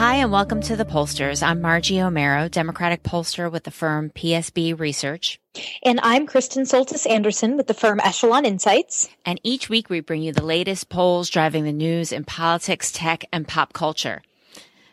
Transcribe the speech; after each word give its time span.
Hi, 0.00 0.14
and 0.16 0.32
welcome 0.32 0.62
to 0.62 0.76
the 0.76 0.86
Pollsters. 0.86 1.42
I'm 1.42 1.60
Margie 1.60 1.96
Omero, 1.96 2.50
Democratic 2.50 3.02
pollster 3.02 3.52
with 3.52 3.64
the 3.64 3.70
firm 3.70 4.08
PSB 4.10 4.78
Research. 4.78 5.38
And 5.84 6.00
I'm 6.02 6.26
Kristen 6.26 6.64
Soltis 6.64 7.08
Anderson 7.08 7.58
with 7.58 7.66
the 7.66 7.74
firm 7.74 8.00
Echelon 8.02 8.46
Insights. 8.46 9.10
And 9.26 9.38
each 9.44 9.68
week 9.68 9.90
we 9.90 10.00
bring 10.00 10.22
you 10.22 10.32
the 10.32 10.42
latest 10.42 10.88
polls 10.88 11.28
driving 11.28 11.64
the 11.64 11.72
news 11.72 12.12
in 12.12 12.24
politics, 12.24 12.90
tech, 12.90 13.26
and 13.30 13.46
pop 13.46 13.74
culture. 13.74 14.22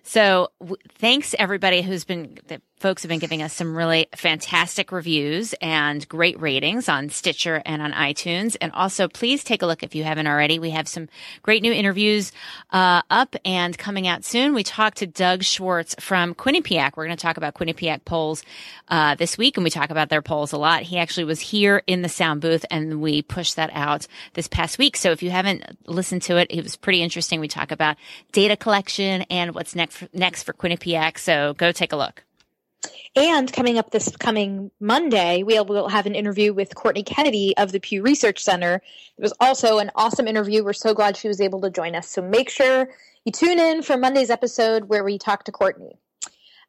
So 0.03 0.49
w- 0.59 0.75
thanks 0.89 1.35
everybody 1.39 1.81
who's 1.81 2.03
been, 2.03 2.37
folks 2.79 3.01
have 3.01 3.09
been 3.09 3.19
giving 3.19 3.41
us 3.41 3.53
some 3.53 3.75
really 3.75 4.07
fantastic 4.15 4.91
reviews 4.91 5.55
and 5.61 6.07
great 6.07 6.39
ratings 6.39 6.87
on 6.87 7.09
Stitcher 7.09 7.61
and 7.65 7.81
on 7.81 7.91
iTunes. 7.91 8.55
And 8.61 8.71
also 8.71 9.07
please 9.07 9.43
take 9.43 9.61
a 9.61 9.65
look 9.65 9.81
if 9.81 9.95
you 9.95 10.03
haven't 10.03 10.27
already. 10.27 10.59
We 10.59 10.69
have 10.71 10.87
some 10.87 11.09
great 11.41 11.63
new 11.63 11.73
interviews, 11.73 12.31
uh, 12.71 13.01
up 13.09 13.35
and 13.43 13.77
coming 13.77 14.07
out 14.07 14.23
soon. 14.23 14.53
We 14.53 14.63
talked 14.63 14.97
to 14.97 15.07
Doug 15.07 15.43
Schwartz 15.43 15.95
from 15.99 16.35
Quinnipiac. 16.35 16.95
We're 16.95 17.05
going 17.05 17.17
to 17.17 17.21
talk 17.21 17.37
about 17.37 17.55
Quinnipiac 17.55 18.05
polls, 18.05 18.43
uh, 18.89 19.15
this 19.15 19.37
week 19.37 19.57
and 19.57 19.63
we 19.63 19.69
talk 19.69 19.89
about 19.89 20.09
their 20.09 20.21
polls 20.21 20.53
a 20.53 20.57
lot. 20.57 20.83
He 20.83 20.99
actually 20.99 21.25
was 21.25 21.39
here 21.39 21.81
in 21.87 22.03
the 22.03 22.09
sound 22.09 22.41
booth 22.41 22.65
and 22.69 23.01
we 23.01 23.23
pushed 23.23 23.55
that 23.55 23.71
out 23.73 24.07
this 24.33 24.47
past 24.47 24.77
week. 24.77 24.97
So 24.97 25.11
if 25.11 25.23
you 25.23 25.31
haven't 25.31 25.63
listened 25.87 26.21
to 26.23 26.37
it, 26.37 26.47
it 26.51 26.61
was 26.61 26.75
pretty 26.75 27.01
interesting. 27.01 27.39
We 27.39 27.47
talk 27.47 27.71
about 27.71 27.97
data 28.31 28.55
collection 28.55 29.23
and 29.23 29.55
what's 29.55 29.75
next, 29.75 30.03
next 30.13 30.43
for 30.43 30.53
Quinnipiac. 30.53 31.17
So 31.17 31.55
go 31.55 31.71
take 31.71 31.91
a 31.91 31.97
look. 31.97 32.26
And 33.15 33.51
coming 33.51 33.77
up 33.77 33.91
this 33.91 34.15
coming 34.17 34.71
Monday, 34.79 35.43
we 35.43 35.59
will 35.59 35.89
have 35.89 36.05
an 36.05 36.15
interview 36.15 36.53
with 36.53 36.75
Courtney 36.75 37.03
Kennedy 37.03 37.55
of 37.57 37.71
the 37.71 37.79
Pew 37.79 38.01
Research 38.01 38.43
Center. 38.43 38.81
It 39.17 39.21
was 39.21 39.33
also 39.39 39.79
an 39.79 39.91
awesome 39.95 40.27
interview. 40.27 40.63
We're 40.63 40.73
so 40.73 40.93
glad 40.93 41.17
she 41.17 41.27
was 41.27 41.41
able 41.41 41.61
to 41.61 41.69
join 41.69 41.95
us. 41.95 42.07
So 42.09 42.21
make 42.21 42.49
sure 42.49 42.89
you 43.25 43.31
tune 43.31 43.59
in 43.59 43.81
for 43.81 43.97
Monday's 43.97 44.29
episode 44.29 44.85
where 44.85 45.03
we 45.03 45.17
talk 45.17 45.45
to 45.45 45.51
Courtney. 45.51 45.97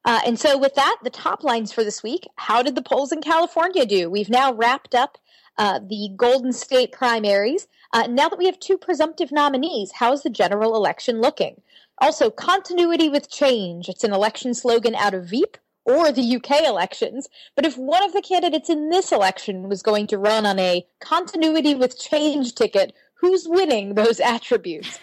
Uh, 0.05 0.21
and 0.27 0.39
so, 0.39 0.57
with 0.57 0.75
that, 0.77 0.97
the 1.03 1.11
top 1.11 1.43
lines 1.43 1.73
for 1.73 1.85
this 1.85 2.03
week 2.03 2.27
how 2.37 2.62
did 2.62 2.75
the 2.75 2.83
polls 2.83 3.12
in 3.12 3.21
California 3.21 3.85
do? 3.85 4.09
We've 4.09 4.31
now 4.31 4.53
wrapped 4.53 4.95
up 4.95 5.19
uh, 5.59 5.81
the 5.81 6.11
Golden 6.17 6.53
State 6.53 6.93
primaries. 6.93 7.67
Uh, 7.93 8.07
now 8.09 8.29
that 8.29 8.39
we 8.39 8.47
have 8.47 8.61
two 8.61 8.79
presumptive 8.79 9.33
nominees, 9.33 9.93
how's 9.93 10.23
the 10.23 10.31
general 10.31 10.77
election 10.77 11.21
looking? 11.21 11.61
Also, 11.99 12.31
continuity 12.31 13.09
with 13.09 13.31
change. 13.31 13.89
It's 13.89 14.05
an 14.05 14.12
election 14.12 14.55
slogan 14.55 14.95
out 14.95 15.15
of 15.15 15.27
Veep 15.27 15.59
or 15.88 16.12
the 16.12 16.37
UK 16.37 16.65
elections. 16.65 17.28
But 17.56 17.65
if 17.65 17.78
one 17.78 18.04
of 18.04 18.12
the 18.12 18.22
candidates 18.22 18.69
in 18.69 18.91
this 18.91 19.10
election 19.10 19.69
was 19.69 19.82
going 19.82 20.06
to 20.09 20.19
run 20.19 20.44
on 20.44 20.59
a 20.59 20.87
continuity 21.00 21.75
with 21.75 21.99
change 21.99 22.54
ticket, 22.54 22.93
who's 23.15 23.49
winning 23.49 23.94
those 23.94 24.21
attributes? 24.34 24.99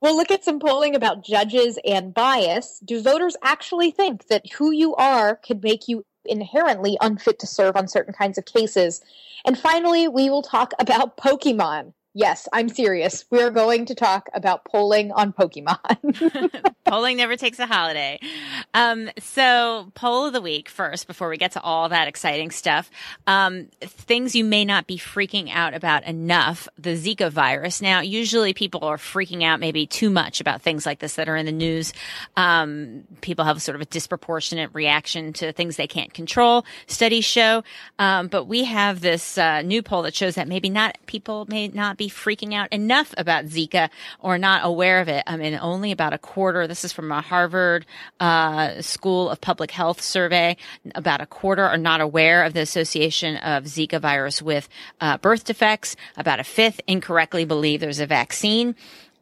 We'll 0.00 0.16
look 0.16 0.30
at 0.30 0.44
some 0.44 0.60
polling 0.60 0.94
about 0.94 1.24
judges 1.24 1.76
and 1.84 2.14
bias. 2.14 2.80
Do 2.84 3.02
voters 3.02 3.36
actually 3.42 3.90
think 3.90 4.28
that 4.28 4.52
who 4.52 4.70
you 4.70 4.94
are 4.94 5.34
could 5.34 5.64
make 5.64 5.88
you 5.88 6.04
inherently 6.24 6.96
unfit 7.00 7.40
to 7.40 7.48
serve 7.48 7.76
on 7.76 7.88
certain 7.88 8.14
kinds 8.14 8.38
of 8.38 8.44
cases? 8.44 9.00
And 9.44 9.58
finally, 9.58 10.06
we 10.06 10.30
will 10.30 10.42
talk 10.42 10.72
about 10.78 11.16
Pokemon. 11.16 11.94
Yes, 12.14 12.48
I'm 12.52 12.70
serious. 12.70 13.26
We're 13.30 13.50
going 13.50 13.86
to 13.86 13.94
talk 13.94 14.30
about 14.32 14.64
polling 14.64 15.12
on 15.12 15.32
Pokemon. 15.32 16.74
polling 16.84 17.18
never 17.18 17.36
takes 17.36 17.58
a 17.58 17.66
holiday. 17.66 18.18
Um, 18.72 19.10
so, 19.18 19.92
poll 19.94 20.24
of 20.24 20.32
the 20.32 20.40
week 20.40 20.70
first, 20.70 21.06
before 21.06 21.28
we 21.28 21.36
get 21.36 21.52
to 21.52 21.60
all 21.60 21.90
that 21.90 22.08
exciting 22.08 22.50
stuff. 22.50 22.90
Um, 23.26 23.68
things 23.82 24.34
you 24.34 24.42
may 24.42 24.64
not 24.64 24.86
be 24.86 24.96
freaking 24.96 25.50
out 25.52 25.74
about 25.74 26.04
enough 26.04 26.66
the 26.78 26.96
Zika 26.96 27.30
virus. 27.30 27.82
Now, 27.82 28.00
usually 28.00 28.54
people 28.54 28.84
are 28.84 28.96
freaking 28.96 29.44
out 29.44 29.60
maybe 29.60 29.86
too 29.86 30.08
much 30.08 30.40
about 30.40 30.62
things 30.62 30.86
like 30.86 31.00
this 31.00 31.16
that 31.16 31.28
are 31.28 31.36
in 31.36 31.44
the 31.44 31.52
news. 31.52 31.92
Um, 32.38 33.04
people 33.20 33.44
have 33.44 33.60
sort 33.60 33.76
of 33.76 33.82
a 33.82 33.86
disproportionate 33.86 34.70
reaction 34.72 35.34
to 35.34 35.52
things 35.52 35.76
they 35.76 35.86
can't 35.86 36.14
control, 36.14 36.64
studies 36.86 37.26
show. 37.26 37.64
Um, 37.98 38.28
but 38.28 38.44
we 38.44 38.64
have 38.64 39.00
this 39.00 39.36
uh, 39.36 39.60
new 39.60 39.82
poll 39.82 40.02
that 40.02 40.14
shows 40.14 40.36
that 40.36 40.48
maybe 40.48 40.70
not 40.70 40.96
people 41.06 41.44
may 41.48 41.68
not 41.68 41.97
be 41.98 42.08
freaking 42.08 42.54
out 42.54 42.72
enough 42.72 43.12
about 43.18 43.44
Zika 43.46 43.90
or 44.20 44.38
not 44.38 44.62
aware 44.64 45.00
of 45.00 45.08
it. 45.08 45.22
I 45.26 45.36
mean, 45.36 45.58
only 45.60 45.92
about 45.92 46.14
a 46.14 46.18
quarter. 46.18 46.66
This 46.66 46.84
is 46.84 46.92
from 46.92 47.12
a 47.12 47.20
Harvard 47.20 47.84
uh, 48.20 48.80
School 48.80 49.28
of 49.28 49.40
Public 49.40 49.70
Health 49.70 50.00
survey. 50.00 50.56
About 50.94 51.20
a 51.20 51.26
quarter 51.26 51.64
are 51.64 51.76
not 51.76 52.00
aware 52.00 52.44
of 52.44 52.54
the 52.54 52.60
association 52.60 53.36
of 53.36 53.64
Zika 53.64 54.00
virus 54.00 54.40
with 54.40 54.68
uh, 55.00 55.18
birth 55.18 55.44
defects. 55.44 55.96
About 56.16 56.40
a 56.40 56.44
fifth 56.44 56.80
incorrectly 56.86 57.44
believe 57.44 57.80
there's 57.80 58.00
a 58.00 58.06
vaccine 58.06 58.74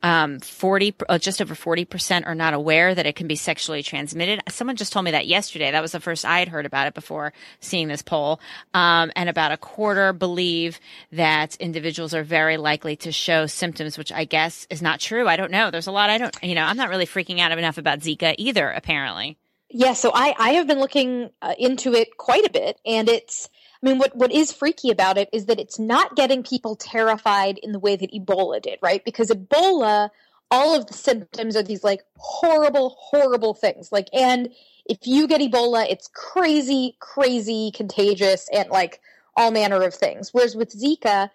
um, 0.06 0.38
40, 0.38 0.94
uh, 1.08 1.18
just 1.18 1.42
over 1.42 1.56
40% 1.56 2.26
are 2.26 2.34
not 2.36 2.54
aware 2.54 2.94
that 2.94 3.06
it 3.06 3.16
can 3.16 3.26
be 3.26 3.34
sexually 3.34 3.82
transmitted. 3.82 4.40
Someone 4.48 4.76
just 4.76 4.92
told 4.92 5.04
me 5.04 5.10
that 5.10 5.26
yesterday. 5.26 5.72
That 5.72 5.82
was 5.82 5.90
the 5.90 5.98
first 5.98 6.24
I 6.24 6.38
had 6.38 6.46
heard 6.46 6.64
about 6.64 6.86
it 6.86 6.94
before 6.94 7.32
seeing 7.58 7.88
this 7.88 8.02
poll. 8.02 8.38
Um, 8.72 9.10
and 9.16 9.28
about 9.28 9.50
a 9.50 9.56
quarter 9.56 10.12
believe 10.12 10.78
that 11.10 11.56
individuals 11.56 12.14
are 12.14 12.22
very 12.22 12.56
likely 12.56 12.94
to 12.98 13.10
show 13.10 13.46
symptoms, 13.46 13.98
which 13.98 14.12
I 14.12 14.26
guess 14.26 14.68
is 14.70 14.80
not 14.80 15.00
true. 15.00 15.26
I 15.26 15.34
don't 15.34 15.50
know. 15.50 15.72
There's 15.72 15.88
a 15.88 15.92
lot 15.92 16.08
I 16.08 16.18
don't, 16.18 16.36
you 16.40 16.54
know, 16.54 16.62
I'm 16.62 16.76
not 16.76 16.88
really 16.88 17.06
freaking 17.06 17.40
out 17.40 17.50
enough 17.50 17.76
about 17.76 17.98
Zika 17.98 18.36
either, 18.38 18.70
apparently. 18.70 19.36
Yeah, 19.70 19.94
so 19.94 20.12
I, 20.14 20.36
I 20.38 20.50
have 20.50 20.68
been 20.68 20.78
looking 20.78 21.30
uh, 21.42 21.54
into 21.58 21.94
it 21.94 22.16
quite 22.16 22.46
a 22.46 22.50
bit, 22.50 22.80
and 22.86 23.08
it's 23.08 23.48
I 23.86 23.90
mean, 23.90 23.98
what, 23.98 24.16
what 24.16 24.32
is 24.32 24.50
freaky 24.50 24.90
about 24.90 25.16
it 25.16 25.28
is 25.32 25.46
that 25.46 25.60
it's 25.60 25.78
not 25.78 26.16
getting 26.16 26.42
people 26.42 26.74
terrified 26.74 27.56
in 27.58 27.70
the 27.70 27.78
way 27.78 27.94
that 27.94 28.10
Ebola 28.10 28.60
did, 28.60 28.80
right? 28.82 29.04
Because 29.04 29.30
Ebola, 29.30 30.10
all 30.50 30.74
of 30.74 30.88
the 30.88 30.92
symptoms 30.92 31.54
are 31.54 31.62
these 31.62 31.84
like 31.84 32.02
horrible, 32.16 32.96
horrible 32.98 33.54
things. 33.54 33.92
Like, 33.92 34.08
and 34.12 34.52
if 34.86 35.06
you 35.06 35.28
get 35.28 35.40
Ebola, 35.40 35.86
it's 35.88 36.08
crazy, 36.12 36.96
crazy 36.98 37.70
contagious 37.72 38.48
and 38.52 38.68
like 38.70 39.00
all 39.36 39.52
manner 39.52 39.80
of 39.84 39.94
things. 39.94 40.34
Whereas 40.34 40.56
with 40.56 40.76
Zika, 40.76 41.30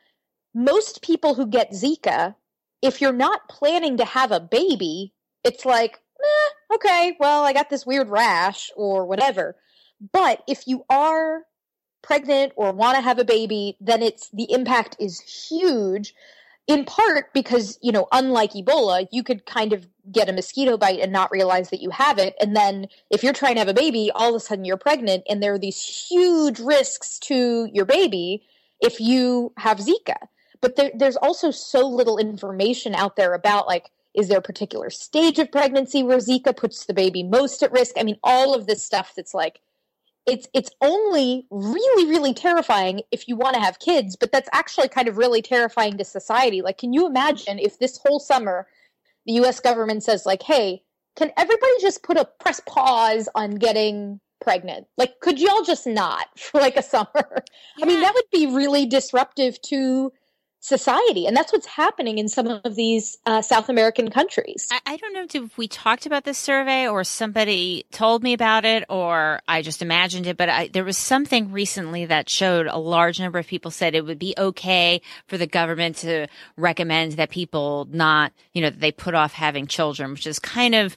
most 0.54 1.02
people 1.02 1.36
who 1.36 1.48
get 1.48 1.72
Zika, 1.72 2.36
if 2.82 3.00
you're 3.00 3.14
not 3.14 3.48
planning 3.48 3.96
to 3.96 4.04
have 4.04 4.34
a 4.34 4.42
baby, 4.42 5.14
it's 5.46 5.64
like, 5.64 6.02
eh, 6.22 6.76
okay, 6.76 7.16
well, 7.18 7.46
I 7.46 7.54
got 7.54 7.70
this 7.70 7.86
weird 7.86 8.10
rash 8.10 8.72
or 8.76 9.06
whatever. 9.06 9.56
But 10.12 10.44
if 10.50 10.68
you 10.68 10.84
are 10.90 11.44
pregnant 12.02 12.54
or 12.56 12.72
want 12.72 12.96
to 12.96 13.02
have 13.02 13.20
a 13.20 13.26
baby, 13.26 13.78
then 13.80 14.02
it's 14.02 14.30
the 14.30 14.52
impact 14.52 14.96
is 15.00 15.20
huge. 15.22 16.14
In 16.68 16.86
part 16.86 17.34
because, 17.34 17.80
you 17.82 17.92
know, 17.92 18.08
unlike 18.12 18.54
Ebola, 18.54 19.08
you 19.12 19.24
could 19.24 19.46
kind 19.46 19.74
of 19.74 19.88
get 20.12 20.30
a 20.30 20.34
mosquito 20.34 20.78
bite 20.78 21.00
and 21.00 21.12
not 21.12 21.32
realize 21.32 21.70
that 21.70 21.82
you 21.82 21.90
have 21.90 22.18
it. 22.18 22.36
And 22.40 22.56
then 22.56 22.88
if 23.10 23.24
you're 23.24 23.34
trying 23.34 23.56
to 23.56 23.60
have 23.60 23.68
a 23.68 23.74
baby, 23.74 24.12
all 24.14 24.30
of 24.30 24.36
a 24.36 24.40
sudden 24.40 24.64
you're 24.64 24.78
pregnant 24.78 25.24
and 25.30 25.42
there 25.42 25.54
are 25.54 25.60
these 25.60 25.82
huge 25.82 26.60
risks 26.60 27.20
to 27.20 27.68
your 27.74 27.86
baby 27.86 28.44
if 28.80 29.00
you 29.00 29.54
have 29.58 29.80
Zika. 29.80 30.16
But 30.62 30.76
there, 30.76 30.92
there's 30.94 31.18
also 31.18 31.52
so 31.52 31.88
little 31.88 32.18
information 32.18 32.94
out 32.96 33.16
there 33.16 33.34
about 33.34 33.68
like, 33.68 33.90
is 34.14 34.28
there 34.28 34.38
a 34.38 34.44
particular 34.44 34.90
stage 34.90 35.40
of 35.40 35.52
pregnancy 35.52 36.04
where 36.04 36.20
Zika 36.20 36.56
puts 36.56 36.86
the 36.86 36.94
baby 36.94 37.24
most 37.24 37.64
at 37.64 37.72
risk? 37.72 37.96
I 37.98 38.04
mean, 38.04 38.20
all 38.24 38.54
of 38.54 38.68
this 38.68 38.84
stuff 38.84 39.14
that's 39.16 39.34
like 39.34 39.60
it's 40.28 40.48
it's 40.54 40.70
only 40.82 41.46
really 41.50 42.10
really 42.10 42.34
terrifying 42.34 43.02
if 43.12 43.28
you 43.28 43.36
want 43.36 43.56
to 43.56 43.62
have 43.62 43.80
kids 43.80 44.16
but 44.16 44.32
that's 44.32 44.50
actually 44.54 44.88
kind 44.88 45.08
of 45.08 45.18
really 45.18 45.42
terrifying 45.42 45.98
to 45.98 46.06
society. 46.06 46.62
Like 46.62 46.78
can 46.78 46.94
you 46.94 47.08
imagine 47.08 47.60
if 47.60 47.80
this 47.80 47.98
whole 47.98 48.20
summer 48.20 48.68
the 49.26 49.34
US 49.34 49.60
government 49.60 50.04
says 50.04 50.26
like 50.26 50.44
hey 50.44 50.84
can 51.16 51.32
everybody 51.38 51.72
just 51.82 52.04
put 52.04 52.18
a 52.18 52.28
press 52.40 52.62
pause 52.66 53.28
on 53.36 53.56
getting 53.56 54.20
pregnant? 54.40 54.88
Like 54.98 55.20
could 55.20 55.40
y'all 55.40 55.64
just 55.64 55.88
not 55.88 56.28
for 56.38 56.62
like 56.62 56.78
a 56.78 56.84
summer? 56.84 57.08
Yeah. 57.16 57.84
i 57.84 57.86
mean 57.86 58.02
that 58.02 58.14
would 58.14 58.30
be 58.32 58.48
really 58.48 58.86
disruptive 58.86 59.62
to 59.64 60.12
society. 60.62 61.26
And 61.26 61.36
that's 61.36 61.52
what's 61.52 61.66
happening 61.66 62.20
in 62.20 62.30
some 62.30 62.48
of 62.48 62.76
these 62.76 63.18
uh, 63.26 63.42
South 63.42 63.68
American 63.68 64.12
countries. 64.12 64.68
I, 64.72 64.80
I, 64.86 64.98
don't 64.98 65.14
know 65.14 65.44
if 65.44 65.58
we 65.58 65.68
talked 65.68 66.06
about 66.06 66.24
this 66.24 66.38
survey 66.38 66.88
or 66.88 67.04
somebody 67.04 67.86
told 67.92 68.22
me 68.22 68.34
about 68.34 68.64
it 68.64 68.86
or 68.88 69.42
I 69.48 69.64
just 69.64 69.82
imagined 69.82 70.28
it, 70.28 70.38
but 70.38 70.50
I, 70.50 70.68
there 70.68 70.84
was 70.84 71.00
something 71.00 71.52
recently 71.52 72.06
that 72.06 72.30
showed 72.30 72.68
a 72.68 72.78
large 72.78 73.20
number 73.20 73.40
of 73.40 73.48
people 73.48 73.72
said 73.72 73.96
it 73.96 74.06
would 74.06 74.20
be 74.20 74.36
okay 74.38 75.02
for 75.26 75.38
the 75.40 75.48
government 75.48 75.98
to 75.98 76.28
recommend 76.56 77.14
that 77.14 77.32
people 77.32 77.88
not, 77.92 78.32
you 78.54 78.62
know, 78.62 78.70
that 78.70 78.80
they 78.80 78.92
put 78.92 79.16
off 79.16 79.34
having 79.34 79.66
children, 79.66 80.12
which 80.12 80.28
is 80.28 80.38
kind 80.38 80.76
of 80.76 80.96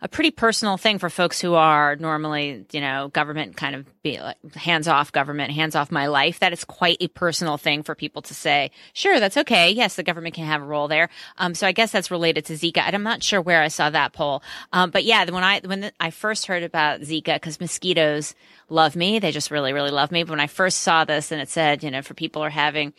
a 0.00 0.08
pretty 0.08 0.30
personal 0.30 0.76
thing 0.76 0.98
for 0.98 1.08
folks 1.08 1.40
who 1.40 1.54
are 1.54 1.96
normally, 1.96 2.66
you 2.72 2.80
know, 2.80 3.08
government 3.08 3.56
kind 3.56 3.74
of 3.74 4.02
be 4.02 4.20
like 4.20 4.54
hands 4.54 4.88
off 4.88 5.12
government, 5.12 5.52
hands 5.52 5.74
off 5.74 5.90
my 5.90 6.06
life. 6.06 6.40
That 6.40 6.52
is 6.52 6.64
quite 6.64 6.98
a 7.00 7.08
personal 7.08 7.56
thing 7.56 7.82
for 7.82 7.94
people 7.94 8.22
to 8.22 8.34
say, 8.34 8.70
sure, 8.92 9.18
that's 9.20 9.36
okay. 9.36 9.70
Yes, 9.70 9.96
the 9.96 10.02
government 10.02 10.34
can 10.34 10.44
have 10.46 10.62
a 10.62 10.66
role 10.66 10.88
there. 10.88 11.08
Um, 11.38 11.54
so 11.54 11.66
I 11.66 11.72
guess 11.72 11.92
that's 11.92 12.10
related 12.10 12.44
to 12.46 12.54
Zika. 12.54 12.78
And 12.78 12.94
I'm 12.94 13.02
not 13.02 13.22
sure 13.22 13.40
where 13.40 13.62
I 13.62 13.68
saw 13.68 13.90
that 13.90 14.12
poll. 14.12 14.42
Um, 14.72 14.90
but 14.90 15.04
yeah, 15.04 15.28
when 15.30 15.44
I, 15.44 15.60
when 15.64 15.90
I 15.98 16.10
first 16.10 16.46
heard 16.46 16.62
about 16.62 17.00
Zika, 17.00 17.34
because 17.34 17.60
mosquitoes 17.60 18.34
love 18.68 18.96
me, 18.96 19.18
they 19.18 19.32
just 19.32 19.50
really, 19.50 19.72
really 19.72 19.90
love 19.90 20.12
me. 20.12 20.24
But 20.24 20.30
when 20.30 20.40
I 20.40 20.46
first 20.46 20.80
saw 20.80 21.04
this 21.04 21.32
and 21.32 21.40
it 21.40 21.48
said, 21.48 21.82
you 21.82 21.90
know, 21.90 22.02
for 22.02 22.14
people 22.14 22.42
who 22.42 22.46
are 22.46 22.50
having, 22.50 22.92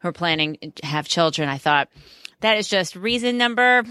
who 0.00 0.08
are 0.08 0.12
planning 0.12 0.56
to 0.76 0.86
have 0.86 1.08
children, 1.08 1.48
I 1.48 1.58
thought, 1.58 1.88
that 2.42 2.58
is 2.58 2.68
just 2.68 2.94
reason 2.94 3.38
number 3.38 3.84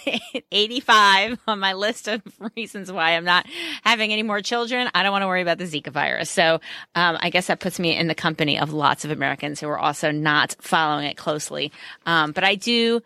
85 0.52 1.38
on 1.46 1.58
my 1.60 1.74
list 1.74 2.08
of 2.08 2.22
reasons 2.56 2.90
why 2.90 3.12
I'm 3.12 3.24
not 3.24 3.46
having 3.84 4.12
any 4.12 4.22
more 4.22 4.40
children. 4.40 4.90
I 4.94 5.02
don't 5.02 5.12
want 5.12 5.22
to 5.22 5.26
worry 5.26 5.42
about 5.42 5.58
the 5.58 5.64
Zika 5.64 5.90
virus. 5.90 6.30
So 6.30 6.60
um, 6.94 7.18
I 7.20 7.30
guess 7.30 7.46
that 7.46 7.60
puts 7.60 7.78
me 7.78 7.96
in 7.96 8.08
the 8.08 8.14
company 8.14 8.58
of 8.58 8.72
lots 8.72 9.04
of 9.04 9.10
Americans 9.10 9.60
who 9.60 9.68
are 9.68 9.78
also 9.78 10.10
not 10.10 10.56
following 10.60 11.06
it 11.06 11.16
closely. 11.16 11.72
Um, 12.06 12.32
but 12.32 12.44
I 12.44 12.54
do. 12.56 13.02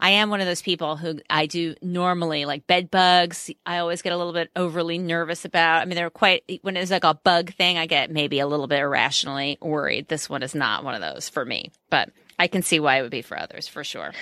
I 0.00 0.10
am 0.10 0.28
one 0.28 0.40
of 0.40 0.46
those 0.46 0.62
people 0.62 0.96
who 0.96 1.20
I 1.30 1.46
do 1.46 1.76
normally 1.80 2.44
like 2.44 2.66
bed 2.66 2.90
bugs. 2.90 3.50
I 3.64 3.78
always 3.78 4.02
get 4.02 4.12
a 4.12 4.16
little 4.16 4.32
bit 4.32 4.50
overly 4.54 4.98
nervous 4.98 5.44
about. 5.44 5.82
I 5.82 5.84
mean, 5.84 5.94
they're 5.94 6.10
quite, 6.10 6.42
when 6.62 6.76
it's 6.76 6.90
like 6.90 7.04
a 7.04 7.14
bug 7.14 7.54
thing, 7.54 7.78
I 7.78 7.86
get 7.86 8.10
maybe 8.10 8.40
a 8.40 8.46
little 8.46 8.66
bit 8.66 8.80
irrationally 8.80 9.56
worried. 9.60 10.08
This 10.08 10.28
one 10.28 10.42
is 10.42 10.54
not 10.54 10.84
one 10.84 10.94
of 10.94 11.00
those 11.00 11.28
for 11.28 11.44
me, 11.44 11.70
but 11.90 12.10
I 12.38 12.48
can 12.48 12.62
see 12.62 12.80
why 12.80 12.98
it 12.98 13.02
would 13.02 13.10
be 13.10 13.22
for 13.22 13.38
others 13.38 13.68
for 13.68 13.84
sure. 13.84 14.12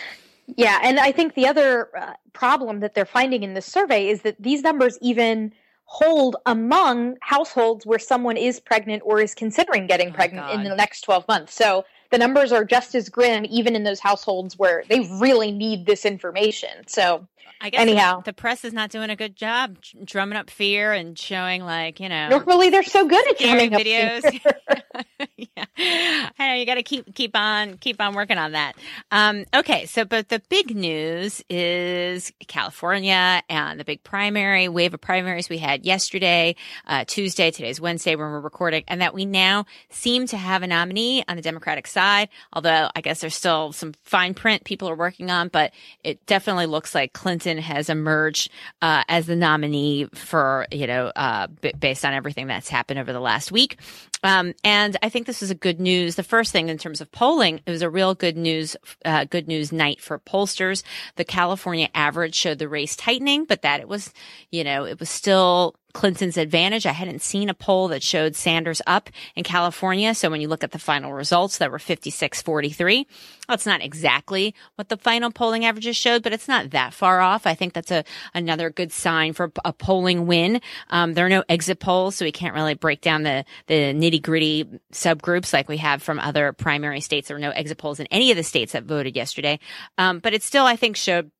Yeah, 0.46 0.78
and 0.82 0.98
I 0.98 1.12
think 1.12 1.34
the 1.34 1.46
other 1.46 1.88
uh, 1.96 2.12
problem 2.32 2.80
that 2.80 2.94
they're 2.94 3.04
finding 3.04 3.42
in 3.42 3.54
this 3.54 3.66
survey 3.66 4.08
is 4.08 4.22
that 4.22 4.36
these 4.38 4.62
numbers 4.62 4.98
even 5.00 5.52
hold 5.84 6.36
among 6.46 7.16
households 7.20 7.84
where 7.84 7.98
someone 7.98 8.36
is 8.36 8.58
pregnant 8.58 9.02
or 9.04 9.20
is 9.20 9.34
considering 9.34 9.86
getting 9.86 10.08
oh 10.08 10.12
pregnant 10.12 10.50
in 10.50 10.64
the 10.64 10.74
next 10.74 11.02
12 11.02 11.28
months. 11.28 11.54
So 11.54 11.84
the 12.10 12.18
numbers 12.18 12.50
are 12.50 12.64
just 12.64 12.94
as 12.94 13.08
grim 13.08 13.44
even 13.50 13.76
in 13.76 13.84
those 13.84 14.00
households 14.00 14.58
where 14.58 14.84
they 14.88 15.00
really 15.20 15.52
need 15.52 15.84
this 15.84 16.06
information. 16.06 16.70
So 16.86 17.26
I 17.60 17.70
guess 17.70 17.80
anyhow, 17.80 18.18
the, 18.18 18.30
the, 18.30 18.32
press 18.32 18.64
is 18.64 18.72
not 18.72 18.90
doing 18.90 19.10
a 19.10 19.16
good 19.16 19.36
job 19.36 19.78
drumming 20.04 20.36
up 20.36 20.50
fear 20.50 20.92
and 20.92 21.18
showing 21.18 21.64
like 21.64 22.00
you 22.00 22.08
know. 22.08 22.28
Normally, 22.28 22.70
they're 22.70 22.82
so 22.82 23.06
good 23.06 23.28
at 23.28 23.38
drumming 23.38 23.70
videos. 23.70 24.22
yeah, 25.36 25.64
I 25.86 26.48
know 26.48 26.54
you 26.54 26.66
got 26.66 26.74
to 26.74 26.82
keep 26.82 27.14
keep 27.14 27.36
on 27.36 27.78
keep 27.78 28.00
on 28.00 28.14
working 28.14 28.38
on 28.38 28.52
that. 28.52 28.74
Um, 29.10 29.44
okay, 29.54 29.86
so 29.86 30.04
but 30.04 30.28
the 30.28 30.40
big 30.48 30.74
news 30.74 31.42
is 31.48 32.32
California 32.48 33.42
and 33.48 33.78
the 33.78 33.84
big 33.84 34.02
primary 34.02 34.68
wave 34.68 34.94
of 34.94 35.00
primaries 35.00 35.48
we 35.48 35.58
had 35.58 35.84
yesterday, 35.84 36.56
uh, 36.86 37.04
Tuesday. 37.06 37.50
Today's 37.50 37.80
Wednesday 37.80 38.16
when 38.16 38.26
we're 38.26 38.40
recording, 38.40 38.84
and 38.88 39.00
that 39.00 39.14
we 39.14 39.24
now 39.24 39.66
seem 39.90 40.26
to 40.28 40.36
have 40.36 40.62
a 40.62 40.66
nominee 40.66 41.24
on 41.28 41.36
the 41.36 41.42
Democratic 41.42 41.86
side. 41.86 42.28
Although 42.52 42.90
I 42.94 43.00
guess 43.00 43.20
there's 43.20 43.34
still 43.34 43.72
some 43.72 43.94
fine 44.02 44.34
print 44.34 44.64
people 44.64 44.88
are 44.88 44.96
working 44.96 45.30
on, 45.30 45.48
but 45.48 45.72
it 46.04 46.24
definitely 46.26 46.66
looks 46.66 46.94
like 46.94 47.12
Clinton 47.12 47.31
has 47.40 47.88
emerged 47.88 48.50
uh, 48.80 49.04
as 49.08 49.26
the 49.26 49.36
nominee 49.36 50.06
for, 50.14 50.66
you 50.70 50.86
know, 50.86 51.12
uh, 51.16 51.46
b- 51.46 51.72
based 51.78 52.04
on 52.04 52.14
everything 52.14 52.46
that's 52.46 52.68
happened 52.68 52.98
over 52.98 53.12
the 53.12 53.20
last 53.20 53.52
week. 53.52 53.78
Um, 54.24 54.54
and 54.62 54.96
I 55.02 55.08
think 55.08 55.26
this 55.26 55.42
is 55.42 55.50
a 55.50 55.54
good 55.54 55.80
news. 55.80 56.14
The 56.14 56.22
first 56.22 56.52
thing 56.52 56.68
in 56.68 56.78
terms 56.78 57.00
of 57.00 57.10
polling, 57.10 57.60
it 57.66 57.70
was 57.70 57.82
a 57.82 57.90
real 57.90 58.14
good 58.14 58.36
news, 58.36 58.76
uh, 59.04 59.24
good 59.24 59.48
news 59.48 59.72
night 59.72 60.00
for 60.00 60.18
pollsters. 60.18 60.84
The 61.16 61.24
California 61.24 61.88
average 61.94 62.34
showed 62.34 62.58
the 62.58 62.68
race 62.68 62.94
tightening, 62.94 63.44
but 63.44 63.62
that 63.62 63.80
it 63.80 63.88
was, 63.88 64.12
you 64.50 64.62
know, 64.62 64.84
it 64.84 65.00
was 65.00 65.10
still 65.10 65.74
Clinton's 65.92 66.36
advantage. 66.36 66.86
I 66.86 66.92
hadn't 66.92 67.22
seen 67.22 67.48
a 67.48 67.54
poll 67.54 67.88
that 67.88 68.02
showed 68.02 68.36
Sanders 68.36 68.82
up 68.86 69.10
in 69.36 69.44
California. 69.44 70.14
So 70.14 70.30
when 70.30 70.40
you 70.40 70.48
look 70.48 70.64
at 70.64 70.72
the 70.72 70.78
final 70.78 71.12
results, 71.12 71.58
that 71.58 71.70
were 71.70 71.78
56 71.78 72.42
43. 72.42 73.06
That's 73.48 73.66
not 73.66 73.82
exactly 73.82 74.54
what 74.76 74.88
the 74.88 74.96
final 74.96 75.30
polling 75.30 75.64
averages 75.64 75.96
showed, 75.96 76.22
but 76.22 76.32
it's 76.32 76.48
not 76.48 76.70
that 76.70 76.94
far 76.94 77.20
off. 77.20 77.46
I 77.46 77.54
think 77.54 77.72
that's 77.72 77.90
a 77.90 78.04
another 78.34 78.70
good 78.70 78.92
sign 78.92 79.32
for 79.32 79.52
a 79.64 79.72
polling 79.72 80.26
win. 80.26 80.60
Um, 80.90 81.14
there 81.14 81.26
are 81.26 81.30
no 81.30 81.44
exit 81.48 81.80
polls, 81.80 82.16
so 82.16 82.24
we 82.24 82.32
can't 82.32 82.54
really 82.54 82.74
break 82.74 83.00
down 83.00 83.22
the, 83.22 83.44
the 83.66 83.92
nitty 83.92 84.22
gritty 84.22 84.64
subgroups 84.92 85.52
like 85.52 85.68
we 85.68 85.78
have 85.78 86.02
from 86.02 86.18
other 86.18 86.52
primary 86.52 87.00
states. 87.00 87.28
There 87.28 87.36
were 87.36 87.40
no 87.40 87.50
exit 87.50 87.78
polls 87.78 88.00
in 88.00 88.06
any 88.06 88.30
of 88.30 88.36
the 88.36 88.42
states 88.42 88.72
that 88.72 88.84
voted 88.84 89.16
yesterday. 89.16 89.58
Um, 89.98 90.20
but 90.20 90.34
it 90.34 90.42
still, 90.42 90.64
I 90.64 90.76
think, 90.76 90.96
showed 90.96 91.30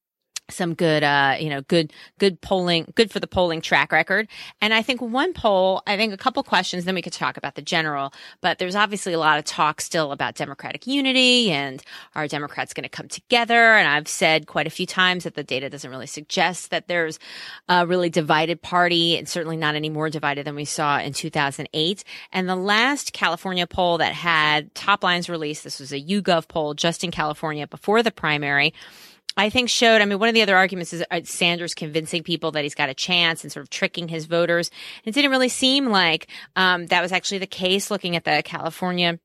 some 0.53 0.75
good, 0.75 1.03
uh, 1.03 1.37
you 1.39 1.49
know, 1.49 1.63
good, 1.63 1.93
good 2.19 2.41
polling, 2.41 2.93
good 2.95 3.11
for 3.11 3.21
the 3.21 3.27
polling 3.27 3.61
track 3.61 3.93
record. 3.93 4.29
And 4.61 4.73
I 4.75 4.83
think 4.83 5.01
one 5.01 5.33
poll, 5.33 5.83
I 5.87 5.97
think 5.97 6.13
a 6.13 6.17
couple 6.17 6.43
questions, 6.43 6.85
then 6.85 6.95
we 6.95 7.03
could 7.03 7.13
talk 7.13 7.37
about 7.37 7.55
the 7.55 7.63
general, 7.63 8.13
but 8.41 8.59
there's 8.59 8.77
obviously 8.77 9.13
a 9.13 9.19
lot 9.19 9.39
of 9.39 9.45
talk 9.45 9.81
still 9.81 10.13
about 10.13 10.35
Democratic 10.35 10.87
unity 10.87 11.51
and 11.51 11.83
are 12.15 12.29
Democrats 12.29 12.75
going 12.75 12.85
to 12.85 12.89
come 12.89 13.09
together? 13.09 13.75
And 13.75 13.89
I've 13.89 14.09
said 14.09 14.47
quite 14.47 14.67
a 14.67 14.71
few 14.71 14.87
times 14.87 15.25
that 15.25 15.35
the 15.35 15.45
data 15.45 15.71
doesn't 15.71 15.91
really 15.91 16.07
suggest 16.07 16.71
that 16.71 16.89
there's 16.89 17.19
a 17.69 17.87
really 17.87 18.11
divided 18.11 18.63
party 18.63 19.17
and 19.17 19.29
certainly 19.29 19.57
not 19.57 19.75
any 19.75 19.89
more 19.89 20.11
divided 20.11 20.47
than 20.47 20.55
we 20.55 20.65
saw 20.65 20.99
in 20.99 21.13
2008. 21.13 22.05
And 22.33 22.49
the 22.49 22.57
last 22.57 23.13
California 23.13 23.67
poll 23.67 23.99
that 23.99 24.13
had 24.13 24.75
top 24.75 25.03
lines 25.03 25.29
released, 25.29 25.65
this 25.65 25.81
was 25.81 25.93
a 25.93 26.01
YouGov 26.01 26.49
poll 26.49 26.75
just 26.75 27.05
in 27.05 27.11
California 27.11 27.67
before 27.67 28.03
the 28.03 28.11
primary 28.11 28.73
I 29.37 29.49
think 29.49 29.71
showed, 29.71 30.03
I 30.03 30.05
mean, 30.05 30.19
one 30.19 30.29
of 30.29 30.35
the 30.35 30.43
other 30.43 30.57
arguments 30.57 30.93
is 30.93 31.03
uh, 31.11 31.21
Sanders 31.25 31.75
convincing 31.75 32.23
people 32.23 32.51
that 32.53 32.65
he's 32.65 32.75
got 32.75 32.91
a 32.91 32.95
chance 32.95 33.43
and 33.43 33.53
sort 33.53 33.65
of 33.65 33.71
tricking 33.71 34.09
his 34.09 34.27
voters. 34.27 34.71
It 35.05 35.13
didn't 35.13 35.31
really 35.31 35.49
seem 35.49 35.87
like 35.87 36.29
um, 36.55 36.87
that 36.87 37.01
was 37.01 37.13
actually 37.13 37.39
the 37.39 37.47
case 37.47 37.91
looking 37.91 38.15
at 38.15 38.25
the 38.25 38.43
California 38.45 39.19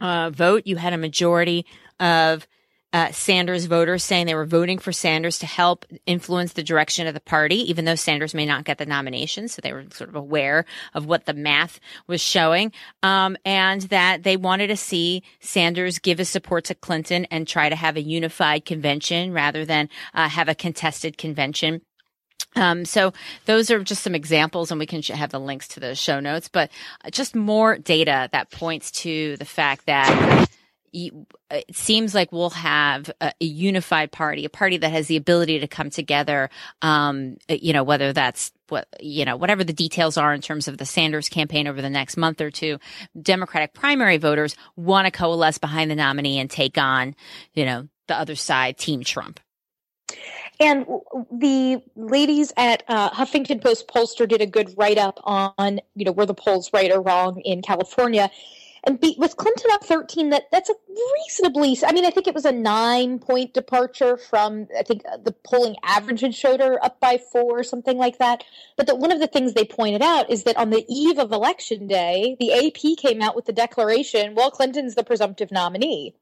uh, 0.00 0.30
vote. 0.30 0.62
You 0.66 0.76
had 0.76 0.92
a 0.92 0.98
majority 0.98 1.64
of 1.98 2.46
uh, 2.92 3.12
Sanders 3.12 3.66
voters 3.66 4.02
saying 4.02 4.26
they 4.26 4.34
were 4.34 4.46
voting 4.46 4.78
for 4.78 4.92
Sanders 4.92 5.38
to 5.38 5.46
help 5.46 5.86
influence 6.06 6.52
the 6.54 6.62
direction 6.62 7.06
of 7.06 7.14
the 7.14 7.20
party, 7.20 7.70
even 7.70 7.84
though 7.84 7.94
Sanders 7.94 8.34
may 8.34 8.44
not 8.44 8.64
get 8.64 8.78
the 8.78 8.86
nomination. 8.86 9.48
So 9.48 9.60
they 9.62 9.72
were 9.72 9.84
sort 9.92 10.10
of 10.10 10.16
aware 10.16 10.64
of 10.94 11.06
what 11.06 11.26
the 11.26 11.34
math 11.34 11.78
was 12.06 12.20
showing. 12.20 12.72
Um, 13.02 13.36
and 13.44 13.82
that 13.82 14.24
they 14.24 14.36
wanted 14.36 14.68
to 14.68 14.76
see 14.76 15.22
Sanders 15.40 15.98
give 15.98 16.18
his 16.18 16.28
support 16.28 16.64
to 16.64 16.74
Clinton 16.74 17.26
and 17.26 17.46
try 17.46 17.68
to 17.68 17.76
have 17.76 17.96
a 17.96 18.02
unified 18.02 18.64
convention 18.64 19.32
rather 19.32 19.64
than 19.64 19.88
uh, 20.12 20.28
have 20.28 20.48
a 20.48 20.54
contested 20.54 21.16
convention. 21.16 21.82
Um, 22.56 22.84
so 22.84 23.12
those 23.44 23.70
are 23.70 23.84
just 23.84 24.02
some 24.02 24.16
examples 24.16 24.72
and 24.72 24.80
we 24.80 24.86
can 24.86 25.02
have 25.02 25.30
the 25.30 25.38
links 25.38 25.68
to 25.68 25.80
the 25.80 25.94
show 25.94 26.18
notes, 26.18 26.48
but 26.48 26.70
just 27.12 27.36
more 27.36 27.78
data 27.78 28.28
that 28.32 28.50
points 28.50 28.90
to 28.90 29.36
the 29.36 29.44
fact 29.44 29.86
that 29.86 30.48
it 30.92 31.76
seems 31.76 32.14
like 32.14 32.32
we'll 32.32 32.50
have 32.50 33.10
a, 33.20 33.32
a, 33.40 33.44
unified 33.44 34.10
party, 34.10 34.44
a 34.44 34.50
party 34.50 34.76
that 34.78 34.90
has 34.90 35.06
the 35.06 35.16
ability 35.16 35.60
to 35.60 35.68
come 35.68 35.90
together. 35.90 36.50
Um, 36.82 37.36
you 37.48 37.72
know, 37.72 37.84
whether 37.84 38.12
that's 38.12 38.52
what, 38.68 38.88
you 39.00 39.24
know, 39.24 39.36
whatever 39.36 39.62
the 39.62 39.72
details 39.72 40.16
are 40.16 40.34
in 40.34 40.40
terms 40.40 40.68
of 40.68 40.78
the 40.78 40.86
Sanders 40.86 41.28
campaign 41.28 41.68
over 41.68 41.80
the 41.80 41.90
next 41.90 42.16
month 42.16 42.40
or 42.40 42.50
two, 42.50 42.78
Democratic 43.20 43.72
primary 43.72 44.16
voters 44.16 44.56
want 44.76 45.06
to 45.06 45.10
coalesce 45.10 45.58
behind 45.58 45.90
the 45.90 45.96
nominee 45.96 46.38
and 46.38 46.50
take 46.50 46.76
on, 46.76 47.14
you 47.54 47.64
know, 47.64 47.88
the 48.08 48.18
other 48.18 48.34
side, 48.34 48.76
Team 48.76 49.04
Trump. 49.04 49.38
And 50.58 50.86
the 51.30 51.82
ladies 51.94 52.52
at 52.56 52.82
uh, 52.88 53.10
Huffington 53.10 53.62
Post 53.62 53.86
pollster 53.88 54.28
did 54.28 54.42
a 54.42 54.46
good 54.46 54.74
write 54.76 54.98
up 54.98 55.20
on, 55.22 55.80
you 55.94 56.04
know, 56.04 56.12
were 56.12 56.26
the 56.26 56.34
polls 56.34 56.70
right 56.72 56.90
or 56.90 57.00
wrong 57.00 57.40
in 57.40 57.62
California 57.62 58.30
and 58.84 58.98
with 59.18 59.36
Clinton 59.36 59.70
up 59.72 59.84
13 59.84 60.30
that 60.30 60.44
that's 60.50 60.70
a 60.70 60.74
reasonably 60.88 61.76
I 61.86 61.92
mean 61.92 62.04
I 62.04 62.10
think 62.10 62.26
it 62.26 62.34
was 62.34 62.44
a 62.44 62.52
9 62.52 63.18
point 63.18 63.54
departure 63.54 64.16
from 64.16 64.68
I 64.78 64.82
think 64.82 65.02
uh, 65.10 65.18
the 65.18 65.34
polling 65.44 65.76
average 65.82 66.20
had 66.20 66.34
showed 66.34 66.60
her 66.60 66.82
up 66.84 67.00
by 67.00 67.18
4 67.18 67.42
or 67.42 67.62
something 67.62 67.98
like 67.98 68.18
that. 68.18 68.44
But 68.76 68.86
that 68.86 68.98
one 68.98 69.12
of 69.12 69.20
the 69.20 69.26
things 69.26 69.54
they 69.54 69.64
pointed 69.64 70.02
out 70.02 70.30
is 70.30 70.44
that 70.44 70.56
on 70.56 70.70
the 70.70 70.84
eve 70.88 71.18
of 71.18 71.32
election 71.32 71.86
day 71.86 72.36
the 72.40 72.52
AP 72.52 72.98
came 72.98 73.22
out 73.22 73.36
with 73.36 73.46
the 73.46 73.52
declaration 73.52 74.34
well 74.34 74.50
Clinton's 74.50 74.94
the 74.94 75.04
presumptive 75.04 75.50
nominee. 75.50 76.14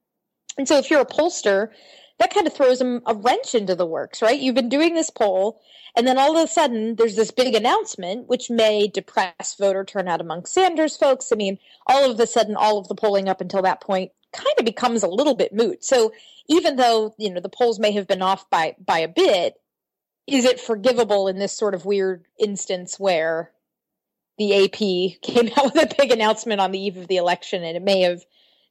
And 0.57 0.67
so 0.67 0.79
if 0.79 0.91
you're 0.91 1.01
a 1.01 1.07
pollster 1.07 1.71
that 2.19 2.33
kind 2.33 2.47
of 2.47 2.53
throws 2.53 2.79
them 2.79 3.03
a 3.07 3.15
wrench 3.15 3.55
into 3.55 3.75
the 3.75 3.87
works 3.87 4.23
right 4.23 4.41
you've 4.41 4.55
been 4.55 4.69
doing 4.69 4.95
this 4.95 5.11
poll 5.11 5.61
and 5.97 6.07
then 6.07 6.17
all 6.17 6.37
of 6.37 6.45
a 6.45 6.47
sudden, 6.47 6.95
there's 6.95 7.17
this 7.17 7.33
big 7.33 7.57
announcement, 7.57 8.29
which 8.29 8.51
may 8.51 8.87
depress 8.87 9.57
voter 9.59 9.85
turnout 9.85 10.21
among 10.21 10.45
Sanders 10.45 10.97
folks. 10.97 11.33
I 11.33 11.37
mean, 11.37 11.59
all 11.89 12.09
of 12.09 12.21
a 12.21 12.27
sudden, 12.27 12.55
all 12.55 12.79
of 12.79 12.87
the 12.87 12.95
polling 12.95 13.29
up 13.29 13.41
until 13.41 13.63
that 13.63 13.81
point 13.81 14.13
kind 14.33 14.55
of 14.59 14.65
becomes 14.65 15.03
a 15.03 15.09
little 15.09 15.35
bit 15.35 15.53
moot. 15.53 15.83
So 15.83 16.13
even 16.49 16.77
though 16.77 17.15
you 17.19 17.33
know 17.33 17.41
the 17.41 17.49
polls 17.49 17.79
may 17.79 17.93
have 17.93 18.07
been 18.07 18.23
off 18.23 18.49
by 18.51 18.77
by 18.79 19.01
a 19.01 19.09
bit, 19.09 19.55
is 20.27 20.45
it 20.45 20.61
forgivable 20.61 21.27
in 21.27 21.39
this 21.39 21.53
sort 21.53 21.75
of 21.75 21.85
weird 21.85 22.27
instance 22.39 23.01
where 23.01 23.51
the 24.37 24.65
AP 24.65 25.21
came 25.23 25.51
out 25.57 25.75
with 25.75 25.83
a 25.83 25.95
big 25.99 26.13
announcement 26.13 26.61
on 26.61 26.71
the 26.71 26.79
eve 26.79 26.97
of 26.97 27.09
the 27.09 27.17
election 27.17 27.65
and 27.65 27.77
it 27.77 27.83
may 27.83 28.03
have 28.03 28.25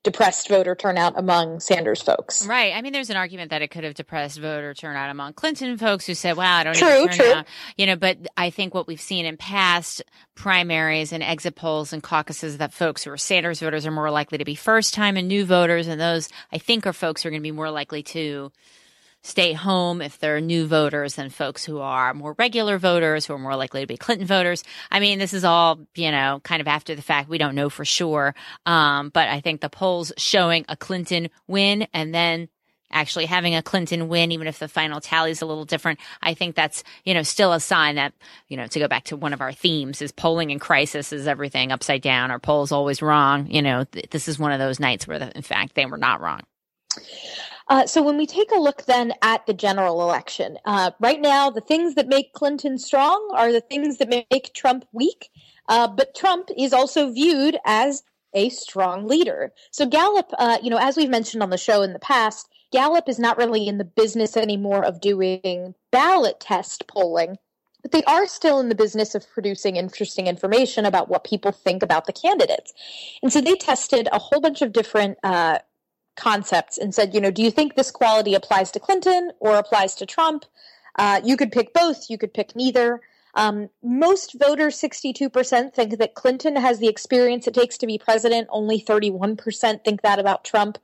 depressed 0.04 0.48
voter 0.48 0.76
turnout 0.76 1.18
among 1.18 1.60
Sanders 1.60 2.02
folks. 2.02 2.46
Right. 2.48 2.74
I 2.74 2.82
mean, 2.82 2.94
there's 2.94 3.10
an 3.10 3.18
argument 3.18 3.50
that 3.50 3.62
it 3.62 3.70
could 3.70 3.84
have 3.84 3.94
depressed 3.94 4.40
voter 4.40 4.74
turnout 4.74 5.10
among 5.10 5.34
Clinton 5.34 5.78
folks 5.78 6.06
who 6.06 6.14
said, 6.14 6.38
"Wow, 6.38 6.58
I 6.58 6.64
don't 6.64 6.76
true, 6.76 7.08
true. 7.08 7.34
out." 7.34 7.48
You 7.78 7.88
know, 7.88 7.96
but 7.96 8.18
I 8.38 8.50
think 8.50 8.74
what 8.74 8.88
we've 8.88 9.02
seen 9.02 9.26
in 9.26 9.38
past 9.38 10.04
primaries 10.36 11.12
and 11.12 11.22
exit 11.22 11.56
polls 11.56 11.94
and 11.94 12.02
caucuses 12.02 12.58
that 12.58 12.74
folks 12.74 13.04
who 13.04 13.12
are 13.12 13.18
Sanders 13.18 13.60
voters 13.60 13.86
are 13.86 13.92
more 13.92 14.12
likely 14.12 14.38
to 14.38 14.46
be 14.46 14.56
first 14.56 14.94
time 14.94 15.18
and 15.18 15.28
new 15.28 15.46
voters, 15.46 15.88
and 15.88 16.00
those 16.00 16.30
I 16.52 16.58
think 16.58 16.88
are 16.88 16.94
folks 16.94 17.24
who 17.24 17.28
are 17.28 17.32
going 17.32 17.42
to 17.42 17.48
be 17.48 17.52
more 17.52 17.72
likely 17.72 18.04
to 18.04 18.52
stay 19.24 19.54
home 19.54 20.02
if 20.02 20.20
they're 20.20 20.40
new 20.40 20.68
voters 20.68 21.16
than 21.16 21.30
folks 21.30 21.66
who 21.66 21.80
are 21.80 22.14
more 22.14 22.36
regular 22.38 22.78
voters 22.78 23.26
who 23.26 23.34
are 23.34 23.40
more 23.40 23.56
likely 23.56 23.82
to 23.82 23.88
be 23.88 23.98
Clinton 23.98 24.28
voters. 24.28 24.64
I 24.90 25.00
mean, 25.00 25.20
this 25.20 25.34
is 25.34 25.44
all, 25.44 25.80
you 25.96 26.12
know, 26.12 26.40
kind 26.44 26.62
of 26.62 26.68
after 26.68 26.96
the 26.96 27.02
fact. 27.02 27.30
We 27.30 27.38
don't 27.38 27.56
know 27.56 27.70
for 27.70 27.84
sure. 27.84 28.36
Um, 28.66 29.10
but 29.10 29.28
I 29.28 29.42
think 29.42 29.62
the 29.62 29.70
polls 29.70 30.14
showing 30.18 30.66
a 30.70 30.78
Clinton 30.78 31.30
win 31.48 31.88
and 31.94 32.14
then 32.14 32.48
actually 32.90 33.26
having 33.26 33.54
a 33.54 33.62
Clinton 33.62 34.08
win, 34.08 34.32
even 34.32 34.48
if 34.48 34.60
the 34.60 34.68
final 34.70 35.02
tally 35.02 35.32
is 35.32 35.42
a 35.42 35.46
little 35.46 35.66
different, 35.66 36.00
I 36.22 36.34
think 36.34 36.56
that's, 36.56 36.86
you 37.04 37.14
know, 37.14 37.22
still 37.22 37.52
a 37.52 37.60
sign 37.60 37.96
that, 37.96 38.14
you 38.48 38.56
know, 38.56 38.66
to 38.68 38.80
go 38.80 38.88
back 38.88 39.04
to 39.06 39.18
one 39.18 39.34
of 39.34 39.42
our 39.42 39.52
themes 39.52 40.02
is 40.02 40.14
polling 40.14 40.52
in 40.52 40.60
crisis 40.60 41.12
is 41.12 41.28
everything 41.28 41.74
upside 41.74 42.02
down. 42.02 42.32
Our 42.32 42.40
polls 42.40 42.72
always 42.72 43.02
wrong. 43.02 43.48
You 43.52 43.62
know, 43.62 43.84
th- 43.84 44.10
this 44.12 44.30
is 44.30 44.40
one 44.40 44.54
of 44.54 44.60
those 44.60 44.80
nights 44.80 45.06
where, 45.06 45.20
the, 45.20 45.36
in 45.36 45.42
fact, 45.42 45.76
they 45.76 45.86
were 45.86 45.98
not 45.98 46.22
wrong. 46.22 46.44
Uh, 47.70 47.86
so 47.86 48.02
when 48.02 48.18
we 48.18 48.26
take 48.26 48.52
a 48.52 48.60
look 48.60 48.86
then 48.86 49.14
at 49.22 49.46
the 49.46 49.54
general 49.54 50.02
election, 50.02 50.58
uh, 50.66 50.92
right 51.00 51.20
now 51.20 51.50
the 51.50 51.62
things 51.62 51.96
that 51.96 52.08
make 52.08 52.34
Clinton 52.34 52.78
strong 52.78 53.32
are 53.36 53.52
the 53.52 53.62
things 53.62 53.98
that 53.98 54.10
make 54.10 54.54
Trump 54.54 54.86
weak. 54.94 55.30
Uh, 55.68 55.88
but 55.88 56.16
Trump 56.16 56.50
is 56.58 56.72
also 56.72 57.12
viewed 57.12 57.58
as 57.66 58.04
a 58.34 58.50
strong 58.50 59.08
leader. 59.08 59.52
So 59.72 59.86
Gallup, 59.86 60.32
uh, 60.38 60.60
you 60.62 60.70
know, 60.70 60.78
as 60.80 60.96
we've 60.96 61.10
mentioned 61.10 61.44
on 61.44 61.50
the 61.50 61.58
show 61.58 61.82
in 61.82 61.94
the 61.94 62.00
past, 62.00 62.48
Gallup 62.72 63.10
is 63.10 63.20
not 63.20 63.38
really 63.38 63.68
in 63.68 63.78
the 63.78 63.86
business 63.86 64.38
anymore 64.38 64.84
of 64.84 65.02
doing 65.02 65.74
ballot 65.92 66.40
test 66.40 66.88
polling. 66.88 67.38
But 67.82 67.92
they 67.92 68.04
are 68.04 68.28
still 68.28 68.60
in 68.60 68.70
the 68.70 68.76
business 68.76 69.16
of 69.16 69.30
producing 69.30 69.76
interesting 69.76 70.28
information 70.28 70.86
about 70.86 71.10
what 71.10 71.24
people 71.24 71.52
think 71.52 71.84
about 71.84 72.06
the 72.06 72.14
candidates. 72.14 72.74
And 73.22 73.32
so 73.32 73.40
they 73.40 73.56
tested 73.56 74.10
a 74.12 74.20
whole 74.20 74.42
bunch 74.42 74.62
of 74.62 74.74
different 74.74 75.18
uh, 75.24 75.60
concepts 76.18 76.78
and 76.78 76.94
said, 76.94 77.14
you 77.14 77.22
know, 77.22 77.32
do 77.32 77.42
you 77.42 77.52
think 77.52 77.76
this 77.76 77.92
quality 77.92 78.34
applies 78.34 78.72
to 78.72 78.80
Clinton 78.80 79.32
or 79.40 79.56
applies 79.56 79.96
to 79.96 80.06
Trump? 80.06 80.46
Uh, 80.98 81.22
you 81.24 81.38
could 81.38 81.52
pick 81.52 81.74
both, 81.74 82.10
you 82.10 82.18
could 82.18 82.34
pick 82.34 82.56
neither. 82.56 83.02
Um, 83.36 83.70
most 83.84 84.36
voters, 84.40 84.82
62%, 84.82 85.74
think 85.74 86.00
that 86.00 86.16
Clinton 86.16 86.56
has 86.56 86.80
the 86.80 86.88
experience 86.88 87.48
it 87.48 87.54
takes 87.54 87.78
to 87.78 87.86
be 87.86 88.00
president. 88.00 88.48
Only 88.50 88.82
31% 88.82 89.84
think 89.86 90.02
that 90.02 90.18
about 90.18 90.44
Trump. 90.44 90.80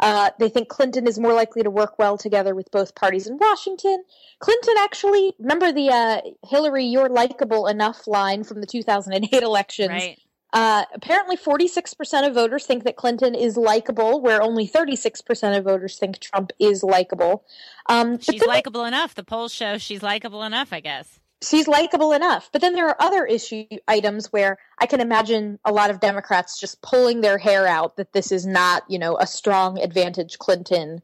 Uh, 0.00 0.30
they 0.38 0.48
think 0.48 0.68
Clinton 0.68 1.06
is 1.06 1.18
more 1.18 1.34
likely 1.34 1.62
to 1.62 1.70
work 1.70 1.98
well 1.98 2.16
together 2.16 2.54
with 2.54 2.70
both 2.70 2.94
parties 2.94 3.26
in 3.26 3.36
Washington. 3.36 4.04
Clinton 4.38 4.74
actually, 4.78 5.34
remember 5.38 5.70
the 5.70 5.90
uh, 5.90 6.20
Hillary, 6.46 6.84
you're 6.84 7.10
likable 7.10 7.66
enough 7.66 8.06
line 8.06 8.42
from 8.42 8.60
the 8.60 8.66
2008 8.66 9.42
elections. 9.42 9.90
Right. 9.90 10.18
Uh, 10.52 10.84
apparently, 10.94 11.36
46% 11.36 12.26
of 12.26 12.34
voters 12.34 12.64
think 12.64 12.84
that 12.84 12.96
Clinton 12.96 13.34
is 13.34 13.56
likable, 13.56 14.20
where 14.20 14.42
only 14.42 14.66
36% 14.66 15.58
of 15.58 15.64
voters 15.64 15.98
think 15.98 16.20
Trump 16.20 16.52
is 16.58 16.82
likable. 16.82 17.44
Um, 17.86 18.18
she's 18.18 18.44
likable 18.44 18.84
enough. 18.84 19.14
The 19.14 19.24
polls 19.24 19.52
show 19.52 19.76
she's 19.76 20.02
likable 20.02 20.42
enough, 20.42 20.72
I 20.72 20.80
guess. 20.80 21.20
She's 21.42 21.68
likable 21.68 22.12
enough. 22.12 22.48
But 22.50 22.62
then 22.62 22.74
there 22.74 22.88
are 22.88 22.96
other 22.98 23.24
issue 23.24 23.66
items 23.86 24.32
where 24.32 24.58
I 24.78 24.86
can 24.86 25.00
imagine 25.00 25.58
a 25.64 25.72
lot 25.72 25.90
of 25.90 26.00
Democrats 26.00 26.58
just 26.58 26.82
pulling 26.82 27.20
their 27.20 27.38
hair 27.38 27.66
out 27.66 27.96
that 27.96 28.12
this 28.12 28.32
is 28.32 28.46
not, 28.46 28.82
you 28.88 28.98
know, 28.98 29.16
a 29.18 29.26
strong 29.26 29.78
advantage 29.78 30.38
Clinton 30.38 31.02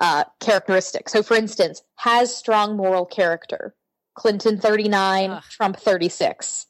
uh, 0.00 0.24
characteristic. 0.40 1.08
So, 1.08 1.22
for 1.22 1.34
instance, 1.34 1.82
has 1.96 2.34
strong 2.34 2.76
moral 2.76 3.04
character. 3.06 3.74
Clinton 4.16 4.58
39, 4.58 5.30
Ugh. 5.30 5.42
Trump 5.50 5.76
36. 5.76 6.66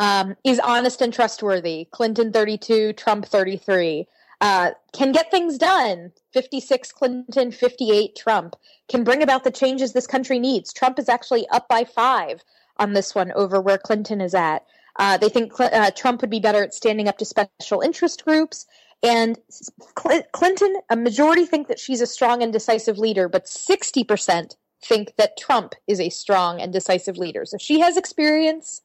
Um, 0.00 0.36
is 0.44 0.58
honest 0.60 1.00
and 1.00 1.12
trustworthy. 1.12 1.86
Clinton 1.90 2.32
32, 2.32 2.94
Trump 2.94 3.26
33. 3.26 4.06
Uh, 4.40 4.70
can 4.92 5.12
get 5.12 5.30
things 5.30 5.58
done. 5.58 6.12
56 6.32 6.92
Clinton, 6.92 7.50
58 7.52 8.16
Trump. 8.16 8.56
Can 8.88 9.04
bring 9.04 9.22
about 9.22 9.44
the 9.44 9.50
changes 9.50 9.92
this 9.92 10.06
country 10.06 10.38
needs. 10.38 10.72
Trump 10.72 10.98
is 10.98 11.08
actually 11.08 11.46
up 11.48 11.68
by 11.68 11.84
five 11.84 12.42
on 12.76 12.92
this 12.92 13.14
one 13.14 13.32
over 13.32 13.60
where 13.60 13.78
Clinton 13.78 14.20
is 14.20 14.34
at. 14.34 14.64
Uh, 14.96 15.16
they 15.16 15.28
think 15.28 15.56
Cl- 15.56 15.70
uh, 15.72 15.90
Trump 15.90 16.20
would 16.20 16.30
be 16.30 16.40
better 16.40 16.62
at 16.62 16.74
standing 16.74 17.08
up 17.08 17.18
to 17.18 17.24
special 17.24 17.80
interest 17.80 18.24
groups. 18.24 18.66
And 19.02 19.38
Cl- 20.00 20.22
Clinton, 20.32 20.76
a 20.90 20.96
majority 20.96 21.44
think 21.44 21.68
that 21.68 21.78
she's 21.78 22.00
a 22.00 22.06
strong 22.06 22.42
and 22.42 22.52
decisive 22.52 22.98
leader, 22.98 23.28
but 23.28 23.44
60% 23.44 24.56
think 24.82 25.14
that 25.16 25.36
Trump 25.36 25.74
is 25.86 26.00
a 26.00 26.10
strong 26.10 26.60
and 26.60 26.72
decisive 26.72 27.18
leader. 27.18 27.44
So 27.44 27.58
she 27.58 27.80
has 27.80 27.96
experience, 27.96 28.82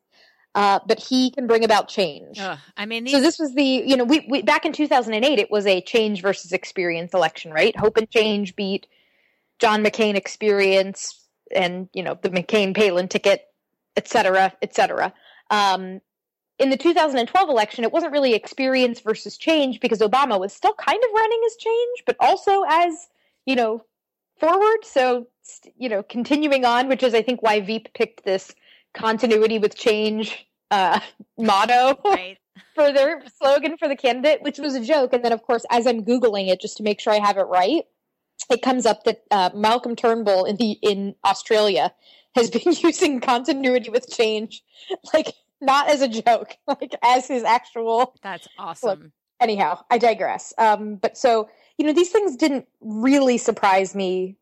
uh, 0.56 0.80
but 0.86 1.00
he 1.00 1.32
can 1.32 1.48
bring 1.48 1.64
about 1.64 1.88
change. 1.88 2.40
Ugh, 2.40 2.58
I 2.76 2.86
mean, 2.86 3.06
these... 3.06 3.14
so 3.14 3.22
this 3.22 3.40
was 3.40 3.54
the 3.54 3.64
you 3.64 3.96
know 3.96 4.04
we, 4.04 4.26
we 4.30 4.42
back 4.42 4.66
in 4.66 4.74
2008 4.74 5.40
it 5.40 5.52
was 5.52 5.66
a 5.66 5.82
change 5.82 6.22
versus 6.22 6.52
experience 6.52 7.14
election, 7.14 7.52
right? 7.52 7.76
Hope 7.78 7.98
and 7.98 8.10
change 8.10 8.56
beat 8.56 8.88
John 9.60 9.84
McCain 9.84 10.16
experience 10.16 11.24
and 11.54 11.90
you 11.94 12.04
know 12.04 12.18
the 12.22 12.30
McCain 12.30 12.76
Palin 12.76 13.08
ticket, 13.08 13.46
et 13.96 14.08
cetera, 14.08 14.54
et 14.62 14.76
cetera. 14.76 15.14
Um, 15.50 16.02
in 16.60 16.70
the 16.70 16.78
2012 16.78 17.50
election, 17.50 17.84
it 17.84 17.92
wasn't 17.92 18.12
really 18.12 18.34
experience 18.34 19.00
versus 19.00 19.38
change 19.38 19.80
because 19.80 20.00
Obama 20.00 20.40
was 20.40 20.54
still 20.54 20.74
kind 20.74 21.02
of 21.04 21.10
running 21.14 21.42
as 21.46 21.56
change, 21.58 22.04
but 22.06 22.16
also 22.20 22.64
as 22.68 23.08
you 23.46 23.56
know 23.56 23.84
forward. 24.40 24.80
So, 24.84 25.28
you 25.78 25.90
know, 25.90 26.04
continuing 26.04 26.66
on, 26.66 26.88
which 26.88 27.04
is 27.04 27.14
I 27.14 27.22
think 27.22 27.42
why 27.42 27.62
Veep 27.62 27.94
picked 27.94 28.24
this 28.24 28.54
continuity 28.94 29.60
with 29.60 29.76
change 29.76 30.48
uh, 30.72 31.00
motto 31.38 32.00
right. 32.06 32.38
for 32.76 32.92
their 32.92 33.24
slogan 33.38 33.78
for 33.78 33.88
the 33.88 33.96
candidate, 33.96 34.42
which 34.42 34.60
was 34.60 34.76
a 34.76 34.84
joke. 34.84 35.14
And 35.14 35.24
then, 35.24 35.32
of 35.32 35.44
course, 35.44 35.66
as 35.70 35.88
I'm 35.88 36.04
googling 36.04 36.50
it 36.50 36.62
just 36.62 36.78
to 36.78 36.84
make 36.84 37.00
sure 37.00 37.14
I 37.14 37.20
have 37.20 37.38
it 37.38 37.44
right, 37.44 37.84
it 38.50 38.62
comes 38.62 38.86
up 38.86 39.04
that 39.04 39.24
uh, 39.32 39.50
Malcolm 39.54 39.96
Turnbull 39.96 40.46
in 40.46 40.58
the 40.58 40.78
in 40.82 41.16
Australia 41.26 41.94
has 42.36 42.50
been 42.52 42.74
using 42.82 43.20
continuity 43.20 43.90
with 43.90 44.10
change, 44.10 44.64
like 45.14 45.34
not 45.62 45.90
as 45.90 46.02
a 46.02 46.08
joke, 46.08 46.58
like 46.68 46.96
as 47.04 47.28
his 47.28 47.44
actual. 47.44 48.16
That's 48.22 48.48
awesome. 48.58 49.00
Look, 49.02 49.12
anyhow, 49.40 49.84
I 49.90 49.98
digress. 49.98 50.54
Um, 50.58 50.96
but 50.96 51.18
so 51.18 51.50
you 51.78 51.86
know, 51.86 51.94
these 51.94 52.12
things 52.12 52.36
didn't 52.36 52.68
really 52.82 53.38
surprise 53.38 53.96
me 53.96 54.38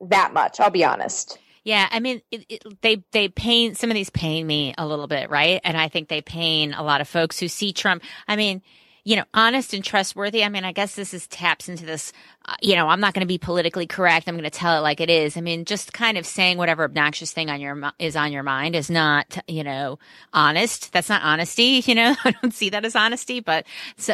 that 0.00 0.32
much. 0.32 0.60
I'll 0.60 0.70
be 0.70 0.84
honest. 0.84 1.38
Yeah, 1.64 1.86
I 1.90 2.00
mean, 2.00 2.22
it, 2.30 2.46
it, 2.48 2.80
they 2.80 3.04
they 3.12 3.28
pain 3.28 3.74
some 3.74 3.90
of 3.90 3.94
these 3.94 4.10
pain 4.10 4.46
me 4.46 4.74
a 4.78 4.86
little 4.86 5.06
bit, 5.06 5.28
right? 5.28 5.60
And 5.64 5.76
I 5.76 5.88
think 5.88 6.08
they 6.08 6.22
pain 6.22 6.72
a 6.72 6.82
lot 6.82 7.00
of 7.00 7.08
folks 7.08 7.38
who 7.38 7.48
see 7.48 7.72
Trump. 7.72 8.02
I 8.26 8.36
mean, 8.36 8.62
you 9.04 9.16
know, 9.16 9.24
honest 9.32 9.72
and 9.72 9.82
trustworthy. 9.82 10.44
I 10.44 10.50
mean, 10.50 10.64
I 10.64 10.72
guess 10.72 10.94
this 10.94 11.14
is 11.14 11.26
taps 11.26 11.68
into 11.68 11.86
this. 11.86 12.12
Uh, 12.44 12.56
you 12.60 12.74
know, 12.74 12.88
I'm 12.88 13.00
not 13.00 13.14
going 13.14 13.22
to 13.22 13.26
be 13.26 13.38
politically 13.38 13.86
correct. 13.86 14.28
I'm 14.28 14.34
going 14.34 14.44
to 14.44 14.50
tell 14.50 14.76
it 14.78 14.82
like 14.82 15.00
it 15.00 15.08
is. 15.08 15.36
I 15.36 15.40
mean, 15.40 15.64
just 15.64 15.94
kind 15.94 16.18
of 16.18 16.26
saying 16.26 16.58
whatever 16.58 16.84
obnoxious 16.84 17.32
thing 17.32 17.48
on 17.48 17.60
your 17.60 17.90
is 17.98 18.16
on 18.16 18.32
your 18.32 18.42
mind 18.42 18.76
is 18.76 18.90
not, 18.90 19.38
you 19.48 19.64
know, 19.64 19.98
honest. 20.32 20.92
That's 20.92 21.08
not 21.08 21.22
honesty. 21.22 21.82
You 21.88 21.94
know, 21.94 22.14
I 22.22 22.32
don't 22.32 22.52
see 22.52 22.68
that 22.68 22.84
as 22.84 22.94
honesty, 22.94 23.40
but 23.40 23.64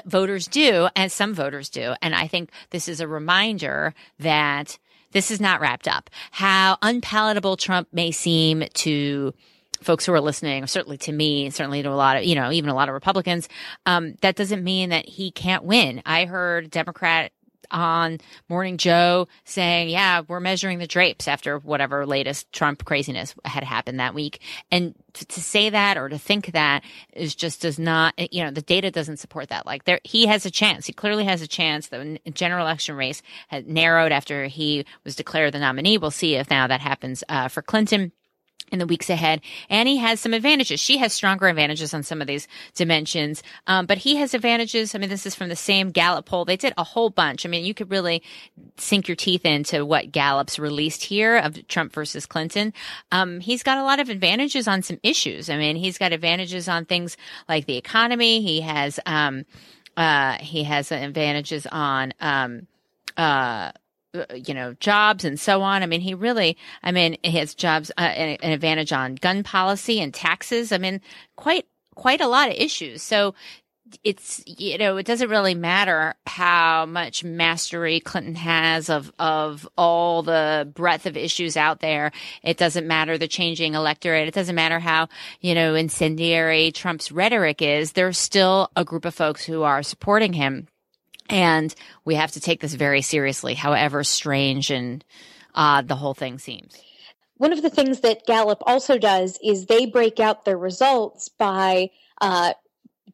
voters 0.06 0.46
do, 0.46 0.86
and 0.94 1.10
some 1.10 1.34
voters 1.34 1.68
do. 1.68 1.94
And 2.00 2.14
I 2.14 2.28
think 2.28 2.50
this 2.70 2.86
is 2.86 3.00
a 3.00 3.08
reminder 3.08 3.94
that 4.20 4.78
this 5.14 5.30
is 5.30 5.40
not 5.40 5.62
wrapped 5.62 5.88
up. 5.88 6.10
How 6.30 6.76
unpalatable 6.82 7.56
Trump 7.56 7.88
may 7.92 8.10
seem 8.10 8.64
to 8.74 9.32
folks 9.80 10.04
who 10.04 10.12
are 10.12 10.20
listening, 10.20 10.66
certainly 10.66 10.98
to 10.98 11.12
me, 11.12 11.50
certainly 11.50 11.82
to 11.82 11.90
a 11.90 11.94
lot 11.94 12.16
of, 12.18 12.24
you 12.24 12.34
know, 12.34 12.50
even 12.50 12.70
a 12.70 12.74
lot 12.74 12.88
of 12.88 12.94
Republicans, 12.94 13.48
um, 13.86 14.14
that 14.20 14.36
doesn't 14.36 14.62
mean 14.62 14.90
that 14.90 15.08
he 15.08 15.30
can't 15.30 15.64
win. 15.64 16.02
I 16.04 16.24
heard 16.24 16.70
Democrat 16.70 17.32
on 17.74 18.18
Morning 18.48 18.78
Joe 18.78 19.28
saying, 19.44 19.90
yeah, 19.90 20.22
we're 20.26 20.40
measuring 20.40 20.78
the 20.78 20.86
drapes 20.86 21.28
after 21.28 21.58
whatever 21.58 22.06
latest 22.06 22.50
Trump 22.52 22.84
craziness 22.84 23.34
had 23.44 23.64
happened 23.64 24.00
that 24.00 24.14
week. 24.14 24.40
And 24.70 24.94
to, 25.14 25.26
to 25.26 25.40
say 25.40 25.68
that 25.70 25.98
or 25.98 26.08
to 26.08 26.18
think 26.18 26.52
that 26.52 26.84
is 27.12 27.34
just 27.34 27.60
does 27.60 27.78
not, 27.78 28.14
you 28.32 28.44
know, 28.44 28.50
the 28.50 28.62
data 28.62 28.90
doesn't 28.90 29.18
support 29.18 29.48
that. 29.48 29.66
Like 29.66 29.84
there, 29.84 30.00
he 30.04 30.26
has 30.26 30.46
a 30.46 30.50
chance. 30.50 30.86
He 30.86 30.92
clearly 30.92 31.24
has 31.24 31.42
a 31.42 31.48
chance. 31.48 31.88
The 31.88 32.18
general 32.32 32.64
election 32.64 32.96
race 32.96 33.20
had 33.48 33.68
narrowed 33.68 34.12
after 34.12 34.46
he 34.46 34.86
was 35.04 35.16
declared 35.16 35.52
the 35.52 35.58
nominee. 35.58 35.98
We'll 35.98 36.10
see 36.10 36.36
if 36.36 36.48
now 36.48 36.66
that 36.68 36.80
happens 36.80 37.24
uh, 37.28 37.48
for 37.48 37.60
Clinton 37.60 38.12
in 38.72 38.78
the 38.78 38.86
weeks 38.86 39.10
ahead. 39.10 39.40
Annie 39.68 39.96
has 39.98 40.20
some 40.20 40.34
advantages. 40.34 40.80
She 40.80 40.98
has 40.98 41.12
stronger 41.12 41.46
advantages 41.46 41.94
on 41.94 42.02
some 42.02 42.20
of 42.20 42.26
these 42.26 42.48
dimensions, 42.74 43.42
um, 43.66 43.86
but 43.86 43.98
he 43.98 44.16
has 44.16 44.34
advantages. 44.34 44.94
I 44.94 44.98
mean, 44.98 45.10
this 45.10 45.26
is 45.26 45.34
from 45.34 45.48
the 45.48 45.56
same 45.56 45.90
Gallup 45.90 46.26
poll. 46.26 46.44
They 46.44 46.56
did 46.56 46.74
a 46.76 46.84
whole 46.84 47.10
bunch. 47.10 47.44
I 47.44 47.48
mean, 47.48 47.64
you 47.64 47.74
could 47.74 47.90
really 47.90 48.22
sink 48.76 49.08
your 49.08 49.16
teeth 49.16 49.44
into 49.44 49.84
what 49.84 50.12
Gallup's 50.12 50.58
released 50.58 51.04
here 51.04 51.36
of 51.36 51.66
Trump 51.68 51.92
versus 51.92 52.26
Clinton. 52.26 52.72
Um, 53.12 53.40
he's 53.40 53.62
got 53.62 53.78
a 53.78 53.84
lot 53.84 54.00
of 54.00 54.08
advantages 54.08 54.66
on 54.66 54.82
some 54.82 54.98
issues. 55.02 55.50
I 55.50 55.56
mean, 55.56 55.76
he's 55.76 55.98
got 55.98 56.12
advantages 56.12 56.68
on 56.68 56.84
things 56.84 57.16
like 57.48 57.66
the 57.66 57.76
economy. 57.76 58.42
He 58.42 58.60
has, 58.62 58.98
um, 59.06 59.44
uh, 59.96 60.34
he 60.38 60.64
has 60.64 60.90
advantages 60.90 61.66
on, 61.70 62.12
um, 62.20 62.66
uh, 63.16 63.72
you 64.34 64.54
know, 64.54 64.74
jobs 64.74 65.24
and 65.24 65.38
so 65.38 65.62
on. 65.62 65.82
I 65.82 65.86
mean, 65.86 66.00
he 66.00 66.14
really, 66.14 66.56
I 66.82 66.92
mean, 66.92 67.16
he 67.22 67.38
has 67.38 67.54
jobs, 67.54 67.90
uh, 67.98 68.02
an, 68.02 68.38
an 68.42 68.52
advantage 68.52 68.92
on 68.92 69.16
gun 69.16 69.42
policy 69.42 70.00
and 70.00 70.12
taxes. 70.12 70.72
I 70.72 70.78
mean, 70.78 71.00
quite, 71.36 71.66
quite 71.94 72.20
a 72.20 72.28
lot 72.28 72.48
of 72.48 72.56
issues. 72.56 73.02
So 73.02 73.34
it's, 74.02 74.42
you 74.46 74.78
know, 74.78 74.96
it 74.96 75.06
doesn't 75.06 75.30
really 75.30 75.54
matter 75.54 76.14
how 76.26 76.86
much 76.86 77.22
mastery 77.22 78.00
Clinton 78.00 78.34
has 78.34 78.88
of, 78.88 79.12
of 79.18 79.68
all 79.76 80.22
the 80.22 80.70
breadth 80.74 81.06
of 81.06 81.16
issues 81.16 81.56
out 81.56 81.80
there. 81.80 82.10
It 82.42 82.56
doesn't 82.56 82.86
matter 82.86 83.18
the 83.18 83.28
changing 83.28 83.74
electorate. 83.74 84.26
It 84.26 84.34
doesn't 84.34 84.54
matter 84.54 84.78
how, 84.78 85.08
you 85.40 85.54
know, 85.54 85.74
incendiary 85.74 86.72
Trump's 86.72 87.12
rhetoric 87.12 87.62
is. 87.62 87.92
There's 87.92 88.18
still 88.18 88.70
a 88.74 88.84
group 88.84 89.04
of 89.04 89.14
folks 89.14 89.44
who 89.44 89.62
are 89.62 89.82
supporting 89.82 90.32
him 90.32 90.66
and 91.34 91.74
we 92.04 92.14
have 92.14 92.30
to 92.30 92.40
take 92.40 92.60
this 92.60 92.74
very 92.74 93.02
seriously, 93.02 93.54
however 93.54 94.04
strange 94.04 94.70
and 94.70 95.04
odd 95.52 95.88
the 95.88 95.96
whole 95.96 96.14
thing 96.14 96.38
seems. 96.38 96.80
One 97.38 97.52
of 97.52 97.60
the 97.60 97.70
things 97.70 98.00
that 98.00 98.24
Gallup 98.24 98.62
also 98.64 98.98
does 98.98 99.36
is 99.42 99.66
they 99.66 99.84
break 99.86 100.20
out 100.20 100.44
their 100.44 100.56
results 100.56 101.28
by 101.28 101.90
uh, 102.20 102.52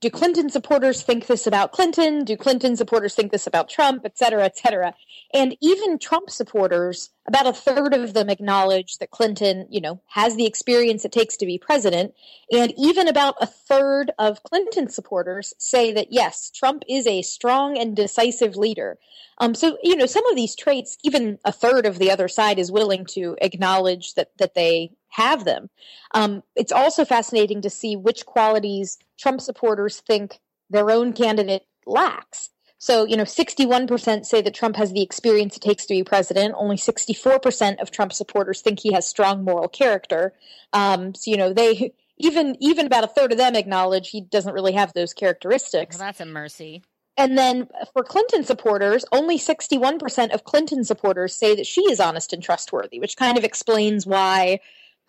do 0.00 0.09
Clinton 0.09 0.49
supporters 0.49 1.02
think 1.02 1.26
this 1.26 1.47
about 1.47 1.73
Clinton? 1.73 2.25
Do 2.25 2.37
Clinton 2.37 2.75
supporters 2.75 3.14
think 3.14 3.33
this 3.33 3.47
about 3.47 3.69
Trump, 3.69 4.02
et 4.04 4.16
cetera, 4.16 4.45
et 4.45 4.57
cetera? 4.57 4.95
And 5.35 5.57
even 5.61 5.99
Trump 5.99 6.30
supporters, 6.30 7.11
about 7.28 7.47
a 7.47 7.52
third 7.52 7.92
of 7.92 8.14
them 8.14 8.30
acknowledge 8.30 8.97
that 8.99 9.11
Clinton, 9.11 9.66
you 9.71 9.80
know, 9.80 10.00
has 10.09 10.37
the 10.37 10.47
experience 10.47 11.04
it 11.04 11.12
takes 11.12 11.37
to 11.37 11.47
be 11.47 11.59
president. 11.59 12.14
And 12.50 12.73
even 12.78 13.09
about 13.09 13.35
a 13.40 13.47
third 13.47 14.11
of 14.19 14.42
Clinton 14.42 14.88
supporters 14.88 15.52
say 15.59 15.92
that 15.92 16.09
yes, 16.11 16.50
Trump 16.50 16.83
is 16.88 17.07
a 17.07 17.23
strong 17.23 17.78
and 17.78 17.95
decisive 17.95 18.57
leader. 18.57 18.99
Um, 19.38 19.54
so, 19.54 19.76
you 19.83 19.97
know, 19.97 20.07
some 20.07 20.26
of 20.26 20.37
these 20.37 20.57
traits, 20.57 20.97
even 21.04 21.38
a 21.45 21.52
third 21.52 21.85
of 21.85 21.99
the 21.99 22.11
other 22.11 22.28
side 22.28 22.59
is 22.59 22.73
willing 22.73 23.04
to 23.11 23.37
acknowledge 23.40 24.14
that, 24.14 24.30
that 24.38 24.54
they 24.54 24.92
have 25.11 25.45
them. 25.45 25.69
Um, 26.14 26.43
it's 26.57 26.73
also 26.73 27.05
fascinating 27.05 27.62
to 27.62 27.71
see 27.71 27.97
which 27.97 28.26
qualities 28.26 28.99
Trump 29.19 29.40
supporters 29.40 30.00
think 30.00 30.40
their 30.71 30.90
own 30.90 31.12
candidate 31.12 31.67
lacks. 31.87 32.50
So, 32.79 33.05
you 33.05 33.17
know, 33.17 33.25
61% 33.25 34.25
say 34.25 34.40
that 34.40 34.55
Trump 34.55 34.76
has 34.76 34.93
the 34.93 35.02
experience 35.02 35.57
it 35.57 35.62
takes 35.62 35.85
to 35.85 35.95
be 35.95 36.02
president. 36.02 36.55
Only 36.57 36.76
64% 36.76 37.81
of 37.81 37.90
Trump 37.90 38.12
supporters 38.12 38.62
think 38.62 38.81
he 38.81 38.95
has 38.95 39.07
strong 39.07 39.45
moral 39.45 39.69
character. 39.69 40.33
Um, 40.73 41.14
so, 41.14 41.31
you 41.31 41.37
know, 41.37 41.52
they 41.52 41.93
even 42.17 42.57
even 42.61 42.87
about 42.87 43.05
a 43.05 43.09
third 43.09 43.33
of 43.33 43.38
them 43.38 43.55
acknowledge 43.55 44.11
he 44.11 44.23
doesn't 44.23 44.55
really 44.55 44.73
have 44.73 44.93
those 44.95 45.12
characteristics. 45.12 45.99
Well, 45.99 46.09
that's 46.09 46.21
a 46.21 46.26
mercy. 46.26 46.83
And 47.17 47.37
then 47.37 47.69
for 47.93 48.02
Clinton 48.02 48.45
supporters, 48.45 49.05
only 49.12 49.38
61% 49.38 50.33
of 50.33 50.45
Clinton 50.45 50.85
supporters 50.85 51.35
say 51.35 51.55
that 51.55 51.67
she 51.67 51.83
is 51.83 52.00
honest 52.00 52.33
and 52.33 52.43
trustworthy, 52.43 52.99
which 52.99 53.17
kind 53.17 53.37
of 53.37 53.45
explains 53.45 54.07
why 54.07 54.61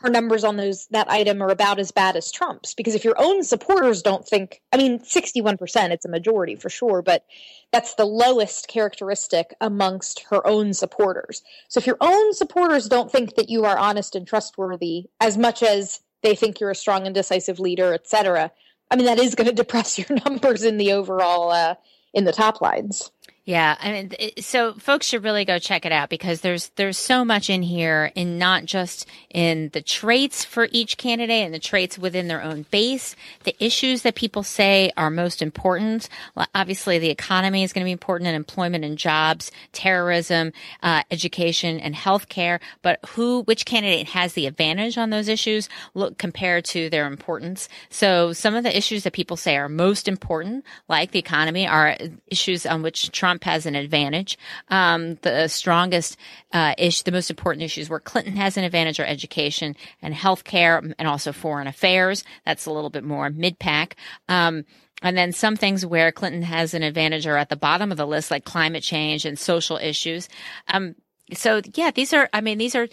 her 0.01 0.09
numbers 0.09 0.43
on 0.43 0.57
those 0.57 0.87
that 0.87 1.09
item 1.09 1.41
are 1.41 1.49
about 1.49 1.79
as 1.79 1.91
bad 1.91 2.15
as 2.15 2.31
Trump's 2.31 2.73
because 2.73 2.95
if 2.95 3.03
your 3.03 3.15
own 3.17 3.43
supporters 3.43 4.01
don't 4.01 4.27
think 4.27 4.61
I 4.71 4.77
mean 4.77 4.99
61% 4.99 5.89
it's 5.91 6.05
a 6.05 6.09
majority 6.09 6.55
for 6.55 6.69
sure 6.69 7.01
but 7.01 7.25
that's 7.71 7.95
the 7.95 8.05
lowest 8.05 8.67
characteristic 8.67 9.53
amongst 9.61 10.21
her 10.29 10.45
own 10.45 10.73
supporters. 10.73 11.41
So 11.69 11.79
if 11.79 11.87
your 11.87 11.97
own 12.01 12.33
supporters 12.33 12.89
don't 12.89 13.11
think 13.11 13.35
that 13.35 13.49
you 13.49 13.65
are 13.65 13.77
honest 13.77 14.15
and 14.15 14.27
trustworthy 14.27 15.05
as 15.19 15.37
much 15.37 15.63
as 15.63 16.01
they 16.21 16.35
think 16.35 16.59
you're 16.59 16.71
a 16.71 16.75
strong 16.75 17.05
and 17.05 17.15
decisive 17.15 17.59
leader, 17.59 17.93
etc. 17.93 18.51
I 18.89 18.95
mean 18.95 19.05
that 19.05 19.19
is 19.19 19.35
going 19.35 19.47
to 19.49 19.55
depress 19.55 19.97
your 19.97 20.17
numbers 20.25 20.63
in 20.63 20.77
the 20.77 20.93
overall 20.93 21.51
uh, 21.51 21.75
in 22.13 22.25
the 22.25 22.33
top 22.33 22.61
lines. 22.61 23.11
Yeah, 23.51 23.75
I 23.81 23.91
mean, 23.91 24.11
so 24.39 24.75
folks 24.75 25.07
should 25.07 25.25
really 25.25 25.43
go 25.43 25.59
check 25.59 25.85
it 25.85 25.91
out 25.91 26.09
because 26.09 26.39
there's 26.39 26.69
there's 26.77 26.97
so 26.97 27.25
much 27.25 27.49
in 27.49 27.63
here, 27.63 28.09
in 28.15 28.37
not 28.37 28.63
just 28.63 29.05
in 29.29 29.71
the 29.73 29.81
traits 29.81 30.45
for 30.45 30.69
each 30.71 30.95
candidate 30.95 31.43
and 31.43 31.53
the 31.53 31.59
traits 31.59 31.99
within 31.99 32.29
their 32.29 32.41
own 32.41 32.65
base, 32.71 33.13
the 33.43 33.53
issues 33.61 34.03
that 34.03 34.15
people 34.15 34.41
say 34.41 34.93
are 34.95 35.09
most 35.09 35.41
important. 35.41 36.07
Obviously, 36.55 36.97
the 36.97 37.09
economy 37.09 37.63
is 37.63 37.73
going 37.73 37.83
to 37.83 37.89
be 37.89 37.91
important, 37.91 38.29
and 38.29 38.37
employment 38.37 38.85
and 38.85 38.97
jobs, 38.97 39.51
terrorism, 39.73 40.53
uh, 40.81 41.03
education, 41.11 41.77
and 41.77 41.93
healthcare. 41.93 42.61
But 42.81 42.99
who, 43.05 43.41
which 43.41 43.65
candidate 43.65 44.07
has 44.07 44.31
the 44.31 44.47
advantage 44.47 44.97
on 44.97 45.09
those 45.09 45.27
issues? 45.27 45.67
Look 45.93 46.17
compared 46.17 46.63
to 46.65 46.89
their 46.89 47.05
importance. 47.05 47.67
So 47.89 48.31
some 48.31 48.55
of 48.55 48.63
the 48.63 48.77
issues 48.77 49.03
that 49.03 49.11
people 49.11 49.35
say 49.35 49.57
are 49.57 49.67
most 49.67 50.07
important, 50.07 50.63
like 50.87 51.11
the 51.11 51.19
economy, 51.19 51.67
are 51.67 51.97
issues 52.27 52.65
on 52.65 52.81
which 52.81 53.11
Trump 53.11 53.40
Trump 53.41 53.53
has 53.53 53.65
an 53.65 53.75
advantage. 53.75 54.37
Um, 54.69 55.15
the 55.21 55.47
strongest 55.47 56.17
uh, 56.53 56.73
issue, 56.77 57.03
the 57.05 57.11
most 57.11 57.29
important 57.29 57.63
issues 57.63 57.89
where 57.89 57.99
Clinton 57.99 58.35
has 58.35 58.57
an 58.57 58.63
advantage 58.63 58.99
are 58.99 59.05
education 59.05 59.75
and 60.01 60.13
healthcare, 60.13 60.93
and 60.97 61.07
also 61.07 61.31
foreign 61.31 61.67
affairs. 61.67 62.23
That's 62.45 62.65
a 62.65 62.71
little 62.71 62.89
bit 62.89 63.03
more 63.03 63.29
mid 63.29 63.59
pack. 63.59 63.95
Um, 64.29 64.65
and 65.01 65.17
then 65.17 65.31
some 65.31 65.55
things 65.55 65.85
where 65.85 66.11
Clinton 66.11 66.43
has 66.43 66.73
an 66.73 66.83
advantage 66.83 67.25
are 67.25 67.37
at 67.37 67.49
the 67.49 67.55
bottom 67.55 67.91
of 67.91 67.97
the 67.97 68.05
list, 68.05 68.29
like 68.29 68.45
climate 68.45 68.83
change 68.83 69.25
and 69.25 69.37
social 69.37 69.77
issues. 69.77 70.29
Um, 70.67 70.95
so 71.33 71.61
yeah, 71.73 71.91
these 71.91 72.13
are, 72.13 72.29
I 72.33 72.41
mean, 72.41 72.59
these 72.59 72.75
are, 72.75 72.87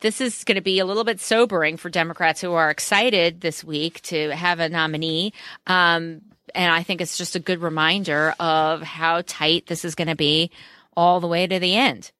this 0.00 0.20
is 0.20 0.44
going 0.44 0.56
to 0.56 0.62
be 0.62 0.78
a 0.78 0.86
little 0.86 1.04
bit 1.04 1.20
sobering 1.20 1.76
for 1.76 1.90
Democrats 1.90 2.40
who 2.40 2.52
are 2.52 2.70
excited 2.70 3.40
this 3.40 3.62
week 3.62 4.00
to 4.02 4.30
have 4.30 4.60
a 4.60 4.68
nominee. 4.68 5.32
Um, 5.66 6.22
and 6.56 6.72
I 6.72 6.82
think 6.82 7.00
it's 7.00 7.18
just 7.18 7.36
a 7.36 7.40
good 7.40 7.60
reminder 7.60 8.34
of 8.40 8.82
how 8.82 9.22
tight 9.26 9.66
this 9.66 9.84
is 9.84 9.94
going 9.94 10.08
to 10.08 10.16
be 10.16 10.50
all 10.96 11.20
the 11.20 11.28
way 11.28 11.46
to 11.46 11.58
the 11.58 11.76
end. 11.76 12.10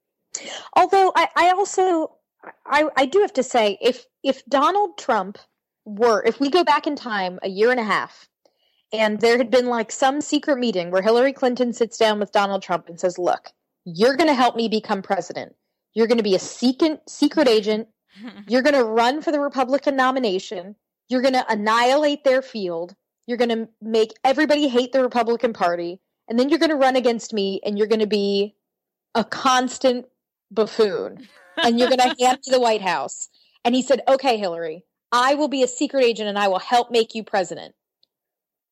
Although 0.74 1.12
I, 1.16 1.28
I 1.34 1.50
also 1.50 2.16
I, 2.64 2.84
I 2.96 3.06
do 3.06 3.20
have 3.20 3.32
to 3.34 3.42
say 3.42 3.78
if 3.80 4.04
if 4.22 4.44
Donald 4.46 4.98
Trump 4.98 5.38
were 5.84 6.22
if 6.24 6.38
we 6.38 6.50
go 6.50 6.62
back 6.62 6.86
in 6.86 6.94
time 6.94 7.38
a 7.42 7.48
year 7.48 7.70
and 7.70 7.80
a 7.80 7.84
half 7.84 8.28
and 8.92 9.20
there 9.20 9.38
had 9.38 9.50
been 9.50 9.66
like 9.66 9.90
some 9.90 10.20
secret 10.20 10.58
meeting 10.58 10.90
where 10.90 11.02
Hillary 11.02 11.32
Clinton 11.32 11.72
sits 11.72 11.96
down 11.96 12.20
with 12.20 12.32
Donald 12.32 12.62
Trump 12.62 12.88
and 12.88 13.00
says, 13.00 13.18
"Look, 13.18 13.50
you're 13.84 14.16
going 14.16 14.28
to 14.28 14.34
help 14.34 14.54
me 14.56 14.68
become 14.68 15.00
president. 15.00 15.54
You're 15.94 16.08
going 16.08 16.18
to 16.18 16.24
be 16.24 16.34
a 16.34 16.40
secret 16.40 17.00
secret 17.08 17.48
agent. 17.48 17.88
You're 18.48 18.62
going 18.62 18.74
to 18.74 18.84
run 18.84 19.20
for 19.20 19.30
the 19.30 19.40
Republican 19.40 19.94
nomination. 19.94 20.74
You're 21.08 21.20
going 21.20 21.34
to 21.34 21.52
annihilate 21.52 22.24
their 22.24 22.40
field. 22.40 22.94
You're 23.26 23.38
going 23.38 23.50
to 23.50 23.68
make 23.82 24.12
everybody 24.24 24.68
hate 24.68 24.92
the 24.92 25.02
Republican 25.02 25.52
Party. 25.52 26.00
And 26.28 26.38
then 26.38 26.48
you're 26.48 26.58
going 26.58 26.70
to 26.70 26.76
run 26.76 26.96
against 26.96 27.32
me 27.32 27.60
and 27.64 27.78
you're 27.78 27.86
going 27.86 28.00
to 28.00 28.06
be 28.06 28.54
a 29.14 29.24
constant 29.24 30.06
buffoon. 30.50 31.28
and 31.62 31.78
you're 31.78 31.88
going 31.88 31.98
to 32.16 32.24
hand 32.24 32.42
to 32.44 32.50
the 32.50 32.60
White 32.60 32.82
House. 32.82 33.28
And 33.64 33.74
he 33.74 33.82
said, 33.82 34.02
Okay, 34.08 34.38
Hillary, 34.38 34.84
I 35.12 35.34
will 35.34 35.48
be 35.48 35.62
a 35.62 35.68
secret 35.68 36.04
agent 36.04 36.28
and 36.28 36.38
I 36.38 36.48
will 36.48 36.58
help 36.58 36.90
make 36.90 37.14
you 37.14 37.24
president. 37.24 37.74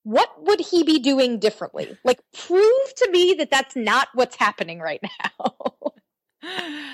What 0.05 0.31
would 0.45 0.61
he 0.61 0.83
be 0.83 0.99
doing 0.99 1.39
differently? 1.39 1.97
Like, 2.05 2.21
prove 2.37 2.95
to 2.97 3.11
me 3.11 3.35
that 3.39 3.51
that's 3.51 3.75
not 3.75 4.09
what's 4.13 4.37
happening 4.37 4.79
right 4.79 5.01
now. 5.03 5.55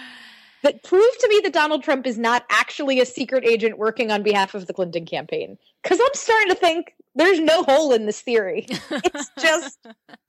that 0.63 0.85
prove 0.85 1.19
to 1.19 1.29
me 1.29 1.41
that 1.43 1.53
Donald 1.53 1.83
Trump 1.83 2.07
is 2.07 2.19
not 2.19 2.45
actually 2.51 3.01
a 3.01 3.07
secret 3.07 3.45
agent 3.45 3.79
working 3.79 4.13
on 4.13 4.23
behalf 4.23 4.55
of 4.55 4.67
the 4.67 4.73
Clinton 4.73 5.07
campaign. 5.07 5.59
Because 5.83 5.99
I'm 6.01 6.15
starting 6.15 6.51
to 6.51 6.55
think 6.55 6.95
there's 7.21 7.41
no 7.41 7.63
hole 7.63 7.93
in 7.93 8.07
this 8.07 8.21
theory. 8.21 8.67
It's 8.91 9.31
just, 9.41 9.79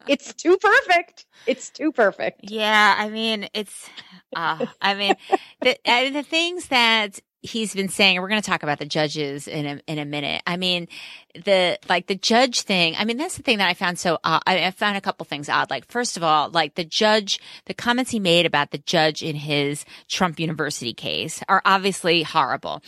it's 0.07 0.33
too 0.33 0.57
perfect. 0.57 1.25
It's 1.45 1.69
too 1.69 1.91
perfect. 1.91 2.41
Yeah, 2.43 2.95
I 2.97 3.09
mean, 3.09 3.47
it's, 3.53 3.89
uh, 4.35 4.65
I 4.81 4.93
mean, 4.95 5.15
the, 5.61 5.77
uh, 5.85 6.09
the 6.09 6.23
things 6.23 6.67
that 6.67 7.19
he's 7.41 7.73
been 7.73 7.89
saying, 7.89 8.19
we're 8.21 8.29
going 8.29 8.41
to 8.41 8.49
talk 8.49 8.63
about 8.63 8.79
the 8.79 8.85
judges 8.85 9.47
in 9.47 9.65
a, 9.65 9.81
in 9.87 9.99
a 9.99 10.05
minute. 10.05 10.41
I 10.45 10.57
mean, 10.57 10.87
the, 11.35 11.77
like 11.89 12.07
the 12.07 12.15
judge 12.15 12.61
thing. 12.61 12.95
I 12.97 13.05
mean, 13.05 13.17
that's 13.17 13.37
the 13.37 13.43
thing 13.43 13.57
that 13.59 13.69
I 13.69 13.73
found 13.73 13.99
so 13.99 14.19
odd. 14.23 14.41
I, 14.45 14.65
I 14.65 14.71
found 14.71 14.97
a 14.97 15.01
couple 15.01 15.25
things 15.25 15.49
odd. 15.49 15.69
Like, 15.69 15.89
first 15.89 16.17
of 16.17 16.23
all, 16.23 16.49
like 16.49 16.75
the 16.75 16.85
judge, 16.85 17.39
the 17.65 17.73
comments 17.73 18.11
he 18.11 18.19
made 18.19 18.45
about 18.45 18.71
the 18.71 18.77
judge 18.79 19.23
in 19.23 19.35
his 19.35 19.85
Trump 20.07 20.39
University 20.39 20.93
case 20.93 21.43
are 21.47 21.61
obviously 21.65 22.23
horrible. 22.23 22.81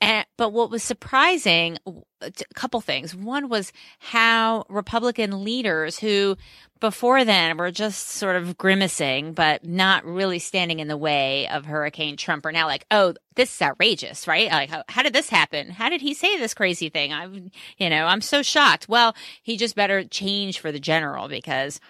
And, 0.00 0.26
but 0.36 0.52
what 0.52 0.70
was 0.70 0.82
surprising, 0.82 1.78
a 2.20 2.32
couple 2.54 2.80
things. 2.80 3.14
One 3.14 3.48
was 3.48 3.72
how 3.98 4.64
Republican 4.68 5.44
leaders 5.44 5.98
who 5.98 6.36
before 6.80 7.24
then 7.24 7.56
were 7.56 7.70
just 7.70 8.08
sort 8.08 8.36
of 8.36 8.56
grimacing, 8.56 9.32
but 9.32 9.64
not 9.64 10.04
really 10.04 10.38
standing 10.38 10.78
in 10.78 10.88
the 10.88 10.96
way 10.96 11.48
of 11.48 11.64
Hurricane 11.64 12.16
Trump 12.16 12.46
are 12.46 12.52
now 12.52 12.66
like, 12.66 12.86
oh, 12.90 13.14
this 13.34 13.52
is 13.52 13.62
outrageous, 13.62 14.28
right? 14.28 14.50
Like, 14.50 14.70
how, 14.70 14.84
how 14.88 15.02
did 15.02 15.12
this 15.12 15.28
happen? 15.28 15.70
How 15.70 15.88
did 15.88 16.00
he 16.00 16.14
say 16.14 16.38
this 16.38 16.54
crazy 16.54 16.88
thing? 16.88 17.12
I'm, 17.12 17.50
you 17.78 17.87
know, 17.90 18.06
I'm 18.06 18.20
so 18.20 18.42
shocked. 18.42 18.88
Well, 18.88 19.14
he 19.42 19.56
just 19.56 19.74
better 19.74 20.04
change 20.04 20.60
for 20.60 20.72
the 20.72 20.80
general 20.80 21.28
because 21.28 21.80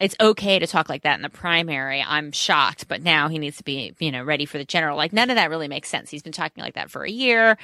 it's 0.00 0.14
okay 0.20 0.60
to 0.60 0.66
talk 0.66 0.88
like 0.88 1.02
that 1.02 1.16
in 1.16 1.22
the 1.22 1.28
primary. 1.28 2.04
I'm 2.06 2.30
shocked, 2.30 2.86
but 2.86 3.02
now 3.02 3.28
he 3.28 3.38
needs 3.38 3.56
to 3.56 3.64
be, 3.64 3.94
you 3.98 4.12
know, 4.12 4.22
ready 4.22 4.44
for 4.44 4.56
the 4.56 4.64
general. 4.64 4.96
Like 4.96 5.12
none 5.12 5.28
of 5.28 5.36
that 5.36 5.50
really 5.50 5.66
makes 5.66 5.88
sense. 5.88 6.08
He's 6.08 6.22
been 6.22 6.32
talking 6.32 6.62
like 6.62 6.74
that 6.74 6.90
for 6.90 7.02
a 7.02 7.10
year. 7.10 7.58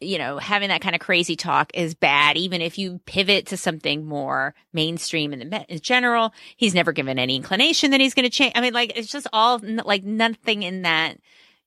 You 0.00 0.18
know, 0.18 0.36
having 0.36 0.68
that 0.68 0.82
kind 0.82 0.94
of 0.94 1.00
crazy 1.00 1.34
talk 1.34 1.70
is 1.72 1.94
bad, 1.94 2.36
even 2.36 2.60
if 2.60 2.76
you 2.76 3.00
pivot 3.06 3.46
to 3.46 3.56
something 3.56 4.04
more 4.04 4.54
mainstream 4.72 5.32
in 5.32 5.48
the 5.48 5.64
in 5.68 5.80
general. 5.80 6.34
He's 6.56 6.74
never 6.74 6.92
given 6.92 7.18
any 7.18 7.36
inclination 7.36 7.90
that 7.92 8.00
he's 8.00 8.14
going 8.14 8.24
to 8.24 8.30
change. 8.30 8.52
I 8.54 8.60
mean, 8.60 8.74
like 8.74 8.92
it's 8.94 9.10
just 9.10 9.26
all 9.32 9.58
like 9.62 10.04
nothing 10.04 10.64
in 10.64 10.82
that 10.82 11.16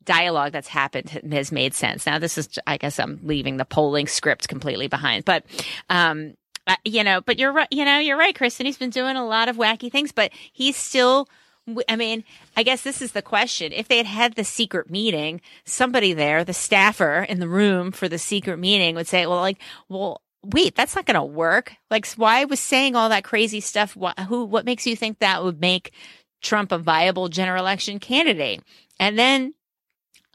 dialogue 0.03 0.51
that's 0.51 0.67
happened 0.67 1.09
has 1.09 1.51
made 1.51 1.73
sense. 1.73 2.05
Now, 2.05 2.19
this 2.19 2.37
is, 2.37 2.59
I 2.67 2.77
guess 2.77 2.99
I'm 2.99 3.19
leaving 3.23 3.57
the 3.57 3.65
polling 3.65 4.07
script 4.07 4.47
completely 4.47 4.87
behind, 4.87 5.25
but, 5.25 5.45
um, 5.89 6.33
you 6.85 7.03
know, 7.03 7.21
but 7.21 7.39
you're 7.39 7.51
right. 7.51 7.67
You 7.71 7.85
know, 7.85 7.99
you're 7.99 8.17
right, 8.17 8.35
Kristen. 8.35 8.65
He's 8.65 8.77
been 8.77 8.91
doing 8.91 9.15
a 9.15 9.25
lot 9.25 9.49
of 9.49 9.57
wacky 9.57 9.91
things, 9.91 10.11
but 10.11 10.31
he's 10.53 10.77
still. 10.77 11.27
I 11.87 11.95
mean, 11.95 12.23
I 12.57 12.63
guess 12.63 12.81
this 12.81 13.01
is 13.01 13.11
the 13.11 13.21
question. 13.21 13.71
If 13.71 13.87
they 13.87 13.97
had 13.97 14.05
had 14.07 14.33
the 14.35 14.43
secret 14.43 14.89
meeting, 14.89 15.41
somebody 15.63 16.13
there, 16.13 16.43
the 16.43 16.53
staffer 16.53 17.25
in 17.29 17.39
the 17.39 17.47
room 17.47 17.91
for 17.91 18.09
the 18.09 18.17
secret 18.17 18.57
meeting, 18.57 18.95
would 18.95 19.07
say, 19.07 19.25
"Well, 19.25 19.39
like, 19.39 19.59
well, 19.89 20.21
wait, 20.43 20.75
that's 20.75 20.95
not 20.95 21.05
going 21.05 21.15
to 21.15 21.23
work. 21.23 21.73
Like, 21.89 22.07
why 22.13 22.45
was 22.45 22.59
saying 22.59 22.95
all 22.95 23.09
that 23.09 23.23
crazy 23.23 23.59
stuff? 23.59 23.97
Who? 24.27 24.45
What 24.45 24.65
makes 24.65 24.87
you 24.87 24.95
think 24.95 25.19
that 25.19 25.43
would 25.43 25.61
make 25.61 25.93
Trump 26.41 26.71
a 26.71 26.77
viable 26.77 27.27
general 27.27 27.63
election 27.63 27.99
candidate?" 27.99 28.61
And 28.99 29.17
then 29.17 29.53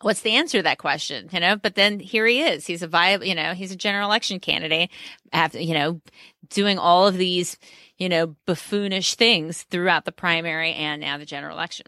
what's 0.02 0.20
the 0.20 0.32
answer 0.32 0.58
to 0.58 0.62
that 0.62 0.78
question 0.78 1.28
you 1.32 1.40
know 1.40 1.56
but 1.56 1.74
then 1.74 1.98
here 1.98 2.26
he 2.26 2.42
is 2.42 2.66
he's 2.66 2.82
a 2.82 2.88
viable 2.88 3.24
you 3.24 3.34
know 3.34 3.54
he's 3.54 3.72
a 3.72 3.76
general 3.76 4.08
election 4.08 4.38
candidate 4.38 4.90
after 5.32 5.60
you 5.60 5.74
know 5.74 6.00
doing 6.48 6.78
all 6.78 7.06
of 7.06 7.16
these 7.16 7.58
you 7.96 8.08
know 8.08 8.36
buffoonish 8.46 9.14
things 9.14 9.62
throughout 9.64 10.04
the 10.04 10.12
primary 10.12 10.72
and 10.72 11.00
now 11.00 11.16
the 11.16 11.26
general 11.26 11.56
election 11.56 11.86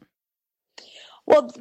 well, 1.28 1.52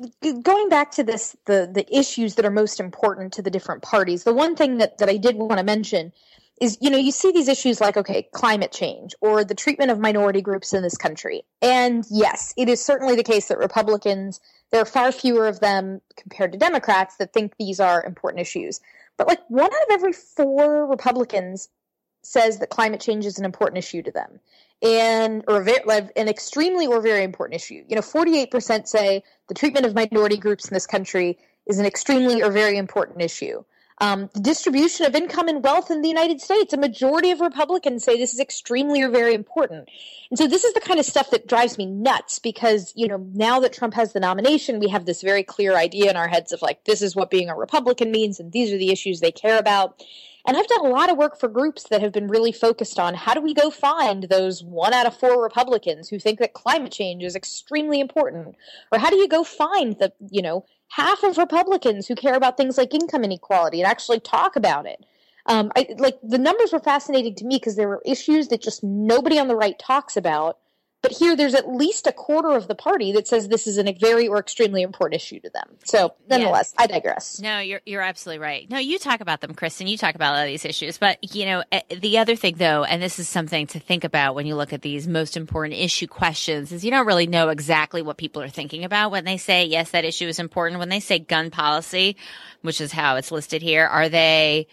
going 0.44 0.70
back 0.70 0.92
to 0.92 1.04
this, 1.04 1.36
the 1.44 1.70
the 1.70 1.86
issues 1.94 2.36
that 2.36 2.46
are 2.46 2.50
most 2.50 2.80
important 2.80 3.34
to 3.34 3.42
the 3.42 3.50
different 3.50 3.82
parties. 3.82 4.24
The 4.24 4.34
one 4.34 4.56
thing 4.56 4.78
that 4.78 4.98
that 5.00 5.10
I 5.10 5.18
did 5.18 5.36
want 5.36 5.58
to 5.58 5.64
mention 5.64 6.14
is, 6.62 6.78
you 6.80 6.90
know, 6.90 6.98
you 6.98 7.12
see 7.12 7.34
these 7.34 7.50
issues 7.50 7.82
like 7.82 7.98
okay, 7.98 8.30
climate 8.32 8.72
change 8.72 9.14
or 9.20 9.44
the 9.44 9.54
treatment 9.54 9.92
of 9.92 10.00
minority 10.00 10.42
groups 10.42 10.74
in 10.74 10.84
this 10.84 10.96
country. 10.96 11.44
And 11.62 12.06
yes, 12.10 12.54
it 12.56 12.70
is 12.70 12.82
certainly 12.82 13.18
the 13.18 13.26
case 13.26 13.50
that 13.50 13.58
Republicans 13.58 14.40
there 14.72 14.82
are 14.82 14.86
far 14.86 15.12
fewer 15.12 15.48
of 15.48 15.60
them 15.60 16.02
compared 16.16 16.52
to 16.52 16.58
Democrats 16.58 17.18
that 17.18 17.34
think 17.34 17.54
these 17.58 17.80
are 17.80 18.04
important 18.04 18.42
issues. 18.42 18.82
But 19.18 19.28
like 19.28 19.40
one 19.50 19.66
out 19.66 19.72
of 19.72 19.92
every 19.92 20.14
four 20.14 20.86
Republicans 20.86 21.70
says 22.24 22.60
that 22.60 22.70
climate 22.70 23.00
change 23.00 23.26
is 23.26 23.40
an 23.40 23.46
important 23.46 23.78
issue 23.78 24.02
to 24.04 24.12
them 24.12 24.40
and 24.82 25.44
or 25.48 25.62
an 25.62 26.28
extremely 26.28 26.86
or 26.86 27.02
very 27.02 27.24
important 27.24 27.56
issue. 27.56 27.84
You 27.88 27.96
know, 27.96 28.02
48% 28.02 28.88
say 28.88 29.24
the 29.48 29.56
treatment 29.56 29.86
of 29.86 29.96
minority 29.96 30.38
groups 30.38 30.68
in 30.68 30.74
this 30.74 30.86
country 30.86 31.38
is 31.66 31.80
an 31.80 31.86
extremely 31.86 32.44
or 32.44 32.52
very 32.52 32.78
important 32.78 33.22
issue. 33.22 33.64
Um, 34.00 34.30
the 34.34 34.42
distribution 34.42 35.08
of 35.08 35.16
income 35.16 35.48
and 35.48 35.64
wealth 35.64 35.90
in 35.90 36.02
the 36.02 36.08
United 36.08 36.40
States, 36.40 36.72
a 36.72 36.78
majority 36.78 37.32
of 37.32 37.40
Republicans 37.40 38.04
say 38.04 38.16
this 38.16 38.34
is 38.34 38.40
extremely 38.40 39.02
or 39.02 39.10
very 39.10 39.34
important. 39.34 39.90
And 40.30 40.38
so 40.38 40.48
this 40.48 40.64
is 40.64 40.74
the 40.74 40.82
kind 40.82 41.00
of 41.00 41.06
stuff 41.06 41.32
that 41.32 41.48
drives 41.48 41.78
me 41.80 41.88
nuts 41.88 42.38
because, 42.38 42.94
you 42.96 43.08
know, 43.08 43.26
now 43.34 43.60
that 43.60 43.74
Trump 43.74 43.96
has 43.96 44.14
the 44.14 44.20
nomination, 44.20 44.80
we 44.80 44.90
have 44.90 45.06
this 45.06 45.24
very 45.24 45.42
clear 45.42 45.76
idea 45.76 46.12
in 46.12 46.16
our 46.16 46.28
heads 46.28 46.52
of 46.52 46.62
like, 46.62 46.84
this 46.84 47.02
is 47.02 47.16
what 47.16 47.32
being 47.32 47.50
a 47.50 47.56
Republican 47.56 48.12
means 48.12 48.40
and 48.40 48.52
these 48.52 48.72
are 48.72 48.78
the 48.78 48.92
issues 48.92 49.20
they 49.20 49.32
care 49.32 49.58
about. 49.58 50.04
And 50.48 50.56
I've 50.56 50.68
done 50.68 50.86
a 50.86 50.90
lot 50.90 51.12
of 51.12 51.18
work 51.18 51.38
for 51.38 51.50
groups 51.50 51.84
that 51.90 52.02
have 52.02 52.14
been 52.14 52.30
really 52.30 52.54
focused 52.54 52.98
on 52.98 53.14
how 53.14 53.34
do 53.34 53.42
we 53.42 53.54
go 53.54 53.70
find 53.70 54.24
those 54.24 54.64
one 54.64 54.94
out 54.94 55.06
of 55.06 55.16
four 55.20 55.44
Republicans 55.44 56.08
who 56.08 56.18
think 56.18 56.40
that 56.40 56.54
climate 56.54 56.94
change 56.94 57.22
is 57.22 57.36
extremely 57.36 58.00
important? 58.00 58.56
Or 58.92 58.98
how 58.98 59.10
do 59.10 59.18
you 59.18 59.28
go 59.28 59.44
find 59.44 60.00
the, 60.00 60.14
you 60.32 60.42
know, 60.42 60.64
half 60.90 61.24
of 61.24 61.38
Republicans 61.38 62.08
who 62.08 62.16
care 62.16 62.36
about 62.36 62.58
things 62.58 62.78
like 62.78 62.94
income 62.94 63.24
inequality 63.24 63.82
and 63.82 63.90
actually 63.90 64.20
talk 64.20 64.56
about 64.56 64.86
it. 64.86 65.06
Um, 65.46 65.72
I, 65.76 65.88
like 65.98 66.18
the 66.24 66.38
numbers 66.38 66.74
were 66.74 66.80
fascinating 66.80 67.36
to 67.36 67.46
me 67.46 67.56
because 67.56 67.76
there 67.76 67.88
were 67.88 68.02
issues 68.06 68.50
that 68.50 68.62
just 68.62 68.84
nobody 68.84 69.40
on 69.40 69.48
the 69.48 69.56
right 69.56 69.78
talks 69.80 70.18
about, 70.18 70.58
but 71.04 71.12
here, 71.12 71.36
there's 71.36 71.54
at 71.54 71.70
least 71.70 72.08
a 72.08 72.12
quarter 72.12 72.52
of 72.52 72.68
the 72.68 72.74
party 72.74 73.12
that 73.12 73.28
says 73.28 73.48
this 73.48 73.68
is 73.68 73.78
a 73.78 73.94
very 73.94 74.28
or 74.28 74.40
extremely 74.40 74.82
important 74.82 75.22
issue 75.22 75.40
to 75.40 75.50
them. 75.52 75.78
So, 75.86 76.16
nonetheless, 76.28 76.74
I 76.78 76.88
digress. 76.88 77.40
No, 77.40 77.60
you're 77.60 77.82
you're 77.86 78.02
absolutely 78.02 78.40
right. 78.40 78.70
No, 78.70 78.80
you 78.80 78.98
talk 78.98 79.22
about 79.22 79.42
them, 79.42 79.54
Kristen. 79.54 79.86
You 79.86 79.98
talk 79.98 80.16
about 80.16 80.34
a 80.34 80.36
lot 80.38 80.42
of 80.42 80.48
these 80.48 80.66
issues, 80.66 80.98
but 80.98 81.36
you 81.36 81.46
know, 81.46 81.64
eh, 81.72 81.82
the 81.96 82.18
other 82.18 82.36
thing, 82.36 82.56
though, 82.56 82.84
and 82.84 83.02
this 83.02 83.20
is 83.20 83.30
something 83.30 83.68
to 83.68 83.80
think 83.80 84.06
about 84.06 84.34
when 84.34 84.48
you 84.48 84.56
look 84.56 84.74
at 84.74 84.82
these 84.82 85.08
most 85.08 85.38
important 85.38 85.76
issue 85.76 86.08
questions, 86.08 86.72
is 86.72 86.84
you 86.84 86.90
don't 86.90 87.06
really 87.06 87.28
know 87.28 87.50
exactly 87.50 88.02
what 88.02 88.18
people 88.18 88.42
are 88.42 88.50
thinking 88.50 88.84
about 88.84 89.12
when 89.12 89.24
they 89.24 89.38
say 89.38 89.66
yes, 89.66 89.92
that 89.92 90.04
issue 90.04 90.28
is 90.28 90.40
important. 90.40 90.80
When 90.80 90.90
they 90.90 91.00
say 91.00 91.20
gun 91.20 91.52
policy, 91.52 92.18
which 92.64 92.82
is 92.82 92.92
how 92.92 93.18
it's 93.18 93.32
listed 93.32 93.62
here, 93.62 93.86
are 93.86 94.10
they 94.10 94.68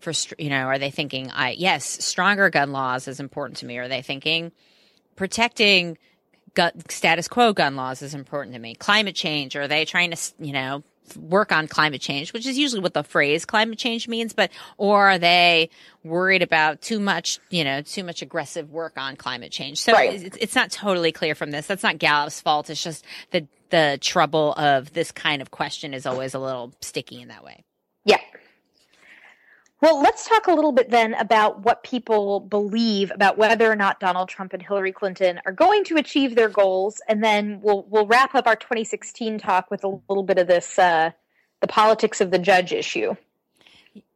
for 0.00 0.12
you 0.38 0.50
know, 0.50 0.64
are 0.66 0.78
they 0.78 0.90
thinking, 0.90 1.30
I 1.30 1.52
yes, 1.52 2.04
stronger 2.04 2.50
gun 2.50 2.70
laws 2.70 3.08
is 3.08 3.18
important 3.18 3.56
to 3.58 3.66
me? 3.66 3.78
Are 3.78 3.88
they 3.88 4.02
thinking 4.02 4.52
protecting 5.20 5.98
gun, 6.54 6.72
status 6.88 7.28
quo 7.28 7.52
gun 7.52 7.76
laws 7.76 8.00
is 8.00 8.14
important 8.14 8.54
to 8.54 8.58
me. 8.58 8.74
Climate 8.74 9.14
change, 9.14 9.54
are 9.54 9.68
they 9.68 9.84
trying 9.84 10.12
to, 10.12 10.16
you 10.38 10.54
know, 10.54 10.82
work 11.14 11.52
on 11.52 11.68
climate 11.68 12.00
change, 12.00 12.32
which 12.32 12.46
is 12.46 12.56
usually 12.56 12.80
what 12.80 12.94
the 12.94 13.02
phrase 13.02 13.44
climate 13.44 13.78
change 13.78 14.08
means, 14.08 14.32
but, 14.32 14.50
or 14.78 15.10
are 15.10 15.18
they 15.18 15.68
worried 16.04 16.40
about 16.40 16.80
too 16.80 16.98
much, 16.98 17.38
you 17.50 17.64
know, 17.64 17.82
too 17.82 18.02
much 18.02 18.22
aggressive 18.22 18.70
work 18.70 18.94
on 18.96 19.14
climate 19.14 19.52
change? 19.52 19.82
So 19.82 19.92
right. 19.92 20.22
it's, 20.22 20.38
it's 20.40 20.54
not 20.54 20.70
totally 20.70 21.12
clear 21.12 21.34
from 21.34 21.50
this. 21.50 21.66
That's 21.66 21.82
not 21.82 21.98
Gallup's 21.98 22.40
fault. 22.40 22.70
It's 22.70 22.82
just 22.82 23.04
the, 23.30 23.46
the 23.68 23.98
trouble 24.00 24.54
of 24.54 24.94
this 24.94 25.12
kind 25.12 25.42
of 25.42 25.50
question 25.50 25.92
is 25.92 26.06
always 26.06 26.32
a 26.32 26.38
little 26.38 26.72
sticky 26.80 27.20
in 27.20 27.28
that 27.28 27.44
way. 27.44 27.62
Yeah. 28.06 28.20
Well, 29.80 30.02
let's 30.02 30.28
talk 30.28 30.46
a 30.46 30.52
little 30.52 30.72
bit 30.72 30.90
then 30.90 31.14
about 31.14 31.64
what 31.64 31.82
people 31.82 32.40
believe 32.40 33.10
about 33.14 33.38
whether 33.38 33.70
or 33.70 33.76
not 33.76 33.98
Donald 33.98 34.28
Trump 34.28 34.52
and 34.52 34.62
Hillary 34.62 34.92
Clinton 34.92 35.40
are 35.46 35.52
going 35.52 35.84
to 35.84 35.96
achieve 35.96 36.34
their 36.34 36.50
goals, 36.50 37.00
and 37.08 37.24
then 37.24 37.60
we'll 37.62 37.86
we'll 37.88 38.06
wrap 38.06 38.34
up 38.34 38.46
our 38.46 38.56
2016 38.56 39.38
talk 39.38 39.70
with 39.70 39.82
a 39.82 40.00
little 40.08 40.22
bit 40.22 40.38
of 40.38 40.46
this 40.46 40.78
uh, 40.78 41.12
the 41.62 41.66
politics 41.66 42.20
of 42.20 42.30
the 42.30 42.38
judge 42.38 42.72
issue. 42.72 43.14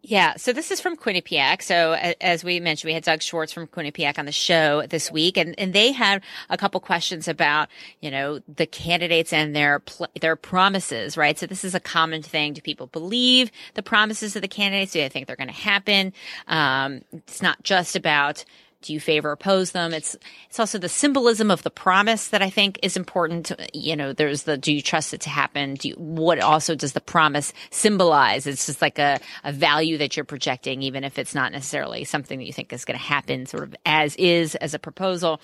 Yeah, 0.06 0.36
so 0.36 0.52
this 0.52 0.70
is 0.70 0.82
from 0.82 0.98
Quinnipiac. 0.98 1.62
So 1.62 1.94
as 2.20 2.44
we 2.44 2.60
mentioned, 2.60 2.90
we 2.90 2.92
had 2.92 3.04
Doug 3.04 3.22
Schwartz 3.22 3.54
from 3.54 3.66
Quinnipiac 3.66 4.18
on 4.18 4.26
the 4.26 4.32
show 4.32 4.86
this 4.86 5.10
week, 5.10 5.38
and, 5.38 5.58
and 5.58 5.72
they 5.72 5.92
had 5.92 6.22
a 6.50 6.58
couple 6.58 6.78
questions 6.80 7.26
about 7.26 7.70
you 8.02 8.10
know 8.10 8.40
the 8.46 8.66
candidates 8.66 9.32
and 9.32 9.56
their 9.56 9.78
pl- 9.78 10.08
their 10.20 10.36
promises, 10.36 11.16
right? 11.16 11.38
So 11.38 11.46
this 11.46 11.64
is 11.64 11.74
a 11.74 11.80
common 11.80 12.20
thing. 12.20 12.52
Do 12.52 12.60
people 12.60 12.86
believe 12.88 13.50
the 13.72 13.82
promises 13.82 14.36
of 14.36 14.42
the 14.42 14.48
candidates? 14.48 14.92
Do 14.92 15.00
they 15.00 15.08
think 15.08 15.26
they're 15.26 15.36
going 15.36 15.48
to 15.48 15.54
happen? 15.54 16.12
Um, 16.48 17.00
it's 17.10 17.40
not 17.40 17.62
just 17.62 17.96
about 17.96 18.44
do 18.84 18.92
you 18.92 19.00
favor 19.00 19.32
oppose 19.32 19.72
them? 19.72 19.94
It's 19.94 20.14
it's 20.48 20.60
also 20.60 20.78
the 20.78 20.88
symbolism 20.88 21.50
of 21.50 21.62
the 21.62 21.70
promise 21.70 22.28
that 22.28 22.42
I 22.42 22.50
think 22.50 22.78
is 22.82 22.96
important. 22.96 23.50
You 23.72 23.96
know, 23.96 24.12
there's 24.12 24.42
the 24.42 24.58
do 24.58 24.72
you 24.72 24.82
trust 24.82 25.14
it 25.14 25.22
to 25.22 25.30
happen? 25.30 25.74
Do 25.74 25.88
you, 25.88 25.94
what 25.94 26.38
also 26.40 26.74
does 26.74 26.92
the 26.92 27.00
promise 27.00 27.54
symbolize? 27.70 28.46
It's 28.46 28.66
just 28.66 28.82
like 28.82 28.98
a, 28.98 29.18
a 29.42 29.52
value 29.52 29.98
that 29.98 30.16
you're 30.16 30.24
projecting, 30.24 30.82
even 30.82 31.02
if 31.02 31.18
it's 31.18 31.34
not 31.34 31.50
necessarily 31.50 32.04
something 32.04 32.38
that 32.38 32.44
you 32.44 32.52
think 32.52 32.72
is 32.72 32.84
going 32.84 32.98
to 32.98 33.04
happen, 33.04 33.46
sort 33.46 33.62
of 33.62 33.74
as 33.86 34.14
is 34.16 34.54
as 34.56 34.74
a 34.74 34.78
proposal. 34.78 35.40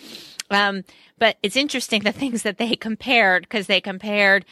Um, 0.50 0.84
but 1.18 1.38
it's 1.42 1.56
interesting 1.56 2.02
the 2.02 2.12
things 2.20 2.42
that 2.42 2.58
they 2.58 2.76
compared 2.76 3.44
because 3.44 3.66
they 3.66 3.80
compared, 3.80 4.44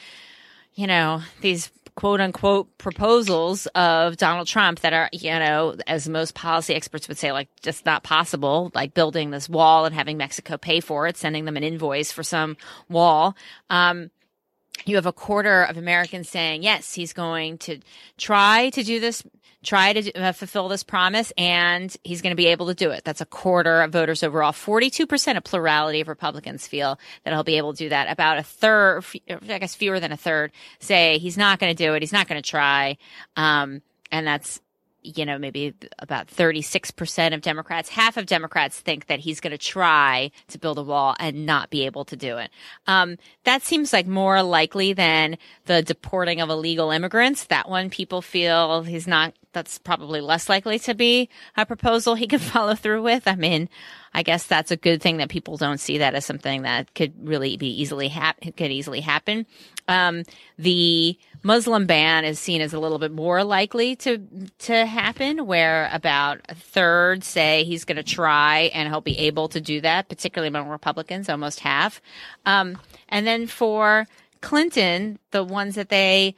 you 0.74 0.86
know, 0.86 1.20
these 1.42 1.70
quote 1.98 2.20
unquote 2.20 2.78
proposals 2.78 3.66
of 3.74 4.16
Donald 4.16 4.46
Trump 4.46 4.78
that 4.80 4.92
are, 4.92 5.10
you 5.12 5.30
know, 5.30 5.74
as 5.88 6.08
most 6.08 6.32
policy 6.32 6.72
experts 6.72 7.08
would 7.08 7.18
say, 7.18 7.32
like 7.32 7.48
just 7.60 7.84
not 7.84 8.04
possible, 8.04 8.70
like 8.72 8.94
building 8.94 9.32
this 9.32 9.48
wall 9.48 9.84
and 9.84 9.92
having 9.92 10.16
Mexico 10.16 10.56
pay 10.56 10.78
for 10.78 11.08
it, 11.08 11.16
sending 11.16 11.44
them 11.44 11.56
an 11.56 11.64
invoice 11.64 12.12
for 12.12 12.22
some 12.22 12.56
wall. 12.88 13.34
Um, 13.68 14.12
you 14.84 14.96
have 14.96 15.06
a 15.06 15.12
quarter 15.12 15.62
of 15.62 15.76
Americans 15.76 16.28
saying, 16.28 16.62
yes, 16.62 16.94
he's 16.94 17.12
going 17.12 17.58
to 17.58 17.80
try 18.16 18.70
to 18.70 18.82
do 18.82 19.00
this, 19.00 19.22
try 19.62 19.92
to 19.92 20.12
uh, 20.12 20.32
fulfill 20.32 20.68
this 20.68 20.82
promise, 20.82 21.32
and 21.36 21.96
he's 22.04 22.22
going 22.22 22.32
to 22.32 22.36
be 22.36 22.46
able 22.46 22.66
to 22.66 22.74
do 22.74 22.90
it. 22.90 23.04
That's 23.04 23.20
a 23.20 23.26
quarter 23.26 23.82
of 23.82 23.92
voters 23.92 24.22
overall. 24.22 24.52
42% 24.52 25.36
of 25.36 25.44
plurality 25.44 26.00
of 26.00 26.08
Republicans 26.08 26.66
feel 26.66 26.98
that 27.24 27.32
he'll 27.32 27.44
be 27.44 27.56
able 27.56 27.72
to 27.72 27.78
do 27.78 27.88
that. 27.90 28.10
About 28.10 28.38
a 28.38 28.42
third, 28.42 29.04
I 29.28 29.58
guess 29.58 29.74
fewer 29.74 30.00
than 30.00 30.12
a 30.12 30.16
third, 30.16 30.52
say 30.80 31.18
he's 31.18 31.36
not 31.36 31.58
going 31.58 31.74
to 31.74 31.84
do 31.84 31.94
it. 31.94 32.02
He's 32.02 32.12
not 32.12 32.28
going 32.28 32.40
to 32.40 32.48
try. 32.48 32.96
Um, 33.36 33.82
and 34.10 34.26
that's 34.26 34.60
you 35.02 35.24
know, 35.24 35.38
maybe 35.38 35.74
about 35.98 36.26
36% 36.26 37.34
of 37.34 37.40
Democrats, 37.40 37.88
half 37.88 38.16
of 38.16 38.26
Democrats 38.26 38.78
think 38.80 39.06
that 39.06 39.20
he's 39.20 39.40
going 39.40 39.52
to 39.52 39.58
try 39.58 40.30
to 40.48 40.58
build 40.58 40.78
a 40.78 40.82
wall 40.82 41.14
and 41.18 41.46
not 41.46 41.70
be 41.70 41.86
able 41.86 42.04
to 42.06 42.16
do 42.16 42.38
it. 42.38 42.50
Um, 42.86 43.16
that 43.44 43.62
seems 43.62 43.92
like 43.92 44.06
more 44.06 44.42
likely 44.42 44.92
than 44.92 45.38
the 45.66 45.82
deporting 45.82 46.40
of 46.40 46.50
illegal 46.50 46.90
immigrants. 46.90 47.44
That 47.46 47.68
one 47.68 47.90
people 47.90 48.22
feel 48.22 48.82
he's 48.82 49.06
not, 49.06 49.34
that's 49.52 49.78
probably 49.78 50.20
less 50.20 50.48
likely 50.48 50.78
to 50.80 50.94
be 50.94 51.28
a 51.56 51.66
proposal 51.66 52.14
he 52.14 52.26
can 52.28 52.38
follow 52.38 52.74
through 52.74 53.02
with. 53.02 53.26
I 53.26 53.34
mean, 53.34 53.68
I 54.14 54.22
guess 54.22 54.46
that's 54.46 54.70
a 54.70 54.76
good 54.76 55.02
thing 55.02 55.18
that 55.18 55.28
people 55.28 55.56
don't 55.56 55.78
see 55.78 55.98
that 55.98 56.14
as 56.14 56.24
something 56.24 56.62
that 56.62 56.94
could 56.94 57.12
really 57.26 57.56
be 57.56 57.80
easily 57.80 58.08
hap- 58.08 58.40
could 58.40 58.70
easily 58.70 59.00
happen. 59.00 59.46
Um, 59.86 60.24
the 60.58 61.18
Muslim 61.42 61.86
ban 61.86 62.24
is 62.24 62.38
seen 62.38 62.60
as 62.60 62.72
a 62.72 62.78
little 62.78 62.98
bit 62.98 63.12
more 63.12 63.44
likely 63.44 63.96
to 63.96 64.18
to 64.60 64.86
happen, 64.86 65.46
where 65.46 65.88
about 65.92 66.40
a 66.48 66.54
third 66.54 67.24
say 67.24 67.64
he's 67.64 67.84
going 67.84 67.96
to 67.96 68.02
try 68.02 68.70
and 68.74 68.88
he'll 68.88 69.00
be 69.00 69.18
able 69.18 69.48
to 69.48 69.60
do 69.60 69.80
that, 69.80 70.08
particularly 70.08 70.48
among 70.48 70.68
Republicans, 70.68 71.28
almost 71.28 71.60
half. 71.60 72.00
Um, 72.44 72.78
and 73.08 73.26
then 73.26 73.46
for 73.46 74.06
Clinton, 74.40 75.18
the 75.30 75.44
ones 75.44 75.74
that 75.74 75.88
they 75.88 76.34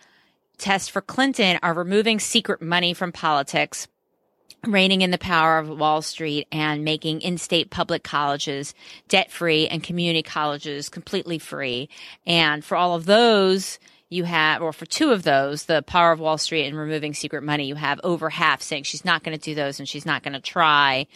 test 0.61 0.91
for 0.91 1.01
Clinton 1.01 1.59
are 1.63 1.75
removing 1.75 2.21
secret 2.21 2.63
money 2.63 2.95
from 2.95 3.13
politics 3.13 3.89
reining 4.67 5.01
in 5.01 5.11
the 5.11 5.19
power 5.19 5.59
of 5.59 5.69
Wall 5.69 6.03
Street 6.03 6.47
and 6.53 6.85
making 6.85 7.23
in-state 7.23 7.71
public 7.71 8.03
colleges 8.03 8.75
debt 9.09 9.31
free 9.31 9.67
and 9.67 9.83
community 9.83 10.23
colleges 10.23 10.89
completely 10.89 11.39
free. 11.39 11.89
And 12.27 12.65
for 12.65 12.77
all 12.77 12.95
of 12.95 13.07
those, 13.07 13.79
you 14.11 14.25
have, 14.25 14.61
or 14.61 14.73
for 14.73 14.87
two 14.87 15.13
of 15.13 15.23
those, 15.23 15.65
the 15.65 15.83
power 15.83 16.13
of 16.13 16.21
Wall 16.21 16.37
Street 16.37 16.67
and 16.67 16.77
removing 16.77 17.15
secret 17.15 17.43
money, 17.43 17.67
you 17.67 17.77
have 17.77 18.01
over 18.05 18.29
half 18.29 18.61
saying 18.61 18.83
she's 18.83 19.05
not 19.05 19.23
going 19.23 19.39
to 19.39 19.43
do 19.43 19.55
those 19.55 19.79
and 19.79 19.89
she's 19.89 20.05
not 20.05 20.23
going 20.23 20.35
to 20.35 20.41
try. 20.41 21.07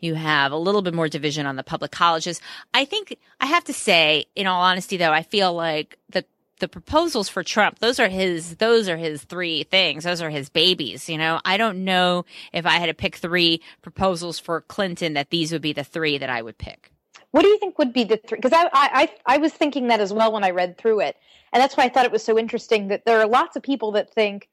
You 0.00 0.14
have 0.14 0.52
a 0.52 0.56
little 0.56 0.82
bit 0.82 0.94
more 0.94 1.08
division 1.08 1.46
on 1.46 1.56
the 1.56 1.62
public 1.62 1.90
colleges. 1.90 2.40
I 2.72 2.84
think 2.84 3.16
I 3.40 3.46
have 3.46 3.64
to 3.64 3.72
say, 3.72 4.26
in 4.34 4.46
all 4.46 4.62
honesty, 4.62 4.96
though, 4.96 5.12
I 5.12 5.22
feel 5.22 5.52
like 5.52 5.98
the 6.10 6.24
the 6.58 6.68
proposals 6.68 7.28
for 7.28 7.42
Trump, 7.42 7.78
those 7.78 7.98
are 7.98 8.08
his, 8.08 8.56
those 8.56 8.88
are 8.88 8.96
his 8.96 9.24
three 9.24 9.64
things. 9.64 10.04
Those 10.04 10.22
are 10.22 10.30
his 10.30 10.48
babies. 10.48 11.08
You 11.08 11.18
know, 11.18 11.40
I 11.44 11.56
don't 11.56 11.84
know 11.84 12.24
if 12.52 12.66
I 12.66 12.72
had 12.72 12.86
to 12.86 12.94
pick 12.94 13.16
three 13.16 13.62
proposals 13.82 14.38
for 14.38 14.60
Clinton 14.62 15.14
that 15.14 15.30
these 15.30 15.52
would 15.52 15.62
be 15.62 15.72
the 15.72 15.84
three 15.84 16.18
that 16.18 16.30
I 16.30 16.42
would 16.42 16.58
pick. 16.58 16.92
What 17.30 17.42
do 17.42 17.48
you 17.48 17.58
think 17.58 17.78
would 17.78 17.92
be 17.92 18.04
the 18.04 18.16
three? 18.16 18.38
Because 18.38 18.52
I, 18.52 18.68
I, 18.72 19.10
I 19.26 19.38
was 19.38 19.52
thinking 19.52 19.88
that 19.88 20.00
as 20.00 20.12
well 20.12 20.32
when 20.32 20.44
I 20.44 20.50
read 20.50 20.78
through 20.78 21.00
it. 21.00 21.16
And 21.52 21.62
that's 21.62 21.76
why 21.76 21.84
I 21.84 21.88
thought 21.88 22.04
it 22.04 22.12
was 22.12 22.24
so 22.24 22.38
interesting 22.38 22.88
that 22.88 23.04
there 23.04 23.20
are 23.20 23.26
lots 23.26 23.56
of 23.56 23.62
people 23.62 23.92
that 23.92 24.12
think 24.12 24.48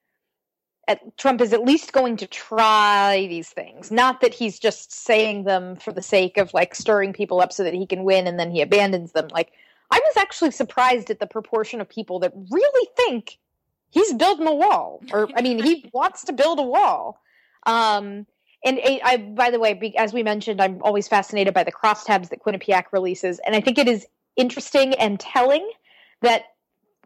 at, 0.88 1.18
Trump 1.18 1.42
is 1.42 1.54
at 1.54 1.64
least 1.64 1.94
going 1.94 2.18
to 2.18 2.28
try 2.28 3.28
these 3.28 3.50
things. 3.50 3.92
Not 3.92 4.22
that 4.22 4.34
he's 4.34 4.60
just 4.60 4.92
saying 4.92 5.44
them 5.46 5.76
for 5.76 5.92
the 5.92 6.02
sake 6.02 6.38
of 6.38 6.54
like 6.54 6.76
stirring 6.76 7.14
people 7.14 7.42
up 7.42 7.52
so 7.52 7.64
that 7.64 7.74
he 7.74 7.86
can 7.86 8.04
win 8.04 8.28
and 8.28 8.40
then 8.40 8.52
he 8.52 8.62
abandons 8.62 9.14
them. 9.14 9.28
Like, 9.30 9.52
I 9.96 10.02
was 10.04 10.18
actually 10.18 10.52
surprised 10.52 11.10
at 11.10 11.22
the 11.22 11.26
proportion 11.26 11.80
of 11.80 11.88
people 11.88 12.20
that 12.20 12.34
really 12.52 12.90
think 12.98 13.38
he's 13.92 14.14
building 14.14 14.46
a 14.46 14.54
wall, 14.54 15.02
or 15.14 15.30
I 15.34 15.42
mean, 15.42 15.64
he 15.64 15.90
wants 15.94 16.26
to 16.26 16.34
build 16.34 16.60
a 16.60 16.64
wall. 16.64 17.22
Um, 17.66 18.28
and 18.66 18.78
I, 18.84 19.00
I, 19.06 19.18
by 19.18 19.52
the 19.52 19.60
way, 19.60 19.94
as 19.98 20.12
we 20.12 20.22
mentioned, 20.22 20.62
I'm 20.62 20.82
always 20.82 21.08
fascinated 21.08 21.54
by 21.54 21.64
the 21.64 21.72
crosstabs 21.72 22.28
that 22.28 22.44
Quinnipiac 22.44 22.86
releases, 22.92 23.40
and 23.46 23.56
I 23.56 23.62
think 23.62 23.78
it 23.78 23.88
is 23.88 24.06
interesting 24.36 24.96
and 24.96 25.18
telling 25.18 25.66
that 26.22 26.44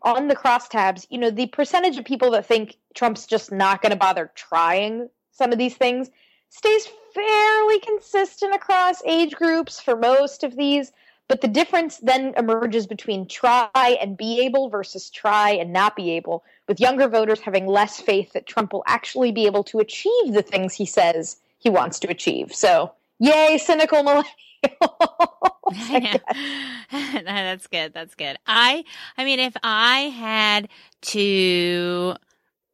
on 0.02 0.28
the 0.28 0.36
crosstabs, 0.36 1.06
you 1.12 1.20
know, 1.20 1.30
the 1.30 1.46
percentage 1.46 2.00
of 2.00 2.06
people 2.06 2.32
that 2.32 2.48
think 2.48 2.76
Trump's 2.96 3.28
just 3.28 3.52
not 3.52 3.84
going 3.84 3.92
to 3.92 3.98
bother 3.98 4.32
trying 4.34 5.10
some 5.30 5.52
of 5.52 5.60
these 5.60 5.76
things 5.76 6.10
stays 6.50 6.88
fairly 7.14 7.80
consistent 7.82 8.56
across 8.56 9.04
age 9.06 9.36
groups 9.36 9.80
for 9.80 9.96
most 9.96 10.44
of 10.44 10.56
these. 10.56 10.92
But 11.30 11.42
the 11.42 11.48
difference 11.48 11.98
then 11.98 12.34
emerges 12.36 12.88
between 12.88 13.28
try 13.28 13.70
and 14.02 14.18
be 14.18 14.42
able 14.42 14.68
versus 14.68 15.12
try 15.12 15.52
and 15.52 15.72
not 15.72 15.96
be 15.96 16.12
able, 16.12 16.44
with 16.68 16.80
younger 16.80 17.08
voters 17.08 17.40
having 17.40 17.68
less 17.68 18.02
faith 18.02 18.34
that 18.34 18.48
Trump 18.48 18.74
will 18.74 18.84
actually 18.88 19.32
be 19.32 19.46
able 19.46 19.64
to 19.66 19.80
achieve 19.80 20.34
the 20.34 20.42
things 20.42 20.74
he 20.74 20.88
says 20.88 21.38
he 21.60 21.70
wants 21.70 22.00
to 22.00 22.10
achieve. 22.10 22.54
So, 22.54 22.94
yay, 23.20 23.60
cynical 23.60 24.02
millennial. 24.02 24.26
That's 26.92 27.68
good. 27.68 27.94
That's 27.94 28.16
good. 28.16 28.38
I 28.48 28.84
I 29.18 29.24
mean 29.24 29.40
if 29.40 29.56
I 29.64 30.00
had 30.10 30.68
to 31.02 32.16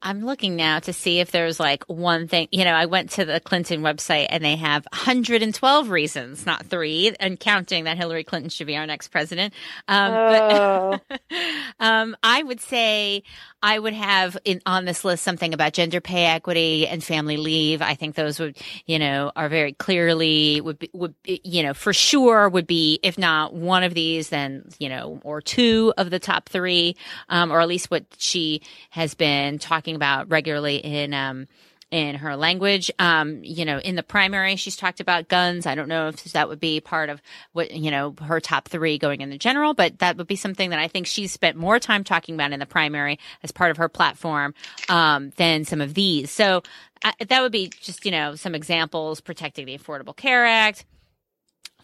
I'm 0.05 0.23
looking 0.23 0.55
now 0.55 0.77
to 0.81 0.93
see 0.93 1.19
if 1.19 1.31
there's 1.31 1.59
like 1.59 1.83
one 1.85 2.27
thing. 2.27 2.47
You 2.51 2.63
know, 2.63 2.73
I 2.73 2.85
went 2.85 3.09
to 3.11 3.25
the 3.25 3.39
Clinton 3.39 3.81
website 3.81 4.27
and 4.29 4.45
they 4.45 4.55
have 4.55 4.85
112 4.93 5.89
reasons, 5.89 6.45
not 6.45 6.67
three, 6.67 7.15
and 7.19 7.39
counting 7.39 7.85
that 7.85 7.97
Hillary 7.97 8.23
Clinton 8.23 8.49
should 8.49 8.67
be 8.67 8.77
our 8.77 8.85
next 8.85 9.07
president. 9.07 9.55
Um, 9.87 10.13
oh. 10.13 10.99
but 11.09 11.21
um, 11.79 12.15
I 12.21 12.43
would 12.43 12.61
say 12.61 13.23
I 13.65 13.79
would 13.79 13.95
have 13.95 14.37
in, 14.45 14.61
on 14.67 14.85
this 14.85 15.03
list 15.03 15.23
something 15.23 15.51
about 15.51 15.73
gender 15.73 15.99
pay 15.99 16.25
equity 16.25 16.87
and 16.87 17.03
family 17.03 17.35
leave. 17.35 17.81
I 17.81 17.95
think 17.95 18.13
those 18.13 18.39
would, 18.39 18.57
you 18.85 18.99
know, 18.99 19.31
are 19.35 19.49
very 19.49 19.73
clearly 19.73 20.61
would 20.61 20.77
be, 20.77 20.91
would 20.93 21.15
you 21.25 21.63
know 21.63 21.73
for 21.73 21.91
sure 21.91 22.47
would 22.47 22.67
be 22.67 22.99
if 23.01 23.17
not 23.17 23.55
one 23.55 23.81
of 23.81 23.95
these, 23.95 24.29
then 24.29 24.69
you 24.77 24.87
know, 24.87 25.19
or 25.23 25.41
two 25.41 25.95
of 25.97 26.11
the 26.11 26.19
top 26.19 26.47
three, 26.47 26.95
um, 27.27 27.51
or 27.51 27.59
at 27.59 27.67
least 27.67 27.89
what 27.89 28.05
she 28.19 28.61
has 28.91 29.15
been 29.15 29.57
talking 29.57 29.95
about 29.95 30.29
regularly 30.29 30.75
in 30.75 31.15
um, 31.15 31.47
in 31.91 32.15
her 32.15 32.35
language. 32.35 32.91
Um, 32.99 33.43
you 33.43 33.63
know, 33.63 33.79
in 33.79 33.95
the 33.95 34.03
primary, 34.03 34.55
she's 34.55 34.75
talked 34.75 34.99
about 34.99 35.27
guns. 35.27 35.65
I 35.65 35.75
don't 35.75 35.87
know 35.87 36.09
if 36.09 36.23
that 36.33 36.49
would 36.49 36.59
be 36.59 36.79
part 36.81 37.09
of 37.09 37.21
what, 37.53 37.71
you 37.71 37.91
know, 37.91 38.15
her 38.21 38.39
top 38.39 38.67
three 38.67 38.97
going 38.97 39.21
in 39.21 39.29
the 39.29 39.37
general, 39.37 39.73
but 39.73 39.99
that 39.99 40.17
would 40.17 40.27
be 40.27 40.35
something 40.35 40.71
that 40.71 40.79
I 40.79 40.87
think 40.87 41.07
she's 41.07 41.31
spent 41.31 41.57
more 41.57 41.79
time 41.79 42.03
talking 42.03 42.35
about 42.35 42.51
in 42.51 42.59
the 42.59 42.65
primary 42.65 43.19
as 43.43 43.51
part 43.51 43.71
of 43.71 43.77
her 43.77 43.89
platform, 43.89 44.53
um, 44.89 45.31
than 45.37 45.63
some 45.63 45.81
of 45.81 45.93
these. 45.93 46.31
So 46.31 46.63
uh, 47.03 47.11
that 47.27 47.41
would 47.41 47.51
be 47.51 47.69
just, 47.81 48.03
you 48.05 48.11
know, 48.11 48.35
some 48.35 48.55
examples 48.55 49.21
protecting 49.21 49.65
the 49.65 49.77
Affordable 49.77 50.15
Care 50.15 50.45
Act 50.45 50.85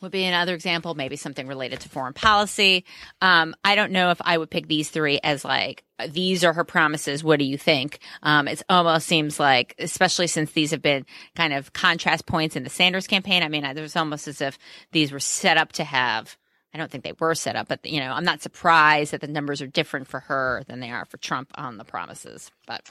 would 0.01 0.11
be 0.11 0.25
another 0.25 0.55
example, 0.55 0.95
maybe 0.95 1.15
something 1.15 1.47
related 1.47 1.79
to 1.81 1.89
foreign 1.89 2.13
policy. 2.13 2.85
Um, 3.21 3.55
I 3.63 3.75
don't 3.75 3.91
know 3.91 4.09
if 4.09 4.19
I 4.21 4.37
would 4.37 4.49
pick 4.49 4.67
these 4.67 4.89
three 4.89 5.19
as 5.23 5.45
like, 5.45 5.83
these 6.09 6.43
are 6.43 6.53
her 6.53 6.63
promises. 6.63 7.23
What 7.23 7.39
do 7.39 7.45
you 7.45 7.57
think? 7.57 7.99
Um, 8.23 8.47
it 8.47 8.63
almost 8.67 9.07
seems 9.07 9.39
like, 9.39 9.75
especially 9.77 10.27
since 10.27 10.51
these 10.51 10.71
have 10.71 10.81
been 10.81 11.05
kind 11.35 11.53
of 11.53 11.73
contrast 11.73 12.25
points 12.25 12.55
in 12.55 12.63
the 12.63 12.69
Sanders 12.69 13.05
campaign. 13.05 13.43
I 13.43 13.49
mean, 13.49 13.63
it 13.63 13.79
was 13.79 13.95
almost 13.95 14.27
as 14.27 14.41
if 14.41 14.57
these 14.91 15.11
were 15.11 15.19
set 15.19 15.57
up 15.57 15.71
to 15.73 15.83
have, 15.83 16.37
I 16.73 16.77
don't 16.77 16.89
think 16.89 17.03
they 17.03 17.13
were 17.19 17.35
set 17.35 17.55
up, 17.55 17.67
but 17.67 17.85
you 17.85 17.99
know, 17.99 18.11
I'm 18.11 18.25
not 18.25 18.41
surprised 18.41 19.11
that 19.11 19.21
the 19.21 19.27
numbers 19.27 19.61
are 19.61 19.67
different 19.67 20.07
for 20.07 20.21
her 20.21 20.63
than 20.67 20.79
they 20.79 20.89
are 20.89 21.05
for 21.05 21.17
Trump 21.17 21.51
on 21.55 21.77
the 21.77 21.85
promises, 21.85 22.49
but. 22.65 22.89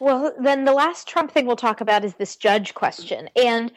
Well, 0.00 0.34
then 0.42 0.64
the 0.64 0.72
last 0.72 1.08
Trump 1.08 1.30
thing 1.30 1.46
we'll 1.46 1.56
talk 1.56 1.80
about 1.80 2.04
is 2.04 2.14
this 2.14 2.36
judge 2.36 2.74
question. 2.74 3.30
And, 3.36 3.70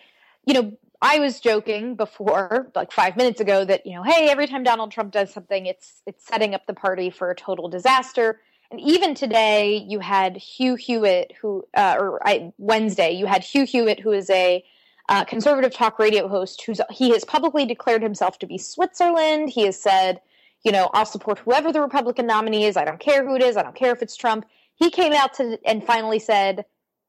you 0.46 0.54
know, 0.54 0.78
I 1.04 1.20
was 1.20 1.42
joking 1.42 1.96
before, 1.96 2.72
like 2.76 2.94
five 2.94 3.18
minutes 3.18 3.42
ago, 3.42 3.66
that 3.66 3.86
you 3.86 3.94
know, 3.94 4.04
hey, 4.04 4.30
every 4.30 4.48
time 4.48 4.64
Donald 4.64 4.90
Trump 4.90 5.12
does 5.12 5.34
something, 5.34 5.66
it's 5.66 6.02
it's 6.08 6.26
setting 6.26 6.56
up 6.56 6.66
the 6.66 6.74
party 6.74 7.10
for 7.10 7.30
a 7.30 7.36
total 7.36 7.68
disaster. 7.68 8.40
And 8.72 8.80
even 8.80 9.14
today, 9.14 9.86
you 9.86 10.00
had 10.00 10.38
Hugh 10.38 10.76
Hewitt, 10.76 11.34
who, 11.40 11.66
uh, 11.76 11.98
or 12.00 12.26
I, 12.26 12.54
Wednesday, 12.58 13.12
you 13.12 13.26
had 13.26 13.44
Hugh 13.44 13.66
Hewitt, 13.66 14.00
who 14.00 14.14
is 14.14 14.30
a 14.30 14.64
uh, 15.10 15.26
conservative 15.26 15.74
talk 15.74 16.00
radio 16.00 16.30
host, 16.30 16.64
who's 16.66 16.80
he 16.90 17.10
has 17.10 17.26
publicly 17.26 17.66
declared 17.66 18.02
himself 18.02 18.40
to 18.40 18.48
be 18.48 18.58
Switzerland. 18.58 19.50
He 19.50 19.66
has 19.66 19.78
said, 19.78 20.22
you 20.64 20.72
know, 20.72 20.90
I'll 20.94 21.06
support 21.06 21.40
whoever 21.40 21.74
the 21.74 21.82
Republican 21.82 22.28
nominee 22.28 22.64
is. 22.64 22.78
I 22.78 22.86
don't 22.86 23.02
care 23.02 23.28
who 23.28 23.36
it 23.36 23.44
is. 23.44 23.58
I 23.58 23.64
don't 23.64 23.76
care 23.76 23.92
if 23.92 24.02
it's 24.02 24.16
Trump. 24.16 24.46
He 24.76 24.90
came 24.90 25.12
out 25.12 25.34
to 25.34 25.60
and 25.66 25.84
finally 25.84 26.20
said, 26.20 26.64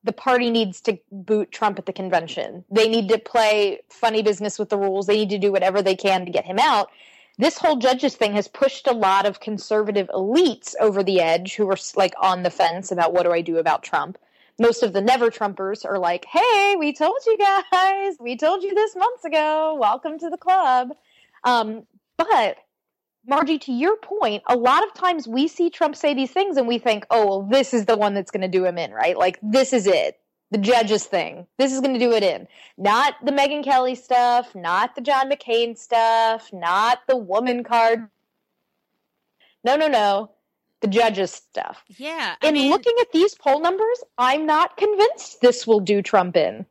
the 0.04 0.12
party 0.12 0.50
needs 0.50 0.80
to 0.82 0.98
boot 1.10 1.50
Trump 1.50 1.78
at 1.78 1.86
the 1.86 1.92
convention. 1.92 2.64
They 2.70 2.88
need 2.88 3.08
to 3.08 3.18
play 3.18 3.80
funny 3.88 4.22
business 4.22 4.58
with 4.58 4.68
the 4.68 4.76
rules. 4.76 5.06
They 5.06 5.16
need 5.16 5.30
to 5.30 5.38
do 5.38 5.50
whatever 5.50 5.82
they 5.82 5.96
can 5.96 6.26
to 6.26 6.30
get 6.30 6.44
him 6.44 6.58
out. 6.58 6.90
This 7.38 7.58
whole 7.58 7.76
judges 7.76 8.14
thing 8.14 8.34
has 8.34 8.46
pushed 8.46 8.86
a 8.86 8.92
lot 8.92 9.26
of 9.26 9.40
conservative 9.40 10.08
elites 10.14 10.74
over 10.80 11.02
the 11.02 11.20
edge 11.20 11.54
who 11.54 11.68
are 11.68 11.76
like 11.96 12.14
on 12.20 12.42
the 12.42 12.50
fence 12.50 12.92
about 12.92 13.12
what 13.12 13.24
do 13.24 13.32
I 13.32 13.40
do 13.40 13.56
about 13.56 13.82
Trump. 13.82 14.18
Most 14.60 14.84
of 14.84 14.92
the 14.92 15.00
never 15.00 15.30
Trumpers 15.30 15.84
are 15.84 15.98
like, 15.98 16.26
hey, 16.26 16.76
we 16.78 16.92
told 16.92 17.18
you 17.26 17.36
guys, 17.36 18.14
we 18.20 18.36
told 18.36 18.62
you 18.62 18.72
this 18.72 18.94
months 18.94 19.24
ago. 19.24 19.76
Welcome 19.80 20.18
to 20.20 20.30
the 20.30 20.36
club. 20.36 20.90
Um, 21.42 21.86
but 22.16 22.58
Margie, 23.26 23.58
to 23.60 23.72
your 23.72 23.96
point, 23.96 24.42
a 24.48 24.56
lot 24.56 24.84
of 24.84 24.92
times 24.94 25.26
we 25.26 25.48
see 25.48 25.70
Trump 25.70 25.96
say 25.96 26.14
these 26.14 26.30
things 26.30 26.56
and 26.56 26.68
we 26.68 26.78
think, 26.78 27.06
oh, 27.10 27.26
well, 27.26 27.42
this 27.42 27.72
is 27.72 27.86
the 27.86 27.96
one 27.96 28.14
that's 28.14 28.30
going 28.30 28.42
to 28.42 28.48
do 28.48 28.64
him 28.64 28.78
in, 28.78 28.92
right? 28.92 29.16
Like, 29.16 29.38
this 29.42 29.72
is 29.72 29.86
it. 29.86 30.18
The 30.50 30.58
judges 30.58 31.04
thing. 31.04 31.46
This 31.58 31.72
is 31.72 31.80
going 31.80 31.94
to 31.94 31.98
do 31.98 32.12
it 32.12 32.22
in. 32.22 32.46
Not 32.76 33.14
the 33.24 33.32
Megyn 33.32 33.64
Kelly 33.64 33.94
stuff, 33.94 34.54
not 34.54 34.94
the 34.94 35.00
John 35.00 35.30
McCain 35.30 35.76
stuff, 35.76 36.50
not 36.52 36.98
the 37.08 37.16
woman 37.16 37.64
card. 37.64 38.08
No, 39.64 39.76
no, 39.76 39.88
no. 39.88 40.30
The 40.82 40.88
judges 40.88 41.32
stuff. 41.32 41.82
Yeah. 41.96 42.34
I 42.42 42.48
in 42.48 42.54
mean, 42.54 42.70
looking 42.70 42.94
at 43.00 43.10
these 43.10 43.34
poll 43.34 43.60
numbers, 43.60 44.04
I'm 44.18 44.44
not 44.44 44.76
convinced 44.76 45.40
this 45.40 45.66
will 45.66 45.80
do 45.80 46.02
Trump 46.02 46.36
in. 46.36 46.66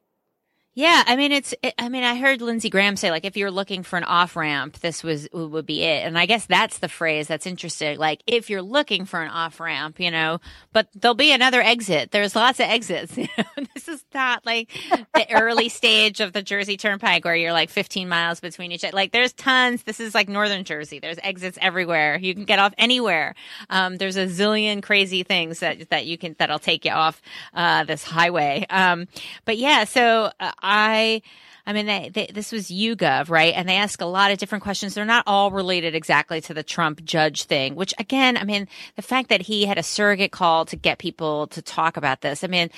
Yeah, 0.76 1.04
I 1.06 1.16
mean 1.16 1.32
it's. 1.32 1.54
It, 1.62 1.76
I 1.78 1.88
mean, 1.88 2.04
I 2.04 2.16
heard 2.16 2.42
Lindsey 2.42 2.72
Graham 2.72 2.96
say 2.96 3.12
like, 3.12 3.26
if 3.26 3.38
you're 3.38 3.52
looking 3.52 3.84
for 3.84 3.96
an 3.98 4.04
off 4.04 4.36
ramp, 4.36 4.80
this 4.80 5.04
was 5.04 5.28
would 5.32 5.68
be 5.68 5.84
it. 5.84 6.04
And 6.04 6.18
I 6.18 6.26
guess 6.26 6.48
that's 6.48 6.80
the 6.80 6.90
phrase 6.90 7.28
that's 7.28 7.46
interesting. 7.46 8.00
Like, 8.00 8.24
if 8.26 8.50
you're 8.50 8.64
looking 8.64 9.06
for 9.06 9.22
an 9.22 9.30
off 9.30 9.60
ramp, 9.60 10.00
you 10.00 10.10
know, 10.10 10.40
but 10.72 10.88
there'll 10.96 11.14
be 11.14 11.32
another 11.32 11.62
exit. 11.62 12.10
There's 12.10 12.36
lots 12.36 12.60
of 12.60 12.66
exits. 12.66 13.18
You 13.24 13.30
know? 13.38 13.66
this 13.74 13.88
is 13.88 14.04
not 14.14 14.46
like 14.46 14.70
the 15.14 15.32
early 15.32 15.70
stage 15.70 16.20
of 16.20 16.34
the 16.34 16.42
Jersey 16.42 16.76
Turnpike 16.76 17.24
where 17.24 17.36
you're 17.36 17.54
like 17.54 17.70
15 17.70 18.10
miles 18.10 18.40
between 18.42 18.72
each. 18.72 18.84
Like, 18.92 19.12
there's 19.12 19.32
tons. 19.34 19.84
This 19.84 20.00
is 20.00 20.14
like 20.14 20.28
northern 20.28 20.66
Jersey. 20.66 21.00
There's 21.00 21.20
exits 21.24 21.58
everywhere. 21.62 22.18
You 22.18 22.34
can 22.34 22.44
get 22.44 22.60
off 22.60 22.74
anywhere. 22.78 23.36
Um, 23.70 23.98
there's 23.98 24.18
a 24.18 24.26
zillion 24.26 24.84
crazy 24.84 25.24
things 25.24 25.60
that 25.60 25.90
that 25.90 26.06
you 26.06 26.18
can 26.18 26.36
that'll 26.38 26.60
take 26.60 26.84
you 26.84 26.92
off 26.92 27.22
uh, 27.54 27.86
this 27.86 28.04
highway. 28.04 28.66
Um, 28.70 29.08
but 29.46 29.58
yeah, 29.58 29.84
so. 29.86 30.32
Uh, 30.40 30.52
I, 30.64 31.22
I 31.66 31.74
mean, 31.74 31.86
they, 31.86 32.10
they, 32.14 32.28
this 32.28 32.52
was 32.52 32.70
YouGov, 32.70 33.30
right? 33.30 33.54
And 33.56 33.68
they 33.68 33.76
ask 33.76 34.02
a 34.02 34.06
lot 34.06 34.32
of 34.32 34.38
different 34.38 34.64
questions. 34.64 34.94
They're 34.94 35.06
not 35.06 35.26
all 35.28 35.52
related 35.52 35.96
exactly 35.96 36.42
to 36.42 36.54
the 36.54 36.64
Trump 36.64 37.04
judge 37.04 37.44
thing, 37.44 37.76
which 37.76 37.94
again, 38.00 38.38
I 38.38 38.44
mean, 38.44 38.68
the 38.96 39.02
fact 39.02 39.30
that 39.30 39.42
he 39.42 39.66
had 39.66 39.78
a 39.78 39.84
surrogate 39.84 40.32
call 40.32 40.66
to 40.66 40.76
get 40.76 40.98
people 40.98 41.48
to 41.48 41.62
talk 41.62 41.98
about 41.98 42.22
this. 42.22 42.44
I 42.44 42.48
mean, 42.48 42.70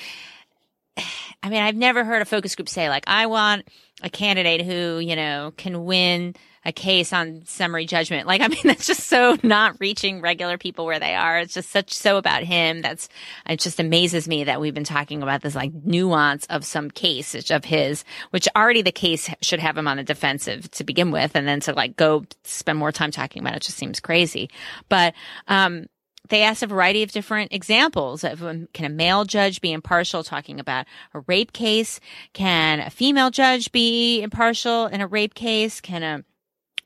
I 1.43 1.49
mean, 1.49 1.61
I've 1.61 1.75
never 1.75 2.03
heard 2.03 2.21
a 2.21 2.25
focus 2.25 2.55
group 2.55 2.69
say 2.69 2.89
like, 2.89 3.03
I 3.07 3.27
want 3.27 3.67
a 4.01 4.09
candidate 4.09 4.65
who, 4.65 4.99
you 4.99 5.15
know, 5.15 5.53
can 5.57 5.85
win 5.85 6.35
a 6.65 6.71
case 6.71 7.13
on 7.13 7.43
summary 7.45 7.85
judgment. 7.85 8.27
Like, 8.27 8.41
I 8.41 8.47
mean, 8.47 8.61
that's 8.63 8.87
just 8.87 9.07
so 9.07 9.37
not 9.43 9.77
reaching 9.79 10.21
regular 10.21 10.57
people 10.57 10.85
where 10.85 10.99
they 10.99 11.15
are. 11.15 11.39
It's 11.39 11.53
just 11.53 11.69
such 11.69 11.93
so 11.93 12.17
about 12.17 12.43
him. 12.43 12.81
That's 12.81 13.07
it 13.47 13.59
just 13.59 13.79
amazes 13.79 14.27
me 14.27 14.45
that 14.45 14.59
we've 14.59 14.73
been 14.73 14.83
talking 14.83 15.21
about 15.21 15.41
this 15.41 15.55
like 15.55 15.71
nuance 15.73 16.45
of 16.47 16.65
some 16.65 16.89
case 16.89 17.49
of 17.51 17.63
his, 17.63 18.03
which 18.31 18.47
already 18.55 18.81
the 18.81 18.91
case 18.91 19.29
should 19.41 19.59
have 19.59 19.77
him 19.77 19.87
on 19.87 19.97
the 19.97 20.03
defensive 20.03 20.69
to 20.71 20.83
begin 20.83 21.11
with, 21.11 21.35
and 21.35 21.47
then 21.47 21.59
to 21.61 21.73
like 21.73 21.95
go 21.95 22.25
spend 22.43 22.79
more 22.79 22.91
time 22.91 23.11
talking 23.11 23.41
about 23.41 23.55
it 23.55 23.61
just 23.61 23.77
seems 23.77 23.99
crazy. 23.99 24.49
But 24.89 25.13
um, 25.47 25.85
they 26.29 26.43
asked 26.43 26.63
a 26.63 26.67
variety 26.67 27.03
of 27.03 27.11
different 27.11 27.53
examples 27.53 28.23
of 28.23 28.43
um, 28.43 28.67
can 28.73 28.85
a 28.85 28.89
male 28.89 29.25
judge 29.25 29.61
be 29.61 29.71
impartial 29.71 30.23
talking 30.23 30.59
about 30.59 30.85
a 31.13 31.19
rape 31.21 31.53
case? 31.53 31.99
Can 32.33 32.79
a 32.79 32.89
female 32.89 33.29
judge 33.29 33.71
be 33.71 34.21
impartial 34.21 34.87
in 34.87 35.01
a 35.01 35.07
rape 35.07 35.35
case? 35.35 35.79
Can 35.81 36.03
a 36.03 36.23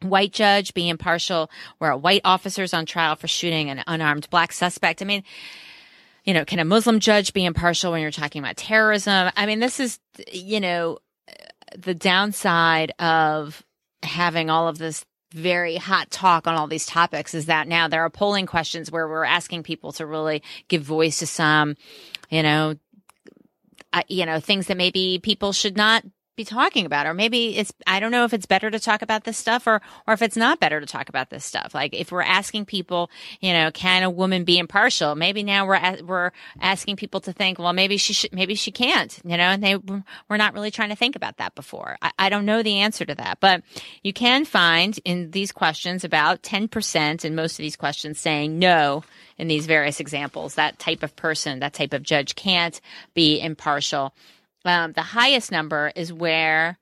white 0.02 0.32
judge 0.32 0.74
be 0.74 0.90
impartial 0.90 1.50
where 1.78 1.92
a 1.92 1.98
white 1.98 2.22
officer 2.24 2.64
is 2.64 2.74
on 2.74 2.86
trial 2.86 3.16
for 3.16 3.28
shooting 3.28 3.70
an 3.70 3.84
unarmed 3.88 4.30
black 4.30 4.54
suspect. 4.54 5.02
I 5.02 5.06
mean, 5.06 5.24
you 6.24 6.34
know, 6.34 6.46
can 6.46 6.60
a 6.60 6.66
Muslim 6.66 7.00
judge 7.00 7.34
be 7.34 7.46
impartial 7.46 7.92
when 7.92 8.02
you're 8.02 8.12
talking 8.12 8.42
about 8.42 8.58
terrorism? 8.58 9.32
I 9.36 9.46
mean, 9.46 9.60
this 9.60 9.80
is, 9.80 10.00
you 10.32 10.60
know, 10.60 11.00
the 11.78 11.94
downside 11.94 12.94
of 13.00 13.64
having 14.04 14.50
all 14.50 14.68
of 14.68 14.78
this 14.78 15.06
very 15.32 15.76
hot 15.76 16.10
talk 16.10 16.48
on 16.48 16.56
all 16.56 16.68
these 16.68 16.86
topics 16.86 17.36
is 17.36 17.46
that 17.46 17.68
now 17.68 17.88
there 17.88 18.04
are 18.04 18.10
polling 18.10 18.46
questions 18.46 18.92
where 18.92 19.08
we're 19.08 19.24
asking 19.24 19.64
people 19.64 19.92
to 19.94 20.06
really 20.06 20.42
give 20.68 20.82
voice 20.82 21.20
to 21.20 21.28
some, 21.28 21.76
you 22.30 22.42
know, 22.42 22.76
uh, 23.94 24.02
you 24.08 24.26
know, 24.26 24.40
things 24.40 24.68
that 24.68 24.78
maybe 24.78 25.20
people 25.22 25.52
should 25.52 25.78
not 25.78 26.04
be 26.39 26.45
talking 26.45 26.86
about 26.86 27.06
or 27.06 27.13
maybe 27.13 27.58
it's 27.58 27.73
i 27.86 27.99
don't 27.99 28.12
know 28.12 28.23
if 28.23 28.34
it's 28.34 28.45
better 28.45 28.71
to 28.71 28.80
talk 28.80 29.02
about 29.02 29.25
this 29.25 29.38
stuff 29.38 29.67
or 29.67 29.82
or 30.08 30.13
if 30.13 30.21
it's 30.21 30.38
not 30.38 30.60
better 30.60 30.80
to 30.80 30.86
talk 30.86 31.10
about 31.10 31.30
this 31.30 31.43
stuff. 31.43 31.73
Like 31.73 31.93
if 31.93 32.12
we're 32.12 32.21
asking 32.21 32.65
people 32.65 33.10
you 33.41 33.52
know 33.52 33.71
can 33.71 34.04
a 34.04 34.10
woman 34.10 34.43
be 34.45 34.58
impartial? 34.58 35.15
Maybe 35.15 35.43
now 35.43 35.67
we're 35.67 36.02
we're 36.04 36.32
asking 36.62 36.95
people 36.95 37.19
to 37.21 37.34
think 37.34 37.60
well 37.60 37.73
maybe 37.73 37.97
she 37.97 38.13
should 38.13 38.34
maybe 38.34 38.56
she 38.56 38.71
can't 38.71 39.19
you 39.25 39.38
know 39.38 39.43
and 39.43 39.63
they 39.63 39.75
we're 39.75 40.38
not 40.38 40.54
really 40.54 40.71
trying 40.71 40.89
to 40.89 40.95
think 40.95 41.15
about 41.15 41.38
that 41.38 41.56
before. 41.56 41.97
I, 42.02 42.12
I 42.17 42.30
don't 42.30 42.45
know 42.45 42.63
the 42.63 42.80
answer 42.80 43.06
to 43.06 43.15
that. 43.15 43.39
But 43.39 43.63
you 44.04 44.13
can 44.13 44.45
find 44.45 44.97
in 45.04 45.32
these 45.32 45.52
questions 45.52 46.04
about 46.04 46.41
10% 46.41 47.25
in 47.25 47.36
most 47.36 47.54
of 47.54 47.63
these 47.63 47.75
questions 47.75 48.19
saying 48.19 48.58
no 48.58 49.04
in 49.38 49.47
these 49.47 49.65
various 49.65 49.99
examples. 49.99 50.56
That 50.56 50.80
type 50.80 51.04
of 51.04 51.15
person 51.15 51.60
that 51.60 51.73
type 51.73 51.93
of 51.93 52.04
judge 52.04 52.36
can't 52.36 52.80
be 53.13 53.39
impartial 53.39 54.13
um, 54.65 54.93
the 54.93 55.02
highest 55.02 55.52
number 55.52 55.91
is 55.95 56.12
where 56.12 56.78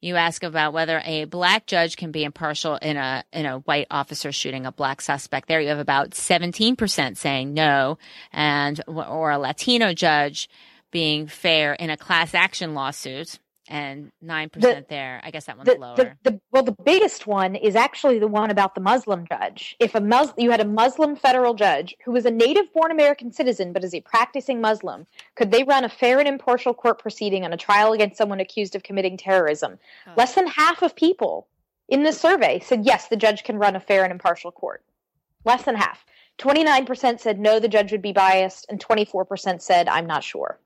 you 0.00 0.16
ask 0.16 0.42
about 0.42 0.72
whether 0.72 1.02
a 1.04 1.24
black 1.26 1.66
judge 1.66 1.96
can 1.96 2.10
be 2.10 2.24
impartial 2.24 2.76
in 2.76 2.96
a 2.96 3.22
in 3.32 3.46
a 3.46 3.58
white 3.60 3.86
officer 3.90 4.32
shooting 4.32 4.66
a 4.66 4.72
black 4.72 5.00
suspect. 5.00 5.46
There 5.46 5.60
you 5.60 5.68
have 5.68 5.78
about 5.78 6.10
17% 6.10 7.16
saying 7.16 7.54
no 7.54 7.98
and 8.32 8.80
or 8.86 9.30
a 9.30 9.38
Latino 9.38 9.92
judge 9.92 10.48
being 10.90 11.26
fair 11.26 11.74
in 11.74 11.90
a 11.90 11.96
class 11.96 12.34
action 12.34 12.74
lawsuit 12.74 13.38
and 13.70 14.10
9% 14.24 14.52
the, 14.52 14.84
there. 14.88 15.20
I 15.22 15.30
guess 15.30 15.46
that 15.46 15.56
one's 15.56 15.68
the, 15.68 15.76
lower. 15.76 16.16
The, 16.24 16.40
well, 16.50 16.64
the 16.64 16.76
biggest 16.84 17.26
one 17.26 17.54
is 17.54 17.76
actually 17.76 18.18
the 18.18 18.26
one 18.26 18.50
about 18.50 18.74
the 18.74 18.80
Muslim 18.80 19.26
judge. 19.26 19.76
If 19.78 19.94
a 19.94 20.00
Mus- 20.00 20.34
you 20.36 20.50
had 20.50 20.60
a 20.60 20.64
Muslim 20.64 21.14
federal 21.14 21.54
judge 21.54 21.94
who 22.04 22.10
was 22.10 22.26
a 22.26 22.30
native 22.30 22.72
born 22.72 22.90
American 22.90 23.32
citizen 23.32 23.72
but 23.72 23.84
is 23.84 23.94
a 23.94 24.00
practicing 24.00 24.60
Muslim, 24.60 25.06
could 25.36 25.52
they 25.52 25.62
run 25.62 25.84
a 25.84 25.88
fair 25.88 26.18
and 26.18 26.26
impartial 26.26 26.74
court 26.74 26.98
proceeding 26.98 27.44
on 27.44 27.52
a 27.52 27.56
trial 27.56 27.92
against 27.92 28.18
someone 28.18 28.40
accused 28.40 28.74
of 28.74 28.82
committing 28.82 29.16
terrorism? 29.16 29.78
Oh. 30.06 30.12
Less 30.16 30.34
than 30.34 30.48
half 30.48 30.82
of 30.82 30.96
people 30.96 31.46
in 31.88 32.02
this 32.02 32.20
survey 32.20 32.58
said 32.58 32.84
yes, 32.84 33.06
the 33.06 33.16
judge 33.16 33.44
can 33.44 33.56
run 33.56 33.76
a 33.76 33.80
fair 33.80 34.02
and 34.02 34.12
impartial 34.12 34.50
court. 34.50 34.82
Less 35.44 35.62
than 35.62 35.76
half. 35.76 36.04
29% 36.38 37.20
said 37.20 37.38
no, 37.38 37.60
the 37.60 37.68
judge 37.68 37.92
would 37.92 38.02
be 38.02 38.12
biased, 38.12 38.66
and 38.68 38.84
24% 38.84 39.62
said 39.62 39.88
I'm 39.88 40.06
not 40.06 40.24
sure. 40.24 40.58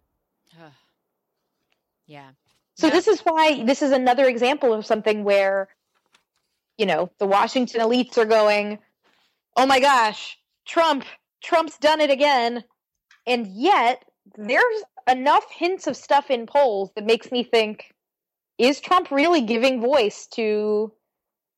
yeah. 2.07 2.31
So 2.77 2.91
this 2.91 3.07
is 3.07 3.21
why 3.21 3.65
this 3.65 3.83
is 3.83 3.93
another 3.93 4.27
example 4.27 4.73
of 4.73 4.85
something 4.85 5.25
where, 5.25 5.69
you 6.77 6.87
know, 6.87 7.11
the 7.19 7.27
Washington 7.27 7.81
elites 7.81 8.19
are 8.19 8.25
going, 8.25 8.79
"Oh 9.57 9.67
my 9.67 9.81
gosh, 9.81 10.39
Trump, 10.67 11.05
Trump's 11.43 11.79
done 11.79 12.01
it 12.01 12.11
again," 12.11 12.65
and 13.27 13.47
yet 13.47 14.05
there's 14.37 14.83
enough 15.09 15.45
hints 15.51 15.87
of 15.87 15.97
stuff 15.97 16.31
in 16.31 16.47
polls 16.47 16.91
that 16.97 17.05
makes 17.05 17.31
me 17.31 17.45
think, 17.45 17.93
is 18.59 18.81
Trump 18.81 19.11
really 19.11 19.43
giving 19.43 19.81
voice 19.81 20.27
to 20.29 20.93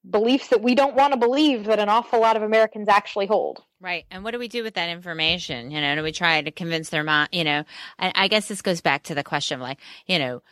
beliefs 0.08 0.48
that 0.48 0.62
we 0.62 0.74
don't 0.74 0.94
want 0.94 1.12
to 1.12 1.18
believe 1.18 1.64
that 1.64 1.78
an 1.78 1.88
awful 1.88 2.20
lot 2.20 2.36
of 2.36 2.42
Americans 2.42 2.88
actually 2.88 3.26
hold. 3.26 3.62
Right. 3.80 4.04
And 4.10 4.22
what 4.22 4.32
do 4.32 4.38
we 4.38 4.48
do 4.48 4.62
with 4.62 4.74
that 4.74 4.88
information? 4.88 5.70
You 5.70 5.80
know, 5.80 5.96
do 5.96 6.02
we 6.02 6.12
try 6.12 6.40
to 6.40 6.50
convince 6.50 6.90
their 6.90 7.04
mind? 7.04 7.30
You 7.32 7.44
know, 7.44 7.64
I, 7.98 8.12
I 8.14 8.28
guess 8.28 8.48
this 8.48 8.62
goes 8.62 8.80
back 8.80 9.04
to 9.04 9.14
the 9.14 9.24
question 9.24 9.56
of 9.56 9.62
like, 9.62 9.78
you 10.06 10.18
know, 10.18 10.42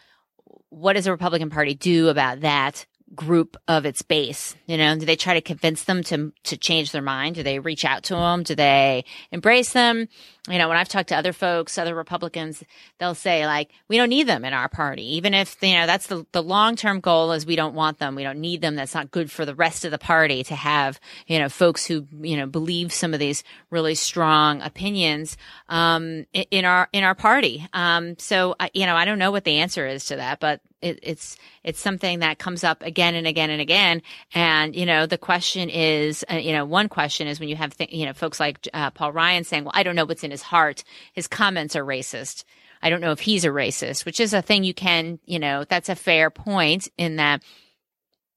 what 0.70 0.94
does 0.94 1.04
the 1.04 1.10
Republican 1.10 1.50
Party 1.50 1.74
do 1.74 2.08
about 2.08 2.40
that 2.40 2.86
group 3.14 3.56
of 3.68 3.86
its 3.86 4.02
base? 4.02 4.54
You 4.66 4.76
know, 4.76 4.96
do 4.96 5.06
they 5.06 5.16
try 5.16 5.34
to 5.34 5.40
convince 5.40 5.84
them 5.84 6.02
to 6.04 6.32
to 6.44 6.56
change 6.56 6.92
their 6.92 7.02
mind? 7.02 7.36
Do 7.36 7.42
they 7.42 7.58
reach 7.58 7.84
out 7.84 8.02
to 8.04 8.14
them? 8.14 8.42
Do 8.42 8.54
they 8.54 9.04
embrace 9.30 9.72
them? 9.72 10.08
You 10.48 10.58
know, 10.58 10.68
when 10.68 10.76
I've 10.76 10.90
talked 10.90 11.08
to 11.08 11.16
other 11.16 11.32
folks, 11.32 11.78
other 11.78 11.94
Republicans, 11.94 12.62
they'll 12.98 13.14
say 13.14 13.46
like, 13.46 13.70
"We 13.88 13.96
don't 13.96 14.10
need 14.10 14.26
them 14.26 14.44
in 14.44 14.52
our 14.52 14.68
party," 14.68 15.14
even 15.16 15.32
if 15.32 15.56
you 15.62 15.74
know 15.74 15.86
that's 15.86 16.06
the 16.06 16.26
the 16.32 16.42
long 16.42 16.76
term 16.76 17.00
goal 17.00 17.32
is 17.32 17.46
we 17.46 17.56
don't 17.56 17.74
want 17.74 17.98
them, 17.98 18.14
we 18.14 18.24
don't 18.24 18.40
need 18.40 18.60
them. 18.60 18.74
That's 18.74 18.94
not 18.94 19.10
good 19.10 19.30
for 19.30 19.46
the 19.46 19.54
rest 19.54 19.86
of 19.86 19.90
the 19.90 19.98
party 19.98 20.44
to 20.44 20.54
have 20.54 21.00
you 21.26 21.38
know 21.38 21.48
folks 21.48 21.86
who 21.86 22.06
you 22.20 22.36
know 22.36 22.46
believe 22.46 22.92
some 22.92 23.14
of 23.14 23.20
these 23.20 23.42
really 23.70 23.94
strong 23.94 24.60
opinions 24.60 25.38
um, 25.70 26.26
in 26.32 26.66
our 26.66 26.88
in 26.92 27.04
our 27.04 27.14
party. 27.14 27.66
Um, 27.72 28.18
so 28.18 28.54
you 28.74 28.84
know, 28.84 28.96
I 28.96 29.06
don't 29.06 29.18
know 29.18 29.30
what 29.30 29.44
the 29.44 29.58
answer 29.58 29.86
is 29.86 30.04
to 30.06 30.16
that, 30.16 30.40
but 30.40 30.60
it, 30.84 30.98
it's 31.02 31.36
it's 31.62 31.80
something 31.80 32.20
that 32.20 32.38
comes 32.38 32.62
up 32.62 32.82
again 32.82 33.14
and 33.14 33.26
again 33.26 33.50
and 33.50 33.60
again. 33.60 34.02
And 34.34 34.76
you 34.76 34.86
know, 34.86 35.06
the 35.06 35.18
question 35.18 35.70
is, 35.70 36.24
uh, 36.30 36.36
you 36.36 36.52
know, 36.52 36.64
one 36.64 36.88
question 36.88 37.26
is 37.26 37.40
when 37.40 37.48
you 37.48 37.56
have 37.56 37.76
th- 37.76 37.92
you 37.92 38.06
know 38.06 38.12
folks 38.12 38.38
like 38.38 38.68
uh, 38.74 38.90
Paul 38.90 39.12
Ryan 39.12 39.44
saying, 39.44 39.64
"Well, 39.64 39.72
I 39.74 39.82
don't 39.82 39.96
know 39.96 40.04
what's 40.04 40.24
in 40.24 40.30
his 40.30 40.42
heart. 40.42 40.84
His 41.12 41.26
comments 41.26 41.74
are 41.74 41.84
racist." 41.84 42.44
I 42.82 42.90
don't 42.90 43.00
know 43.00 43.12
if 43.12 43.20
he's 43.20 43.46
a 43.46 43.48
racist, 43.48 44.04
which 44.04 44.20
is 44.20 44.34
a 44.34 44.42
thing 44.42 44.62
you 44.62 44.74
can, 44.74 45.18
you 45.24 45.38
know, 45.38 45.64
that's 45.64 45.88
a 45.88 45.94
fair 45.94 46.28
point 46.28 46.86
in 46.98 47.16
that 47.16 47.42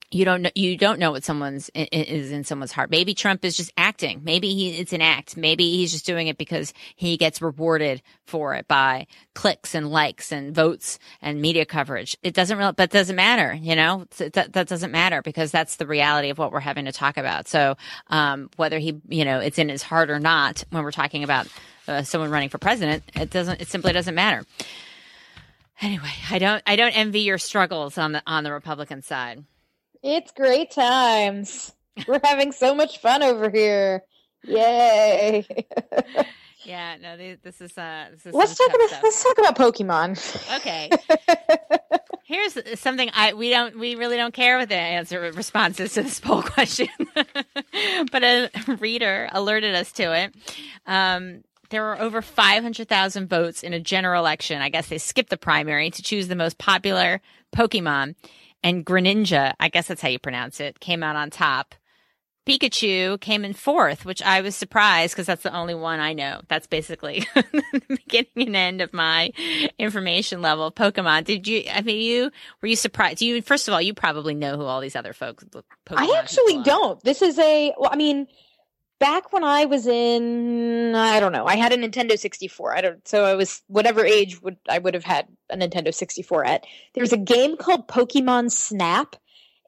you 0.10 0.24
don't 0.24 0.42
know 0.42 0.50
you 0.56 0.78
don't 0.78 1.00
know 1.00 1.12
what 1.12 1.24
someone's 1.24 1.70
is 1.76 2.32
in 2.32 2.44
someone's 2.46 2.72
heart. 2.72 2.90
Maybe 2.90 3.14
trump 3.14 3.44
is 3.44 3.58
just 3.58 3.74
acting. 3.78 4.22
Maybe 4.24 4.54
he 4.54 4.70
it's 4.70 4.94
an 4.94 5.02
act. 5.02 5.36
Maybe 5.36 5.70
he's 5.76 5.92
just 5.92 6.06
doing 6.06 6.28
it 6.28 6.38
because 6.38 6.74
he 6.96 7.18
gets 7.18 7.42
rewarded 7.42 8.02
for 8.26 8.56
it 8.56 8.68
by 8.68 9.08
clicks 9.34 9.76
and 9.76 9.92
likes 9.92 10.32
and 10.32 10.56
votes 10.56 10.98
and 11.22 11.42
media 11.42 11.66
coverage. 11.66 12.16
It 12.24 12.34
doesn't 12.34 12.58
really 12.58 12.72
but 12.72 12.90
doesn't 12.90 13.16
matter 13.16 13.54
you 13.54 13.76
know? 13.76 14.06
That, 14.18 14.54
that 14.54 14.68
doesn't 14.68 14.92
matter 14.92 15.22
because 15.22 15.52
that's 15.52 15.76
the 15.76 15.86
reality 15.88 16.30
of 16.30 16.38
what 16.38 16.52
we're 16.52 16.60
having 16.62 16.86
to 16.86 16.94
talk 16.94 17.18
about. 17.18 17.48
So 17.48 17.76
um, 18.08 18.50
whether 18.56 18.80
he 18.80 19.02
you 19.10 19.26
know 19.26 19.40
it's 19.40 19.60
in 19.60 19.68
his 19.68 19.84
heart 19.84 20.10
or 20.10 20.20
not 20.20 20.64
when 20.70 20.84
we're 20.84 20.92
talking 20.92 21.24
about 21.24 21.48
uh, 21.88 22.04
someone 22.04 22.30
running 22.30 22.50
for 22.50 22.58
president 22.58 23.04
it 23.16 23.30
doesn't 23.30 23.62
it 23.62 23.68
simply 23.68 23.92
doesn't 23.92 24.16
matter. 24.16 24.46
Anyway 25.82 26.12
i 26.32 26.40
don't 26.40 26.64
i 26.66 26.76
don't 26.76 26.98
envy 26.98 27.20
your 27.20 27.38
struggles 27.38 27.98
on 28.00 28.12
the 28.12 28.24
on 28.26 28.44
the 28.44 28.52
republican 28.52 29.04
side 29.04 29.44
it's 30.04 30.32
great 30.32 30.72
times. 30.72 31.74
We're 32.08 32.22
having 32.24 32.52
so 32.52 32.76
much 32.76 33.00
fun 33.00 33.24
over 33.24 33.50
here. 33.50 34.04
Yay. 34.44 35.46
yeah, 36.64 36.98
no, 37.02 37.18
this 37.18 37.62
is 37.62 37.78
uh 37.78 38.08
this 38.12 38.26
is 38.26 38.34
Let's 38.34 38.56
talk 38.56 38.70
about 38.74 38.90
stuff. 38.90 39.04
let's 39.04 39.24
talk 39.24 39.38
about 39.40 39.58
Pokemon. 39.58 40.58
Okay. 40.58 40.90
Here's 42.24 42.58
something 42.80 43.10
I 43.14 43.34
we 43.34 43.50
don't 43.50 43.78
we 43.80 43.96
really 43.96 44.18
don't 44.18 44.34
care 44.34 44.58
with 44.58 44.70
the 44.70 44.76
answer 44.76 45.20
responses 45.32 45.94
to 45.94 46.04
this 46.04 46.20
poll 46.20 46.42
question. 46.44 46.90
but 48.12 48.24
a 48.24 48.50
reader 48.80 49.30
alerted 49.32 49.76
us 49.76 49.92
to 49.94 50.14
it. 50.14 50.36
Um 50.86 51.44
there 51.70 51.82
were 51.84 52.00
over 52.00 52.22
500,000 52.22 53.28
votes 53.28 53.62
in 53.62 53.74
a 53.74 53.80
general 53.82 54.22
election. 54.22 54.62
I 54.62 54.70
guess 54.70 54.88
they 54.88 54.98
skipped 54.98 55.30
the 55.30 55.38
primary 55.38 55.90
to 55.90 56.02
choose 56.02 56.30
the 56.30 56.36
most 56.36 56.58
popular 56.58 57.20
Pokemon 57.54 58.16
and 58.68 58.86
Greninja, 58.86 59.54
I 59.62 59.70
guess 59.70 59.88
that's 59.88 60.02
how 60.02 60.10
you 60.10 60.20
pronounce 60.20 60.60
it, 60.60 60.82
came 60.82 61.02
out 61.02 61.16
on 61.16 61.30
top. 61.30 61.74
Pikachu 62.46 63.20
came 63.22 63.46
in 63.46 63.54
fourth, 63.54 64.04
which 64.04 64.22
I 64.22 64.42
was 64.42 64.58
surprised 64.58 65.14
because 65.14 65.26
that's 65.26 65.44
the 65.44 65.56
only 65.56 65.74
one 65.74 66.02
I 66.02 66.12
know. 66.12 66.42
That's 66.50 66.68
basically 66.68 67.26
the 67.36 67.82
beginning 67.88 68.28
and 68.36 68.56
end 68.58 68.82
of 68.82 68.94
my 68.94 69.32
information 69.80 70.42
level 70.42 70.70
Pokemon. 70.72 71.24
Did 71.24 71.48
you, 71.48 71.64
I 71.74 71.82
mean, 71.82 72.02
you, 72.02 72.32
were 72.62 72.68
you 72.68 72.76
surprised? 72.76 73.20
Do 73.20 73.26
You, 73.26 73.42
first 73.42 73.70
of 73.70 73.74
all, 73.74 73.82
you 73.82 73.94
probably 73.94 74.34
know 74.34 74.58
who 74.58 74.64
all 74.64 74.82
these 74.82 74.98
other 74.98 75.14
folks, 75.14 75.46
Pokemon 75.46 75.64
I 75.92 76.20
actually 76.20 76.62
don't. 76.64 77.02
This 77.04 77.22
is 77.22 77.40
a, 77.40 77.74
well, 77.78 77.90
I 77.92 77.96
mean, 77.96 78.28
back 79.00 79.32
when 79.32 79.44
I 79.44 79.66
was 79.66 79.88
in, 79.88 80.96
I 80.96 81.20
don't 81.20 81.32
know, 81.32 81.46
I 81.46 81.56
had 81.56 81.74
a 81.74 81.78
Nintendo 81.78 82.18
64. 82.18 82.76
I 82.76 82.82
don't, 82.82 83.08
so 83.08 83.24
I 83.24 83.36
was 83.36 83.62
whatever 83.68 84.06
age 84.06 84.42
would 84.42 84.58
I 84.70 84.80
would 84.80 84.94
have 84.94 85.04
had 85.04 85.28
a 85.50 85.58
Nintendo 85.58 85.94
64 85.94 86.46
at. 86.46 86.66
There's 86.94 87.14
a 87.14 87.18
game 87.18 87.58
called 87.58 87.88
Pokemon 87.88 88.52
Snap, 88.52 89.16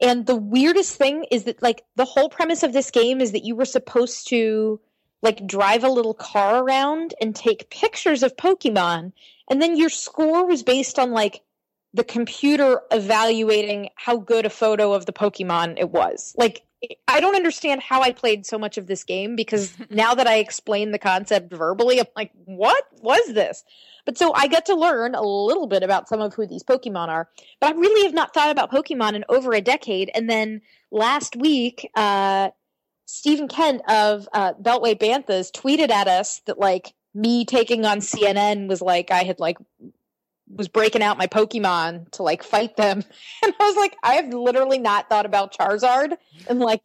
and 0.01 0.25
the 0.25 0.35
weirdest 0.35 0.95
thing 0.95 1.25
is 1.31 1.43
that 1.43 1.61
like 1.61 1.83
the 1.95 2.05
whole 2.05 2.29
premise 2.29 2.63
of 2.63 2.73
this 2.73 2.91
game 2.91 3.21
is 3.21 3.31
that 3.33 3.45
you 3.45 3.55
were 3.55 3.65
supposed 3.65 4.27
to 4.29 4.79
like 5.21 5.45
drive 5.45 5.83
a 5.83 5.89
little 5.89 6.13
car 6.13 6.63
around 6.63 7.13
and 7.21 7.35
take 7.35 7.69
pictures 7.69 8.23
of 8.23 8.35
Pokemon, 8.37 9.11
and 9.49 9.61
then 9.61 9.77
your 9.77 9.89
score 9.89 10.45
was 10.45 10.63
based 10.63 10.97
on 10.97 11.11
like 11.11 11.41
the 11.93 12.03
computer 12.03 12.81
evaluating 12.91 13.89
how 13.95 14.17
good 14.17 14.45
a 14.45 14.49
photo 14.49 14.93
of 14.93 15.05
the 15.05 15.13
Pokemon 15.13 15.79
it 15.79 15.89
was. 15.89 16.35
Like 16.37 16.63
I 17.07 17.19
don't 17.19 17.35
understand 17.35 17.81
how 17.81 18.01
I 18.01 18.11
played 18.11 18.45
so 18.45 18.57
much 18.57 18.77
of 18.77 18.87
this 18.87 19.03
game 19.03 19.35
because 19.35 19.73
now 19.89 20.15
that 20.15 20.27
I 20.27 20.35
explain 20.37 20.91
the 20.91 20.99
concept 20.99 21.53
verbally, 21.53 21.99
I'm 21.99 22.07
like, 22.15 22.31
what 22.45 22.85
was 23.01 23.33
this? 23.33 23.63
But 24.05 24.17
so 24.17 24.33
I 24.33 24.47
get 24.47 24.65
to 24.67 24.75
learn 24.75 25.13
a 25.13 25.21
little 25.21 25.67
bit 25.67 25.83
about 25.83 26.07
some 26.07 26.21
of 26.21 26.33
who 26.33 26.47
these 26.47 26.63
Pokemon 26.63 27.09
are. 27.09 27.29
But 27.59 27.75
I 27.75 27.79
really 27.79 28.05
have 28.05 28.13
not 28.13 28.33
thought 28.33 28.49
about 28.49 28.71
Pokemon 28.71 29.13
in 29.13 29.25
over 29.29 29.53
a 29.53 29.61
decade. 29.61 30.09
And 30.15 30.29
then 30.29 30.61
last 30.91 31.35
week, 31.35 31.89
uh, 31.95 32.49
Stephen 33.05 33.47
Kent 33.47 33.81
of 33.87 34.29
uh, 34.33 34.53
Beltway 34.53 34.95
Banthas 34.95 35.51
tweeted 35.51 35.89
at 35.89 36.07
us 36.07 36.41
that 36.45 36.59
like 36.59 36.93
me 37.13 37.43
taking 37.43 37.85
on 37.85 37.99
CNN 37.99 38.67
was 38.67 38.81
like 38.81 39.11
I 39.11 39.23
had 39.23 39.39
like 39.39 39.57
was 40.49 40.67
breaking 40.67 41.03
out 41.03 41.17
my 41.17 41.27
Pokemon 41.27 42.11
to 42.11 42.23
like 42.23 42.43
fight 42.43 42.75
them. 42.75 43.03
And 43.43 43.53
I 43.59 43.63
was 43.63 43.75
like, 43.77 43.95
I 44.03 44.15
have 44.15 44.33
literally 44.33 44.79
not 44.79 45.09
thought 45.09 45.25
about 45.25 45.55
Charizard 45.55 46.17
in 46.49 46.59
like 46.59 46.81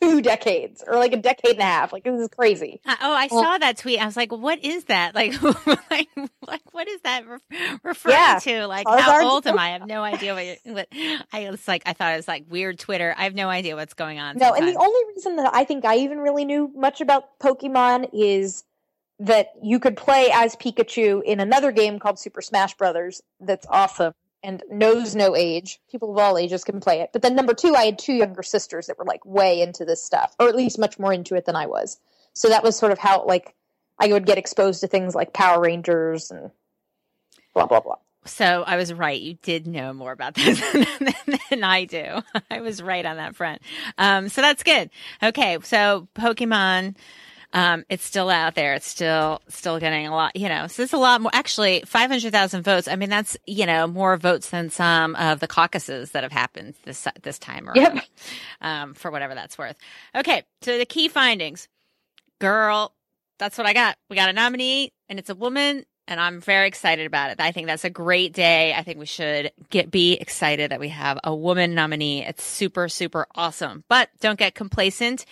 two 0.00 0.20
decades 0.22 0.82
or 0.86 0.96
like 0.96 1.12
a 1.12 1.16
decade 1.16 1.52
and 1.52 1.60
a 1.60 1.64
half. 1.64 1.92
Like 1.92 2.04
this 2.04 2.20
is 2.20 2.28
crazy. 2.28 2.80
Uh, 2.84 2.96
oh, 3.00 3.12
I 3.12 3.28
well, 3.30 3.42
saw 3.42 3.58
that 3.58 3.76
tweet. 3.76 4.00
I 4.00 4.06
was 4.06 4.16
like, 4.16 4.32
what 4.32 4.64
is 4.64 4.84
that? 4.84 5.14
Like, 5.24 5.40
like, 5.90 6.08
like 6.46 6.62
what 6.72 6.88
is 6.88 7.00
that 7.02 7.26
re- 7.26 7.38
referring 7.82 8.16
yeah, 8.16 8.38
to? 8.42 8.66
Like, 8.66 8.86
Charizard 8.86 9.00
how 9.00 9.28
old 9.28 9.46
am 9.46 9.58
I? 9.58 9.66
I 9.66 9.68
have 9.70 9.86
no 9.86 10.02
idea 10.02 10.34
what, 10.34 10.74
what. 10.74 10.88
I 11.32 11.50
was 11.50 11.66
like, 11.68 11.82
I 11.86 11.92
thought 11.92 12.12
it 12.12 12.16
was 12.16 12.28
like 12.28 12.44
weird 12.48 12.78
Twitter. 12.78 13.14
I 13.16 13.24
have 13.24 13.34
no 13.34 13.48
idea 13.48 13.76
what's 13.76 13.94
going 13.94 14.18
on. 14.18 14.36
No, 14.36 14.46
sometimes. 14.46 14.66
and 14.66 14.76
the 14.76 14.80
only 14.80 15.00
reason 15.14 15.36
that 15.36 15.54
I 15.54 15.64
think 15.64 15.84
I 15.84 15.98
even 15.98 16.18
really 16.18 16.44
knew 16.44 16.70
much 16.74 17.00
about 17.00 17.38
Pokemon 17.38 18.10
is 18.12 18.64
that 19.24 19.52
you 19.62 19.80
could 19.80 19.96
play 19.96 20.30
as 20.32 20.54
Pikachu 20.54 21.22
in 21.22 21.40
another 21.40 21.72
game 21.72 21.98
called 21.98 22.18
Super 22.18 22.42
Smash 22.42 22.74
Brothers 22.74 23.22
that's 23.40 23.66
awesome 23.70 24.12
and 24.42 24.62
knows 24.70 25.16
no 25.16 25.34
age. 25.34 25.80
People 25.90 26.12
of 26.12 26.18
all 26.18 26.36
ages 26.36 26.62
can 26.62 26.78
play 26.78 27.00
it. 27.00 27.10
But 27.12 27.22
then 27.22 27.34
number 27.34 27.54
two, 27.54 27.74
I 27.74 27.84
had 27.84 27.98
two 27.98 28.12
younger 28.12 28.42
sisters 28.42 28.86
that 28.86 28.98
were 28.98 29.06
like 29.06 29.24
way 29.24 29.62
into 29.62 29.86
this 29.86 30.04
stuff, 30.04 30.34
or 30.38 30.48
at 30.48 30.54
least 30.54 30.78
much 30.78 30.98
more 30.98 31.12
into 31.12 31.34
it 31.34 31.46
than 31.46 31.56
I 31.56 31.66
was. 31.66 31.98
So 32.34 32.50
that 32.50 32.62
was 32.62 32.76
sort 32.76 32.92
of 32.92 32.98
how 32.98 33.24
like 33.24 33.54
I 33.98 34.08
would 34.08 34.26
get 34.26 34.36
exposed 34.36 34.80
to 34.82 34.88
things 34.88 35.14
like 35.14 35.32
Power 35.32 35.62
Rangers 35.62 36.30
and 36.30 36.50
blah 37.54 37.66
blah 37.66 37.80
blah. 37.80 37.96
So 38.26 38.64
I 38.66 38.76
was 38.76 38.92
right. 38.92 39.20
You 39.20 39.34
did 39.42 39.66
know 39.66 39.94
more 39.94 40.12
about 40.12 40.34
this 40.34 40.60
than, 40.72 41.14
than 41.48 41.64
I 41.64 41.86
do. 41.86 42.22
I 42.50 42.60
was 42.60 42.82
right 42.82 43.06
on 43.06 43.16
that 43.16 43.36
front. 43.36 43.62
Um, 43.96 44.28
so 44.28 44.42
that's 44.42 44.62
good. 44.62 44.90
Okay. 45.22 45.56
So 45.62 46.08
Pokemon 46.14 46.96
um, 47.54 47.84
it's 47.88 48.04
still 48.04 48.28
out 48.28 48.56
there. 48.56 48.74
It's 48.74 48.86
still 48.86 49.40
still 49.48 49.78
getting 49.78 50.08
a 50.08 50.14
lot. 50.14 50.36
You 50.36 50.48
know, 50.48 50.66
so 50.66 50.82
it's 50.82 50.92
a 50.92 50.98
lot 50.98 51.20
more. 51.20 51.30
Actually, 51.32 51.84
five 51.86 52.10
hundred 52.10 52.32
thousand 52.32 52.64
votes. 52.64 52.88
I 52.88 52.96
mean, 52.96 53.08
that's 53.08 53.36
you 53.46 53.64
know 53.64 53.86
more 53.86 54.16
votes 54.16 54.50
than 54.50 54.70
some 54.70 55.14
of 55.14 55.38
the 55.38 55.46
caucuses 55.46 56.10
that 56.10 56.24
have 56.24 56.32
happened 56.32 56.74
this 56.82 57.06
this 57.22 57.38
time 57.38 57.68
around. 57.68 57.76
Yep. 57.76 58.04
Um, 58.60 58.94
for 58.94 59.10
whatever 59.10 59.34
that's 59.34 59.56
worth. 59.56 59.76
Okay, 60.14 60.42
so 60.62 60.76
the 60.76 60.84
key 60.84 61.08
findings, 61.08 61.68
girl. 62.40 62.92
That's 63.38 63.56
what 63.56 63.66
I 63.66 63.72
got. 63.72 63.96
We 64.10 64.16
got 64.16 64.28
a 64.28 64.32
nominee, 64.32 64.92
and 65.08 65.18
it's 65.18 65.30
a 65.30 65.34
woman, 65.34 65.84
and 66.06 66.20
I'm 66.20 66.40
very 66.40 66.66
excited 66.66 67.06
about 67.06 67.30
it. 67.30 67.40
I 67.40 67.52
think 67.52 67.66
that's 67.66 67.84
a 67.84 67.90
great 67.90 68.32
day. 68.32 68.72
I 68.72 68.82
think 68.82 68.98
we 68.98 69.06
should 69.06 69.52
get 69.70 69.90
be 69.90 70.14
excited 70.14 70.72
that 70.72 70.80
we 70.80 70.88
have 70.88 71.20
a 71.22 71.34
woman 71.34 71.74
nominee. 71.74 72.24
It's 72.24 72.42
super 72.42 72.88
super 72.88 73.26
awesome. 73.36 73.84
But 73.88 74.10
don't 74.20 74.38
get 74.38 74.56
complacent 74.56 75.24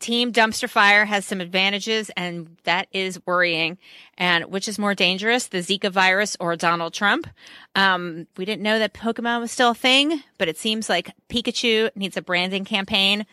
Team 0.00 0.32
Dumpster 0.32 0.68
Fire 0.68 1.04
has 1.04 1.26
some 1.26 1.40
advantages, 1.40 2.10
and 2.16 2.56
that 2.64 2.88
is 2.90 3.20
worrying. 3.26 3.78
And 4.16 4.46
which 4.46 4.66
is 4.66 4.78
more 4.78 4.94
dangerous, 4.94 5.46
the 5.46 5.58
Zika 5.58 5.92
virus 5.92 6.36
or 6.40 6.56
Donald 6.56 6.94
Trump? 6.94 7.28
Um, 7.74 8.26
we 8.36 8.44
didn't 8.44 8.62
know 8.62 8.78
that 8.78 8.94
Pokemon 8.94 9.40
was 9.40 9.52
still 9.52 9.70
a 9.70 9.74
thing, 9.74 10.22
but 10.38 10.48
it 10.48 10.58
seems 10.58 10.88
like 10.88 11.12
Pikachu 11.28 11.90
needs 11.94 12.16
a 12.16 12.22
branding 12.22 12.64
campaign. 12.64 13.26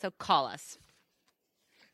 So 0.00 0.10
call 0.10 0.46
us. 0.46 0.78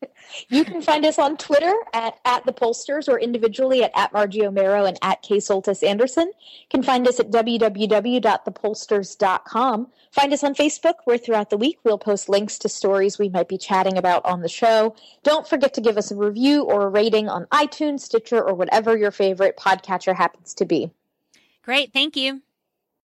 You 0.48 0.64
can 0.64 0.80
find 0.80 1.04
us 1.04 1.18
on 1.18 1.36
Twitter 1.36 1.74
at, 1.92 2.18
at 2.24 2.46
the 2.46 2.54
pollsters 2.54 3.08
or 3.08 3.20
individually 3.20 3.84
at, 3.84 3.92
at 3.94 4.12
Margie 4.12 4.40
Omero 4.40 4.88
and 4.88 4.98
at 5.02 5.22
K 5.22 5.36
Soltis 5.36 5.86
Anderson. 5.86 6.28
You 6.28 6.66
can 6.70 6.82
find 6.82 7.06
us 7.06 7.20
at 7.20 7.30
www.thepollsters.com. 7.30 9.86
Find 10.10 10.32
us 10.32 10.44
on 10.44 10.54
Facebook, 10.54 10.94
where 11.04 11.18
throughout 11.18 11.50
the 11.50 11.58
week 11.58 11.78
we'll 11.84 11.98
post 11.98 12.28
links 12.28 12.58
to 12.58 12.68
stories 12.68 13.18
we 13.18 13.28
might 13.28 13.48
be 13.48 13.58
chatting 13.58 13.98
about 13.98 14.24
on 14.24 14.40
the 14.40 14.48
show. 14.48 14.96
Don't 15.22 15.46
forget 15.46 15.74
to 15.74 15.80
give 15.80 15.96
us 15.98 16.10
a 16.10 16.16
review 16.16 16.62
or 16.62 16.86
a 16.86 16.88
rating 16.88 17.28
on 17.28 17.44
iTunes, 17.46 18.00
Stitcher, 18.00 18.42
or 18.42 18.54
whatever 18.54 18.96
your 18.96 19.10
favorite 19.10 19.58
podcatcher 19.58 20.16
happens 20.16 20.54
to 20.54 20.64
be. 20.64 20.90
Great. 21.62 21.92
Thank 21.92 22.16
you. 22.16 22.40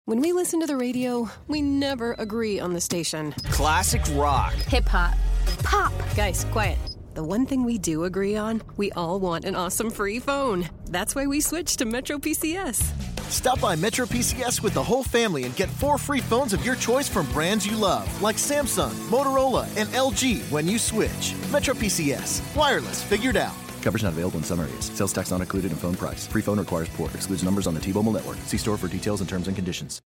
When 0.08 0.22
we 0.22 0.32
listen 0.32 0.58
to 0.60 0.66
the 0.66 0.76
radio, 0.76 1.28
we 1.48 1.60
never 1.60 2.14
agree 2.14 2.58
on 2.58 2.72
the 2.72 2.80
station. 2.80 3.32
Classic 3.50 4.00
rock, 4.12 4.54
hip 4.54 4.88
hop, 4.88 5.12
pop. 5.58 5.92
Guys, 6.14 6.44
quiet. 6.52 6.78
The 7.14 7.24
one 7.24 7.46
thing 7.46 7.64
we 7.64 7.78
do 7.78 8.04
agree 8.04 8.36
on, 8.36 8.62
we 8.76 8.92
all 8.92 9.18
want 9.18 9.44
an 9.44 9.54
awesome 9.54 9.90
free 9.90 10.20
phone. 10.20 10.68
That's 10.84 11.14
why 11.14 11.26
we 11.26 11.40
switched 11.40 11.78
to 11.80 11.84
Metro 11.84 12.18
PCS. 12.18 12.92
Stop 13.28 13.60
by 13.60 13.76
Metro 13.76 14.06
PCS 14.06 14.62
with 14.62 14.74
the 14.74 14.82
whole 14.82 15.02
family 15.02 15.44
and 15.44 15.54
get 15.56 15.68
four 15.68 15.98
free 15.98 16.20
phones 16.20 16.52
of 16.52 16.64
your 16.64 16.76
choice 16.76 17.08
from 17.08 17.26
brands 17.32 17.66
you 17.66 17.76
love, 17.76 18.06
like 18.22 18.36
Samsung, 18.36 18.92
Motorola, 19.10 19.66
and 19.76 19.88
LG 19.90 20.50
when 20.50 20.66
you 20.66 20.78
switch. 20.78 21.34
Metro 21.52 21.74
PCS. 21.74 22.40
Wireless 22.56 23.02
figured 23.02 23.36
out. 23.36 23.54
Coverage 23.82 24.02
not 24.02 24.12
available 24.12 24.38
in 24.38 24.44
some 24.44 24.60
areas. 24.60 24.86
Sales 24.86 25.12
tax 25.12 25.30
not 25.30 25.40
included 25.40 25.72
in 25.72 25.78
phone 25.78 25.94
price. 25.94 26.26
Free 26.26 26.42
phone 26.42 26.58
requires 26.58 26.88
port. 26.90 27.14
Excludes 27.14 27.42
numbers 27.42 27.66
on 27.66 27.74
the 27.74 27.80
T-Mobile 27.80 28.12
network. 28.12 28.36
See 28.44 28.58
store 28.58 28.76
for 28.76 28.88
details 28.88 29.20
and 29.20 29.28
terms 29.28 29.48
and 29.48 29.56
conditions. 29.56 30.02